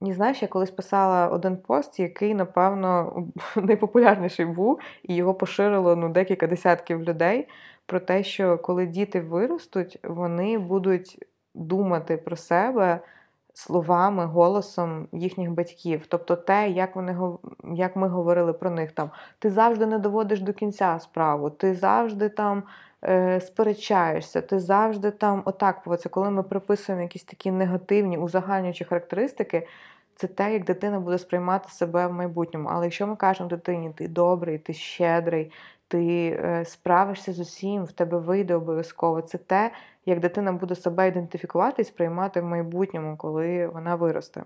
не 0.00 0.14
знаєш, 0.14 0.42
я 0.42 0.48
колись 0.48 0.70
писала 0.70 1.28
один 1.28 1.56
пост, 1.56 2.00
який, 2.00 2.34
напевно, 2.34 3.22
найпопулярніший 3.56 4.46
був, 4.46 4.80
і 5.02 5.14
його 5.14 5.34
поширило 5.34 5.96
ну, 5.96 6.08
декілька 6.08 6.46
десятків 6.46 7.02
людей 7.02 7.48
про 7.86 8.00
те, 8.00 8.22
що 8.22 8.58
коли 8.58 8.86
діти 8.86 9.20
виростуть, 9.20 9.98
вони 10.02 10.58
будуть 10.58 11.26
думати 11.54 12.16
про 12.16 12.36
себе 12.36 13.00
словами, 13.54 14.24
голосом 14.24 15.08
їхніх 15.12 15.50
батьків. 15.50 16.06
Тобто 16.08 16.36
те, 16.36 16.70
як 16.70 16.96
вони 16.96 17.18
як 17.74 17.96
ми 17.96 18.08
говорили 18.08 18.52
про 18.52 18.70
них, 18.70 18.92
там 18.92 19.10
ти 19.38 19.50
завжди 19.50 19.86
не 19.86 19.98
доводиш 19.98 20.40
до 20.40 20.52
кінця 20.52 20.98
справу, 21.00 21.50
ти 21.50 21.74
завжди 21.74 22.28
там 22.28 22.62
е, 23.04 23.40
сперечаєшся, 23.40 24.40
ти 24.40 24.58
завжди 24.58 25.10
там 25.10 25.42
отак 25.44 25.82
поводиться. 25.82 26.08
Коли 26.08 26.30
ми 26.30 26.42
приписуємо 26.42 27.02
якісь 27.02 27.24
такі 27.24 27.50
негативні, 27.50 28.18
узагальнюючі 28.18 28.84
характеристики, 28.84 29.66
це 30.14 30.26
те, 30.26 30.52
як 30.52 30.64
дитина 30.64 31.00
буде 31.00 31.18
сприймати 31.18 31.68
себе 31.70 32.06
в 32.06 32.12
майбутньому. 32.12 32.68
Але 32.72 32.86
якщо 32.86 33.06
ми 33.06 33.16
кажемо 33.16 33.50
дитині, 33.50 33.92
ти 33.96 34.08
добрий, 34.08 34.58
ти 34.58 34.72
щедрий, 34.72 35.52
ти 35.90 36.38
е, 36.44 36.64
справишся 36.64 37.32
з 37.32 37.40
усім, 37.40 37.84
в 37.84 37.92
тебе 37.92 38.18
вийде 38.18 38.54
обов'язково, 38.54 39.22
це 39.22 39.38
те, 39.38 39.70
як 40.06 40.20
дитина 40.20 40.52
буде 40.52 40.74
себе 40.74 41.08
ідентифікувати 41.08 41.82
і 41.82 41.84
сприймати 41.84 42.40
в 42.40 42.44
майбутньому, 42.44 43.16
коли 43.16 43.66
вона 43.66 43.94
виросте. 43.94 44.42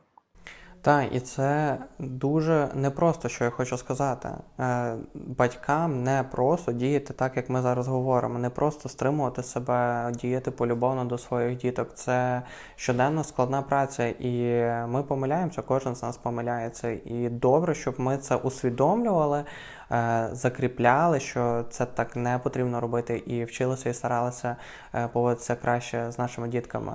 Так, 0.85 1.15
і 1.15 1.21
це 1.21 1.79
дуже 1.99 2.69
непросто, 2.75 3.29
що 3.29 3.45
я 3.45 3.51
хочу 3.51 3.79
сказати. 3.79 4.29
Е, 4.61 4.95
батькам 5.15 6.03
не 6.03 6.25
просто 6.31 6.73
діяти 6.73 7.13
так, 7.13 7.37
як 7.37 7.51
ми 7.51 7.63
зараз 7.63 7.89
говоримо, 7.89 8.39
не 8.39 8.51
просто 8.51 8.89
стримувати 8.89 9.43
себе, 9.43 10.13
діяти 10.15 10.51
полюбовно 10.51 11.05
до 11.05 11.19
своїх 11.19 11.59
діток. 11.59 11.95
Це 11.95 12.43
щоденно 12.77 13.25
складна 13.25 13.63
праця, 13.63 14.07
і 14.07 14.65
ми 14.89 15.03
помиляємося, 15.03 15.63
кожен 15.63 15.95
з 15.95 16.03
нас 16.03 16.17
помиляється. 16.17 16.91
І 16.91 17.29
добре, 17.29 17.75
щоб 17.75 18.01
ми 18.01 18.17
це 18.17 18.37
усвідомлювали, 18.37 19.45
е, 19.93 20.29
закріпляли, 20.33 21.21
що 21.21 21.65
це 21.71 21.87
так 21.87 22.17
не 22.17 22.39
потрібно 22.39 22.81
робити, 22.81 23.17
і 23.27 23.45
вчилися 23.45 23.91
і 23.91 23.95
старалися 23.95 24.57
е, 24.95 25.09
поводитися 25.13 25.57
краще 25.57 26.13
з 26.13 26.19
нашими 26.19 26.49
дітками. 26.49 26.93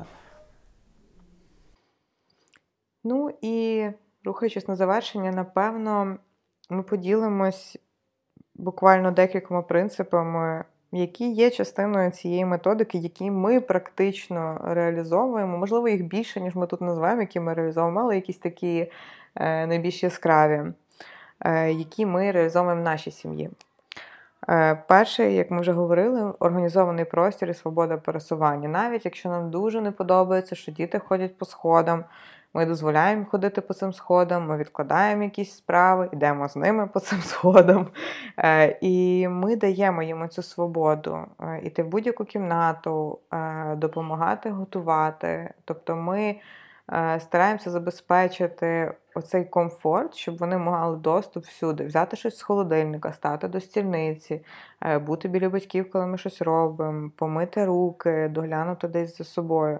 Ну 3.03 3.33
і 3.41 3.87
рухаючись 4.23 4.67
на 4.67 4.75
завершення, 4.75 5.31
напевно, 5.31 6.17
ми 6.69 6.83
поділимось 6.83 7.77
буквально 8.55 9.11
декількома 9.11 9.61
принципами, 9.61 10.63
які 10.91 11.31
є 11.31 11.49
частиною 11.49 12.11
цієї 12.11 12.45
методики, 12.45 12.97
які 12.97 13.31
ми 13.31 13.61
практично 13.61 14.61
реалізовуємо. 14.63 15.57
Можливо, 15.57 15.87
їх 15.87 16.03
більше, 16.03 16.41
ніж 16.41 16.55
ми 16.55 16.67
тут 16.67 16.81
називаємо, 16.81 17.21
які 17.21 17.39
ми 17.39 17.53
реалізовуємо, 17.53 17.99
але 17.99 18.15
якісь 18.15 18.37
такі 18.37 18.91
е, 19.35 19.67
найбільш 19.67 20.03
яскраві, 20.03 20.63
е, 21.45 21.71
які 21.71 22.05
ми 22.05 22.31
реалізовуємо 22.31 22.81
в 22.81 22.83
нашій 22.83 23.11
сім'ї. 23.11 23.49
Е, 24.49 24.83
перше, 24.87 25.31
як 25.31 25.51
ми 25.51 25.61
вже 25.61 25.71
говорили, 25.71 26.33
організований 26.39 27.05
простір 27.05 27.49
і 27.49 27.53
свобода 27.53 27.97
пересування. 27.97 28.69
Навіть 28.69 29.05
якщо 29.05 29.29
нам 29.29 29.51
дуже 29.51 29.81
не 29.81 29.91
подобається, 29.91 30.55
що 30.55 30.71
діти 30.71 30.99
ходять 30.99 31.37
по 31.37 31.45
сходам, 31.45 32.03
ми 32.53 32.65
дозволяємо 32.65 33.25
ходити 33.25 33.61
по 33.61 33.73
цим 33.73 33.93
сходам, 33.93 34.47
ми 34.47 34.57
відкладаємо 34.57 35.23
якісь 35.23 35.51
справи, 35.51 36.09
йдемо 36.13 36.49
з 36.49 36.55
ними 36.55 36.87
по 36.87 36.99
цим 36.99 37.19
сходам. 37.23 37.87
Е, 38.37 38.77
і 38.81 39.27
ми 39.27 39.55
даємо 39.55 40.03
їм 40.03 40.29
цю 40.29 40.43
свободу 40.43 41.25
е, 41.41 41.61
іти 41.63 41.83
в 41.83 41.87
будь-яку 41.87 42.25
кімнату, 42.25 43.19
е, 43.33 43.75
допомагати 43.75 44.49
готувати. 44.49 45.53
Тобто 45.65 45.95
ми 45.95 46.35
стараємося 47.19 47.71
забезпечити 47.71 48.93
оцей 49.15 49.45
комфорт, 49.45 50.15
щоб 50.15 50.37
вони 50.37 50.57
мали 50.57 50.97
доступ 50.97 51.45
всюди, 51.45 51.85
взяти 51.85 52.17
щось 52.17 52.37
з 52.37 52.41
холодильника, 52.41 53.13
стати 53.13 53.47
до 53.47 53.61
стільниці, 53.61 54.41
бути 55.01 55.27
біля 55.27 55.49
батьків, 55.49 55.91
коли 55.91 56.05
ми 56.05 56.17
щось 56.17 56.41
робимо, 56.41 57.11
помити 57.15 57.65
руки, 57.65 58.27
доглянути 58.31 58.87
десь 58.87 59.17
за 59.17 59.23
собою. 59.23 59.79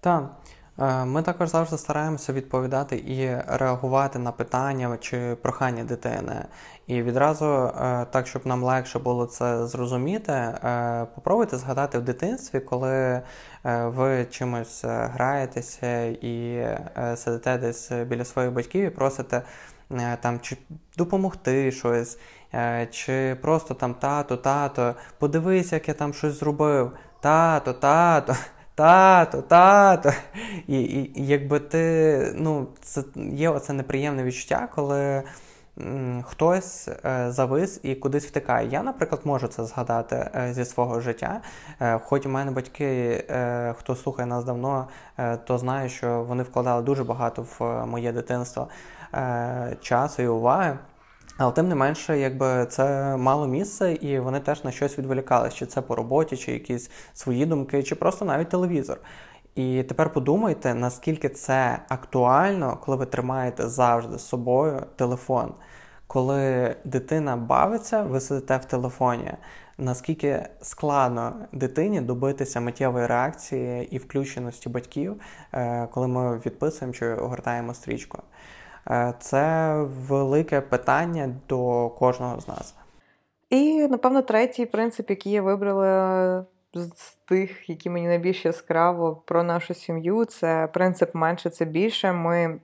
Так. 0.00 0.30
Е, 0.78 1.04
ми 1.04 1.22
також 1.22 1.48
завжди 1.48 1.78
стараємося 1.78 2.32
відповідати 2.32 2.96
і 2.96 3.36
реагувати 3.46 4.18
на 4.18 4.32
питання 4.32 4.96
чи 5.00 5.36
прохання 5.42 5.84
дитини. 5.84 6.44
І 6.86 7.02
відразу, 7.02 7.46
е, 7.46 8.06
так, 8.10 8.26
щоб 8.26 8.46
нам 8.46 8.64
легше 8.64 8.98
було 8.98 9.26
це 9.26 9.66
зрозуміти, 9.66 10.32
е, 10.32 11.06
попробуйте 11.14 11.56
згадати 11.56 11.98
в 11.98 12.02
дитинстві, 12.02 12.60
коли 12.60 13.22
ви 13.64 14.26
чимось 14.30 14.84
граєтеся 14.84 16.04
і 16.04 16.66
сидите 17.16 17.58
десь 17.58 17.92
біля 17.92 18.24
своїх 18.24 18.52
батьків 18.52 18.84
і 18.84 18.90
просите 18.90 19.42
там 20.20 20.40
чи 20.40 20.56
допомогти 20.96 21.72
щось, 21.72 22.18
чи 22.90 23.36
просто 23.42 23.74
там 23.74 23.94
тато, 23.94 24.36
тато, 24.36 24.94
подивись, 25.18 25.72
як 25.72 25.88
я 25.88 25.94
там 25.94 26.14
щось 26.14 26.38
зробив. 26.38 26.92
Тато, 27.20 27.72
тато 27.72 28.36
тато, 28.74 29.42
тато. 29.42 30.12
І, 30.66 30.80
і, 30.80 31.12
якби 31.26 31.58
ти, 31.60 32.32
ну, 32.36 32.66
це 32.80 33.02
є 33.16 33.50
оце 33.50 33.72
неприємне 33.72 34.24
відчуття, 34.24 34.68
коли 34.74 35.22
м, 35.80 36.22
хтось 36.22 36.88
е, 37.04 37.26
завис 37.32 37.80
і 37.82 37.94
кудись 37.94 38.26
втикає. 38.26 38.68
Я, 38.68 38.82
наприклад, 38.82 39.20
можу 39.24 39.48
це 39.48 39.64
згадати 39.64 40.16
е, 40.16 40.52
зі 40.54 40.64
свого 40.64 41.00
життя. 41.00 41.40
Е, 41.80 41.98
хоч 41.98 42.26
у 42.26 42.28
мене 42.28 42.50
батьки, 42.50 43.24
е, 43.30 43.74
хто 43.78 43.96
слухає 43.96 44.26
нас 44.26 44.44
давно, 44.44 44.88
е, 45.18 45.36
то 45.36 45.58
знає, 45.58 45.88
що 45.88 46.22
вони 46.22 46.42
вкладали 46.42 46.82
дуже 46.82 47.04
багато 47.04 47.46
в 47.58 47.86
моє 47.86 48.12
дитинство 48.12 48.68
е, 49.14 49.76
часу 49.80 50.22
і 50.22 50.26
уваги. 50.26 50.78
Але 51.36 51.52
тим 51.52 51.68
не 51.68 51.74
менше, 51.74 52.18
якби 52.18 52.66
це 52.66 53.16
мало 53.16 53.46
місце, 53.46 53.92
і 53.92 54.18
вони 54.18 54.40
теж 54.40 54.64
на 54.64 54.70
щось 54.70 54.98
відволікалися, 54.98 55.56
чи 55.56 55.66
це 55.66 55.82
по 55.82 55.94
роботі, 55.94 56.36
чи 56.36 56.52
якісь 56.52 56.90
свої 57.14 57.46
думки, 57.46 57.82
чи 57.82 57.94
просто 57.94 58.24
навіть 58.24 58.48
телевізор. 58.48 58.98
І 59.54 59.82
тепер 59.82 60.12
подумайте, 60.12 60.74
наскільки 60.74 61.28
це 61.28 61.78
актуально, 61.88 62.78
коли 62.84 62.96
ви 62.96 63.06
тримаєте 63.06 63.68
завжди 63.68 64.18
з 64.18 64.26
собою 64.26 64.82
телефон. 64.96 65.54
Коли 66.06 66.76
дитина 66.84 67.36
бавиться, 67.36 68.02
ви 68.02 68.20
сидите 68.20 68.56
в 68.56 68.64
телефоні. 68.64 69.32
Наскільки 69.78 70.48
складно 70.62 71.32
дитині 71.52 72.00
добитися 72.00 72.60
миттєвої 72.60 73.06
реакції 73.06 73.88
і 73.94 73.98
включеності 73.98 74.68
батьків, 74.68 75.20
е, 75.52 75.88
коли 75.92 76.08
ми 76.08 76.38
відписуємо 76.38 76.92
чи 76.94 77.14
огортаємо 77.14 77.74
стрічку. 77.74 78.22
Це 79.18 79.74
велике 80.08 80.60
питання 80.60 81.34
до 81.48 81.88
кожного 81.88 82.40
з 82.40 82.48
нас. 82.48 82.74
І, 83.50 83.88
напевно, 83.88 84.22
третій 84.22 84.66
принцип, 84.66 85.10
який 85.10 85.32
я 85.32 85.42
вибрала 85.42 86.44
з 86.74 87.14
тих, 87.14 87.70
які 87.70 87.90
мені 87.90 88.06
найбільш 88.06 88.44
яскраво 88.44 89.22
про 89.24 89.42
нашу 89.42 89.74
сім'ю, 89.74 90.24
це 90.24 90.68
принцип 90.72 91.14
менше 91.14 91.50
це 91.50 91.64
більше. 91.64 92.12
Ми 92.12 92.60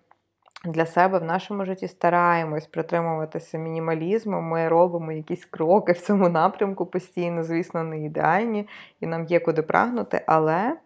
для 0.64 0.86
себе 0.86 1.18
в 1.18 1.24
нашому 1.24 1.64
житті 1.64 1.88
стараємось 1.88 2.66
притримуватися 2.66 3.58
мінімалізму. 3.58 4.40
Ми 4.40 4.68
робимо 4.68 5.12
якісь 5.12 5.44
кроки 5.44 5.92
в 5.92 6.00
цьому 6.00 6.28
напрямку 6.28 6.86
постійно, 6.86 7.44
звісно, 7.44 7.82
не 7.82 8.04
ідеальні, 8.04 8.68
і 9.00 9.06
нам 9.06 9.26
є 9.26 9.40
куди 9.40 9.62
прагнути, 9.62 10.22
але. 10.26 10.76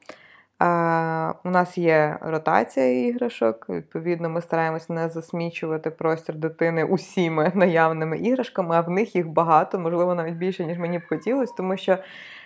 У 1.44 1.50
нас 1.50 1.78
є 1.78 2.18
ротація 2.20 3.06
іграшок, 3.08 3.68
відповідно, 3.68 4.28
ми 4.28 4.40
стараємось 4.40 4.88
не 4.88 5.08
засмічувати 5.08 5.90
простір 5.90 6.34
дитини 6.34 6.84
усіми 6.84 7.52
наявними 7.54 8.18
іграшками, 8.18 8.76
а 8.76 8.80
в 8.80 8.90
них 8.90 9.16
їх 9.16 9.28
багато, 9.28 9.78
можливо, 9.78 10.14
навіть 10.14 10.34
більше, 10.34 10.64
ніж 10.64 10.78
мені 10.78 10.98
б 10.98 11.08
хотілося, 11.08 11.54
тому 11.56 11.76
що 11.76 11.92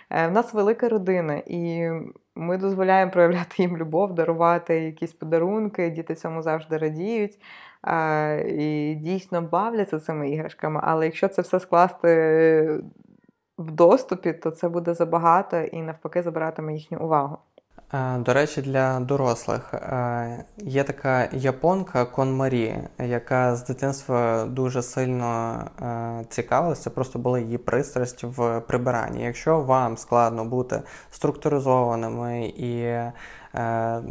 е, 0.09 0.27
в 0.27 0.31
нас 0.31 0.53
велика 0.53 0.89
родина, 0.89 1.41
і 1.45 1.89
ми 2.35 2.57
дозволяємо 2.57 3.11
проявляти 3.11 3.63
їм 3.63 3.77
любов, 3.77 4.15
дарувати 4.15 4.79
якісь 4.79 5.13
подарунки, 5.13 5.89
діти 5.89 6.15
цьому 6.15 6.41
завжди 6.41 6.77
радіють. 6.77 7.39
І 8.47 8.95
дійсно 8.95 9.41
бавляться 9.41 9.99
цими 9.99 10.29
іграшками, 10.29 10.79
але 10.83 11.05
якщо 11.05 11.27
це 11.27 11.41
все 11.41 11.59
скласти 11.59 12.81
в 13.57 13.71
доступі, 13.71 14.33
то 14.33 14.51
це 14.51 14.69
буде 14.69 14.93
забагато 14.93 15.57
і 15.57 15.81
навпаки 15.81 16.21
забиратиме 16.21 16.73
їхню 16.73 16.99
увагу. 16.99 17.37
До 18.17 18.33
речі, 18.33 18.61
для 18.61 18.99
дорослих 18.99 19.73
є 20.57 20.83
така 20.83 21.29
японка 21.31 22.05
Кон 22.05 22.35
Марі, 22.35 22.75
яка 22.99 23.55
з 23.55 23.65
дитинства 23.67 24.45
дуже 24.45 24.81
сильно 24.81 25.63
цікавилася. 26.29 26.89
Просто 26.89 27.19
була 27.19 27.39
її 27.39 27.57
пристрасть 27.57 28.23
в 28.23 28.59
прибиранні. 28.59 29.23
Якщо 29.23 29.59
вам 29.59 29.97
складно 29.97 30.45
бути 30.45 30.81
структуризованими 31.11 32.45
і 32.45 32.99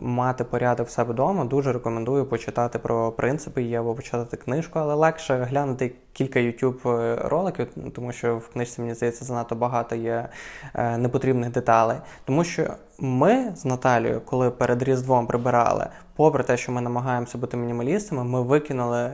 мати 0.00 0.44
порядок 0.44 0.86
в 0.86 0.90
себе 0.90 1.12
вдома, 1.12 1.44
дуже 1.44 1.72
рекомендую 1.72 2.26
почитати 2.26 2.78
про 2.78 3.12
принципи 3.12 3.62
її 3.62 3.74
або 3.74 3.94
почитати 3.94 4.36
книжку, 4.36 4.78
але 4.78 4.94
легше 4.94 5.36
глянути 5.50 5.92
кілька 6.12 6.40
youtube 6.40 6.88
е, 6.88 7.16
роликів, 7.28 7.68
тому 7.94 8.12
що 8.12 8.36
в 8.36 8.48
книжці, 8.48 8.80
мені 8.80 8.94
здається, 8.94 9.24
занадто 9.24 9.54
багато 9.54 9.94
є 9.96 10.28
е, 10.74 10.98
непотрібних 10.98 11.50
деталей. 11.50 11.96
Тому 12.24 12.44
що 12.44 12.74
ми 12.98 13.52
з 13.56 13.64
Наталією, 13.64 14.20
коли 14.20 14.50
перед 14.50 14.82
Різдвом 14.82 15.26
прибирали, 15.26 15.86
попри 16.16 16.44
те, 16.44 16.56
що 16.56 16.72
ми 16.72 16.80
намагаємося 16.80 17.38
бути 17.38 17.56
мінімалістами, 17.56 18.24
ми 18.24 18.42
викинули. 18.42 19.10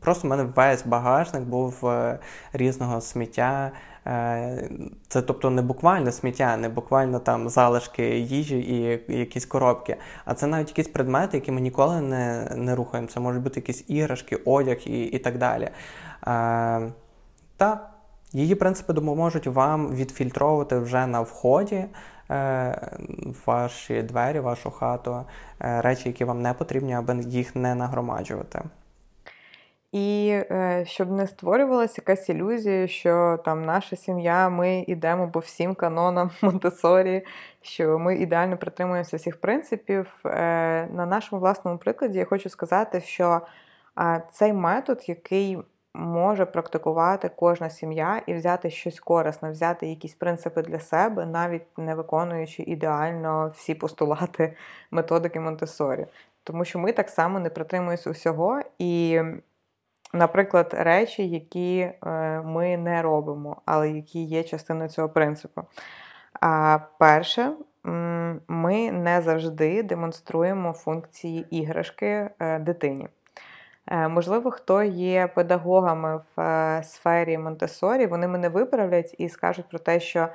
Просто 0.00 0.28
в 0.28 0.30
мене 0.30 0.42
весь 0.56 0.86
багажник 0.86 1.42
був 1.42 1.90
різного 2.52 3.00
сміття. 3.00 3.70
Е, 4.06 4.70
це 5.08 5.22
тобто 5.22 5.50
не 5.50 5.62
буквально 5.62 6.12
сміття, 6.12 6.56
не 6.56 6.68
буквально 6.68 7.18
там 7.18 7.48
залишки 7.48 8.18
їжі 8.18 8.58
і 8.58 9.14
якісь 9.18 9.46
коробки, 9.46 9.96
а 10.24 10.34
це 10.34 10.46
навіть 10.46 10.68
якісь 10.68 10.88
предмети, 10.88 11.36
які 11.36 11.52
ми 11.52 11.60
ніколи 11.60 12.00
не 12.00 12.52
не 12.56 12.74
рухаємо. 12.74 13.08
Це 13.08 13.20
можуть 13.20 13.42
бути 13.42 13.60
якісь 13.60 13.84
іграшки, 13.88 14.36
одяг 14.36 14.76
і 14.86 15.02
і 15.02 15.18
так 15.18 15.38
далі. 15.38 15.68
Е, 16.26 16.92
Та 17.56 17.90
її 18.32 18.54
принципи 18.54 18.92
допоможуть 18.92 19.46
вам 19.46 19.94
відфільтровувати 19.94 20.78
вже 20.78 21.06
на 21.06 21.20
вході 21.20 21.84
е, 22.30 22.90
ваші 23.46 24.02
двері, 24.02 24.40
вашу 24.40 24.70
хату, 24.70 25.24
речі, 25.58 26.08
які 26.08 26.24
вам 26.24 26.42
не 26.42 26.54
потрібні, 26.54 26.94
аби 26.94 27.16
їх 27.20 27.56
не 27.56 27.74
нагромаджувати. 27.74 28.62
І 29.92 30.28
е, 30.50 30.84
щоб 30.86 31.10
не 31.10 31.26
створювалася 31.26 31.94
якась 32.06 32.28
ілюзія, 32.28 32.88
що 32.88 33.38
там 33.44 33.62
наша 33.62 33.96
сім'я, 33.96 34.48
ми 34.48 34.84
йдемо 34.88 35.30
по 35.30 35.38
всім 35.38 35.74
канонам 35.74 36.30
Монтесорі, 36.42 37.26
що 37.62 37.98
ми 37.98 38.16
ідеально 38.16 38.56
притримуємося 38.56 39.16
всіх 39.16 39.40
принципів. 39.40 40.20
Е, 40.24 40.30
на 40.86 41.06
нашому 41.06 41.40
власному 41.40 41.78
прикладі 41.78 42.18
я 42.18 42.24
хочу 42.24 42.48
сказати, 42.48 43.00
що 43.00 43.40
цей 44.32 44.52
метод, 44.52 45.08
який 45.08 45.58
може 45.94 46.46
практикувати 46.46 47.30
кожна 47.36 47.70
сім'я 47.70 48.22
і 48.26 48.34
взяти 48.34 48.70
щось 48.70 49.00
корисне, 49.00 49.50
взяти 49.50 49.86
якісь 49.86 50.14
принципи 50.14 50.62
для 50.62 50.80
себе, 50.80 51.26
навіть 51.26 51.78
не 51.78 51.94
виконуючи 51.94 52.62
ідеально 52.62 53.52
всі 53.56 53.74
постулати 53.74 54.56
методики 54.90 55.40
Монтесорі. 55.40 56.06
Тому 56.44 56.64
що 56.64 56.78
ми 56.78 56.92
так 56.92 57.08
само 57.08 57.38
не 57.40 57.50
притримуємося 57.50 58.10
усього 58.10 58.60
і. 58.78 59.20
Наприклад, 60.12 60.74
речі, 60.78 61.28
які 61.28 61.78
е, 61.78 61.96
ми 62.44 62.76
не 62.76 63.02
робимо, 63.02 63.56
але 63.64 63.90
які 63.90 64.22
є 64.22 64.42
частиною 64.42 64.88
цього 64.88 65.08
принципу. 65.08 65.62
А 66.40 66.78
перше, 66.98 67.52
ми 68.48 68.92
не 68.92 69.22
завжди 69.22 69.82
демонструємо 69.82 70.72
функції 70.72 71.46
іграшки 71.50 72.30
е, 72.40 72.58
дитині. 72.58 73.08
Е, 73.86 74.08
можливо, 74.08 74.50
хто 74.50 74.82
є 74.82 75.26
педагогами 75.26 76.20
в 76.36 76.80
сфері 76.84 77.38
Монтесорі, 77.38 78.06
вони 78.06 78.28
мене 78.28 78.48
виправлять 78.48 79.14
і 79.18 79.28
скажуть 79.28 79.68
про 79.68 79.78
те, 79.78 80.00
що 80.00 80.28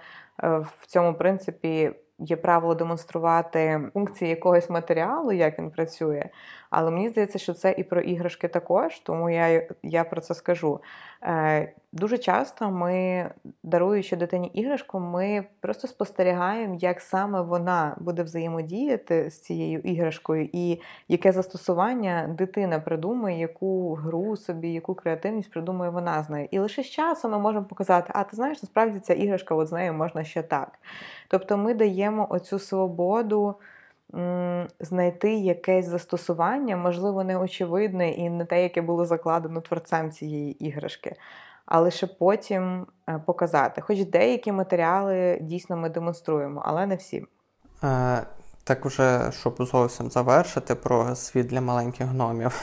в 0.43 0.87
цьому 0.87 1.13
принципі 1.13 1.91
є 2.19 2.35
правило 2.35 2.75
демонструвати 2.75 3.81
функції 3.93 4.29
якогось 4.29 4.69
матеріалу, 4.69 5.31
як 5.31 5.59
він 5.59 5.71
працює. 5.71 6.29
Але 6.69 6.91
мені 6.91 7.09
здається, 7.09 7.39
що 7.39 7.53
це 7.53 7.75
і 7.77 7.83
про 7.83 8.01
іграшки 8.01 8.47
також, 8.47 8.99
тому 8.99 9.29
я 9.29 9.67
я 9.83 10.03
про 10.03 10.21
це 10.21 10.33
скажу. 10.33 10.81
Е, 11.23 11.73
Дуже 11.91 12.17
часто 12.17 12.71
ми, 12.71 13.29
даруючи 13.63 14.15
дитині 14.15 14.47
іграшку, 14.47 14.99
ми 14.99 15.45
просто 15.59 15.87
спостерігаємо, 15.87 16.77
як 16.79 17.01
саме 17.01 17.41
вона 17.41 17.95
буде 17.99 18.23
взаємодіяти 18.23 19.29
з 19.29 19.41
цією 19.41 19.79
іграшкою, 19.79 20.49
і 20.53 20.81
яке 21.07 21.31
застосування 21.31 22.35
дитина 22.37 22.79
придумає, 22.79 23.39
яку 23.39 23.93
гру 23.93 24.37
собі, 24.37 24.73
яку 24.73 24.95
креативність 24.95 25.51
придумує 25.51 25.89
вона 25.89 26.23
з 26.23 26.29
нею. 26.29 26.47
І 26.51 26.59
лише 26.59 26.83
з 26.83 26.89
часом 26.89 27.31
ми 27.31 27.39
можемо 27.39 27.65
показати, 27.65 28.11
а 28.15 28.23
ти 28.23 28.35
знаєш, 28.35 28.63
насправді 28.63 28.99
ця 28.99 29.13
іграшка 29.13 29.55
от 29.55 29.67
з 29.67 29.71
нею 29.71 29.93
можна 29.93 30.23
ще 30.23 30.41
так. 30.41 30.79
Тобто 31.27 31.57
ми 31.57 31.73
даємо 31.73 32.27
оцю 32.29 32.59
свободу 32.59 33.55
знайти 34.79 35.35
якесь 35.35 35.85
застосування, 35.85 36.77
можливо, 36.77 37.23
не 37.23 37.37
очевидне 37.37 38.11
і 38.11 38.29
не 38.29 38.45
те, 38.45 38.63
яке 38.63 38.81
було 38.81 39.05
закладено 39.05 39.61
творцем 39.61 40.11
цієї 40.11 40.65
іграшки, 40.67 41.15
а 41.65 41.79
лише 41.79 42.07
потім 42.07 42.87
е, 43.09 43.19
показати. 43.25 43.81
Хоч 43.81 44.05
деякі 44.05 44.51
матеріали 44.51 45.37
дійсно 45.41 45.77
ми 45.77 45.89
демонструємо, 45.89 46.61
але 46.65 46.85
не 46.85 46.95
всі. 46.95 47.25
Е, 47.83 48.25
так 48.63 48.85
уже, 48.85 49.31
щоб 49.31 49.55
зовсім 49.59 50.11
завершити 50.11 50.75
про 50.75 51.15
світ 51.15 51.47
для 51.47 51.61
маленьких 51.61 52.07
гномів, 52.07 52.61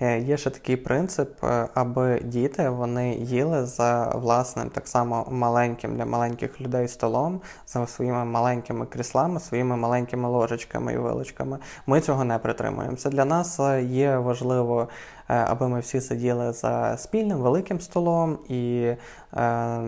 є 0.00 0.36
ще 0.36 0.50
такий 0.50 0.76
принцип, 0.76 1.44
е, 1.44 1.68
аби 1.74 2.20
діти 2.24 2.68
вони 2.68 3.14
їли 3.14 3.66
за 3.66 4.08
власним 4.08 4.70
так 4.70 4.88
само 4.88 5.26
маленьким 5.30 5.96
для 5.96 6.06
маленьких 6.06 6.60
людей 6.60 6.88
столом, 6.88 7.40
за 7.66 7.86
своїми 7.86 8.24
маленькими 8.24 8.86
кріслами, 8.86 9.40
своїми 9.40 9.76
маленькими 9.76 10.28
ложечками 10.28 10.92
і 10.92 10.96
вилочками. 10.96 11.58
Ми 11.86 12.00
цього 12.00 12.24
не 12.24 12.38
притримуємося. 12.38 13.10
Для 13.10 13.24
нас 13.24 13.60
е, 13.60 13.82
є 13.82 14.16
важливо 14.16 14.88
Е, 15.32 15.34
аби 15.34 15.68
ми 15.68 15.80
всі 15.80 16.00
сиділи 16.00 16.52
за 16.52 16.96
спільним 16.96 17.38
великим 17.38 17.80
столом, 17.80 18.38
і, 18.48 18.92
е, 19.36 19.78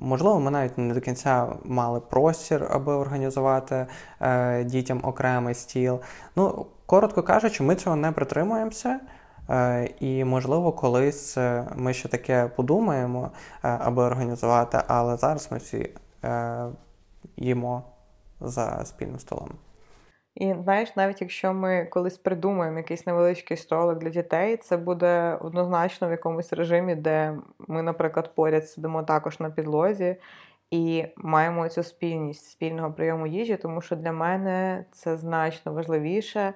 можливо, 0.00 0.40
ми 0.40 0.50
навіть 0.50 0.78
не 0.78 0.94
до 0.94 1.00
кінця 1.00 1.46
мали 1.64 2.00
простір, 2.00 2.68
аби 2.70 2.92
організувати 2.92 3.86
е, 4.20 4.64
дітям 4.64 5.00
окремий 5.02 5.54
стіл. 5.54 6.00
Ну, 6.36 6.66
коротко 6.86 7.22
кажучи, 7.22 7.62
ми 7.62 7.76
цього 7.76 7.96
не 7.96 8.12
притримуємося. 8.12 9.00
І, 10.00 10.24
можливо, 10.24 10.72
колись 10.72 11.36
ми 11.76 11.92
ще 11.92 12.08
таке 12.08 12.50
подумаємо, 12.56 13.30
аби 13.62 14.02
організувати, 14.02 14.78
але 14.86 15.16
зараз 15.16 15.52
ми 15.52 15.58
всі 15.58 15.90
їмо 17.36 17.82
за 18.40 18.84
спільним 18.84 19.18
столом. 19.18 19.50
І 20.34 20.54
знаєш, 20.62 20.96
навіть 20.96 21.20
якщо 21.20 21.54
ми 21.54 21.84
колись 21.84 22.18
придумаємо 22.18 22.78
якийсь 22.78 23.06
невеличкий 23.06 23.56
столик 23.56 23.98
для 23.98 24.10
дітей, 24.10 24.56
це 24.56 24.76
буде 24.76 25.38
однозначно 25.40 26.08
в 26.08 26.10
якомусь 26.10 26.52
режимі, 26.52 26.94
де 26.94 27.38
ми, 27.58 27.82
наприклад, 27.82 28.34
поряд 28.34 28.68
сидимо 28.68 29.02
також 29.02 29.40
на 29.40 29.50
підлозі 29.50 30.16
і 30.70 31.04
маємо 31.16 31.68
цю 31.68 31.82
спільність 31.82 32.50
спільного 32.50 32.92
прийому 32.92 33.26
їжі, 33.26 33.56
тому 33.56 33.80
що 33.80 33.96
для 33.96 34.12
мене 34.12 34.84
це 34.92 35.16
значно 35.16 35.72
важливіше 35.72 36.54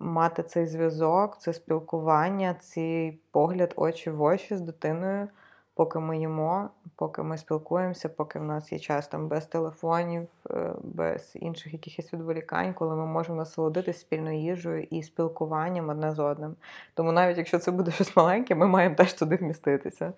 мати 0.00 0.42
цей 0.42 0.66
зв'язок, 0.66 1.38
це 1.40 1.52
спілкування, 1.52 2.54
цей 2.60 3.20
погляд 3.30 3.72
очі 3.76 4.10
в 4.10 4.22
очі 4.22 4.56
з 4.56 4.60
дитиною. 4.60 5.28
поки 5.74 5.98
ми 5.98 6.18
їмо, 6.18 6.70
поки 6.96 7.22
ми 7.22 7.38
спілкуємося, 7.38 8.08
поки 8.08 8.38
в 8.38 8.44
нас 8.44 8.72
є 8.72 8.78
час 8.78 9.08
там 9.08 9.28
без 9.28 9.46
телефонів, 9.46 10.28
е, 10.50 10.72
без 10.82 11.32
інших 11.34 11.72
якихось 11.72 12.12
відволікань, 12.12 12.74
коли 12.74 12.96
ми 12.96 13.06
можемо 13.06 13.38
насолодитись 13.38 14.00
спільною 14.00 14.40
їжею 14.40 14.82
і 14.90 15.02
спілкуванням 15.02 15.88
одне 15.88 16.12
з 16.12 16.18
одним. 16.18 16.56
Тому 16.94 17.12
навіть 17.12 17.38
якщо 17.38 17.58
це 17.58 17.70
буде 17.70 17.90
щось 17.90 18.16
маленьке, 18.16 18.54
ми 18.54 18.66
маємо 18.66 18.94
теж 18.94 19.12
туди 19.14 19.36
вміститися. 19.36 20.12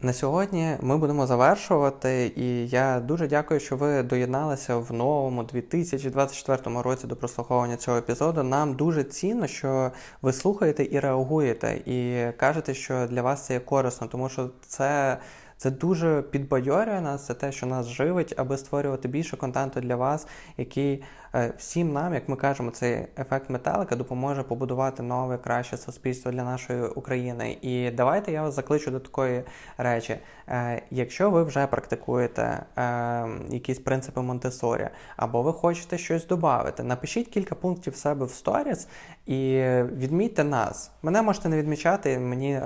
На 0.00 0.12
сьогодні 0.12 0.76
ми 0.80 0.96
будемо 0.96 1.26
завершувати, 1.26 2.32
і 2.36 2.68
я 2.68 3.00
дуже 3.00 3.26
дякую, 3.26 3.60
що 3.60 3.76
ви 3.76 4.02
доєдналися 4.02 4.76
в 4.76 4.92
новому 4.92 5.42
2024 5.42 6.82
році 6.82 7.06
до 7.06 7.16
прослуховування 7.16 7.76
цього 7.76 7.96
епізоду. 7.96 8.42
Нам 8.42 8.74
дуже 8.74 9.04
цінно, 9.04 9.46
що 9.46 9.92
ви 10.22 10.32
слухаєте 10.32 10.88
і 10.90 11.00
реагуєте, 11.00 11.80
і 11.86 12.26
кажете, 12.36 12.74
що 12.74 13.06
для 13.06 13.22
вас 13.22 13.46
це 13.46 13.54
є 13.54 13.60
корисно, 13.60 14.06
тому 14.06 14.28
що 14.28 14.50
це. 14.66 15.18
Це 15.58 15.70
дуже 15.70 16.22
підбадьорює 16.22 17.00
нас, 17.00 17.26
це 17.26 17.34
те, 17.34 17.52
що 17.52 17.66
нас 17.66 17.86
живить, 17.86 18.34
аби 18.36 18.56
створювати 18.56 19.08
більше 19.08 19.36
контенту 19.36 19.80
для 19.80 19.96
вас, 19.96 20.26
який 20.56 21.02
е, 21.34 21.52
всім 21.58 21.92
нам, 21.92 22.14
як 22.14 22.28
ми 22.28 22.36
кажемо, 22.36 22.70
цей 22.70 23.06
ефект 23.18 23.50
метелика 23.50 23.96
допоможе 23.96 24.42
побудувати 24.42 25.02
нове 25.02 25.38
краще 25.38 25.76
суспільство 25.76 26.32
для 26.32 26.44
нашої 26.44 26.82
України. 26.82 27.58
І 27.62 27.90
давайте 27.90 28.32
я 28.32 28.42
вас 28.42 28.54
закличу 28.54 28.90
до 28.90 29.00
такої 29.00 29.42
речі. 29.78 30.16
Е, 30.48 30.82
якщо 30.90 31.30
ви 31.30 31.44
вже 31.44 31.66
практикуєте 31.66 32.62
е, 32.76 33.28
якісь 33.50 33.78
принципи 33.78 34.20
Монтесорі, 34.20 34.88
або 35.16 35.42
ви 35.42 35.52
хочете 35.52 35.98
щось 35.98 36.26
додати, 36.26 36.82
напишіть 36.82 37.28
кілька 37.28 37.54
пунктів 37.54 37.96
себе 37.96 38.26
в 38.26 38.30
сторіс 38.30 38.88
і 39.26 39.62
відмітьте 39.96 40.44
нас. 40.44 40.90
Мене 41.02 41.22
можете 41.22 41.48
не 41.48 41.56
відмічати, 41.56 42.18
мені 42.18 42.60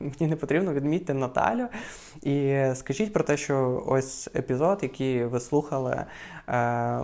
мені 0.00 0.30
не 0.30 0.36
потрібно 0.36 0.72
відмітьте 0.72 1.14
Наталю. 1.14 1.66
І 2.22 2.64
скажіть 2.74 3.12
про 3.12 3.24
те, 3.24 3.36
що 3.36 3.82
ось 3.86 4.28
епізод, 4.36 4.78
який 4.82 5.24
ви 5.24 5.40
слухали, 5.40 6.04
е, 6.48 7.00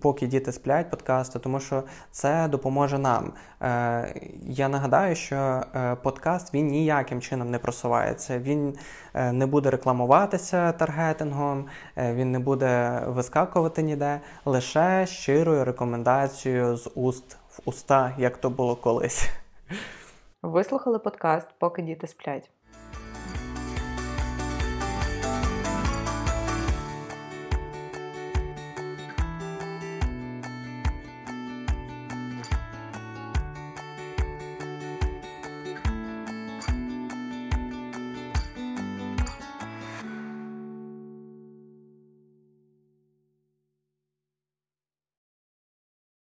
поки 0.00 0.26
діти 0.26 0.52
сплять 0.52 0.90
подкасту, 0.90 1.38
тому 1.38 1.60
що 1.60 1.82
це 2.10 2.48
допоможе 2.48 2.98
нам. 2.98 3.32
Е, 3.62 4.20
Я 4.46 4.68
нагадаю, 4.68 5.16
що 5.16 5.36
е, 5.36 5.94
подкаст 6.02 6.54
він 6.54 6.66
ніяким 6.66 7.20
чином 7.20 7.50
не 7.50 7.58
просувається. 7.58 8.38
Він 8.38 8.74
е, 9.14 9.32
не 9.32 9.46
буде 9.46 9.70
рекламуватися 9.70 10.72
таргетингом, 10.72 11.66
е, 11.96 12.14
він 12.14 12.32
не 12.32 12.38
буде 12.38 13.02
вискакувати 13.06 13.82
ніде, 13.82 14.20
лише 14.44 15.06
щирою 15.06 15.64
рекомендацією 15.64 16.76
з 16.76 16.90
уст 16.94 17.36
в 17.50 17.60
уста, 17.64 18.14
як 18.18 18.36
то 18.36 18.50
було 18.50 18.76
колись. 18.76 19.28
Вислухали 20.46 20.98
подкаст, 20.98 21.48
поки 21.58 21.82
діти 21.82 22.06
сплять. 22.06 22.50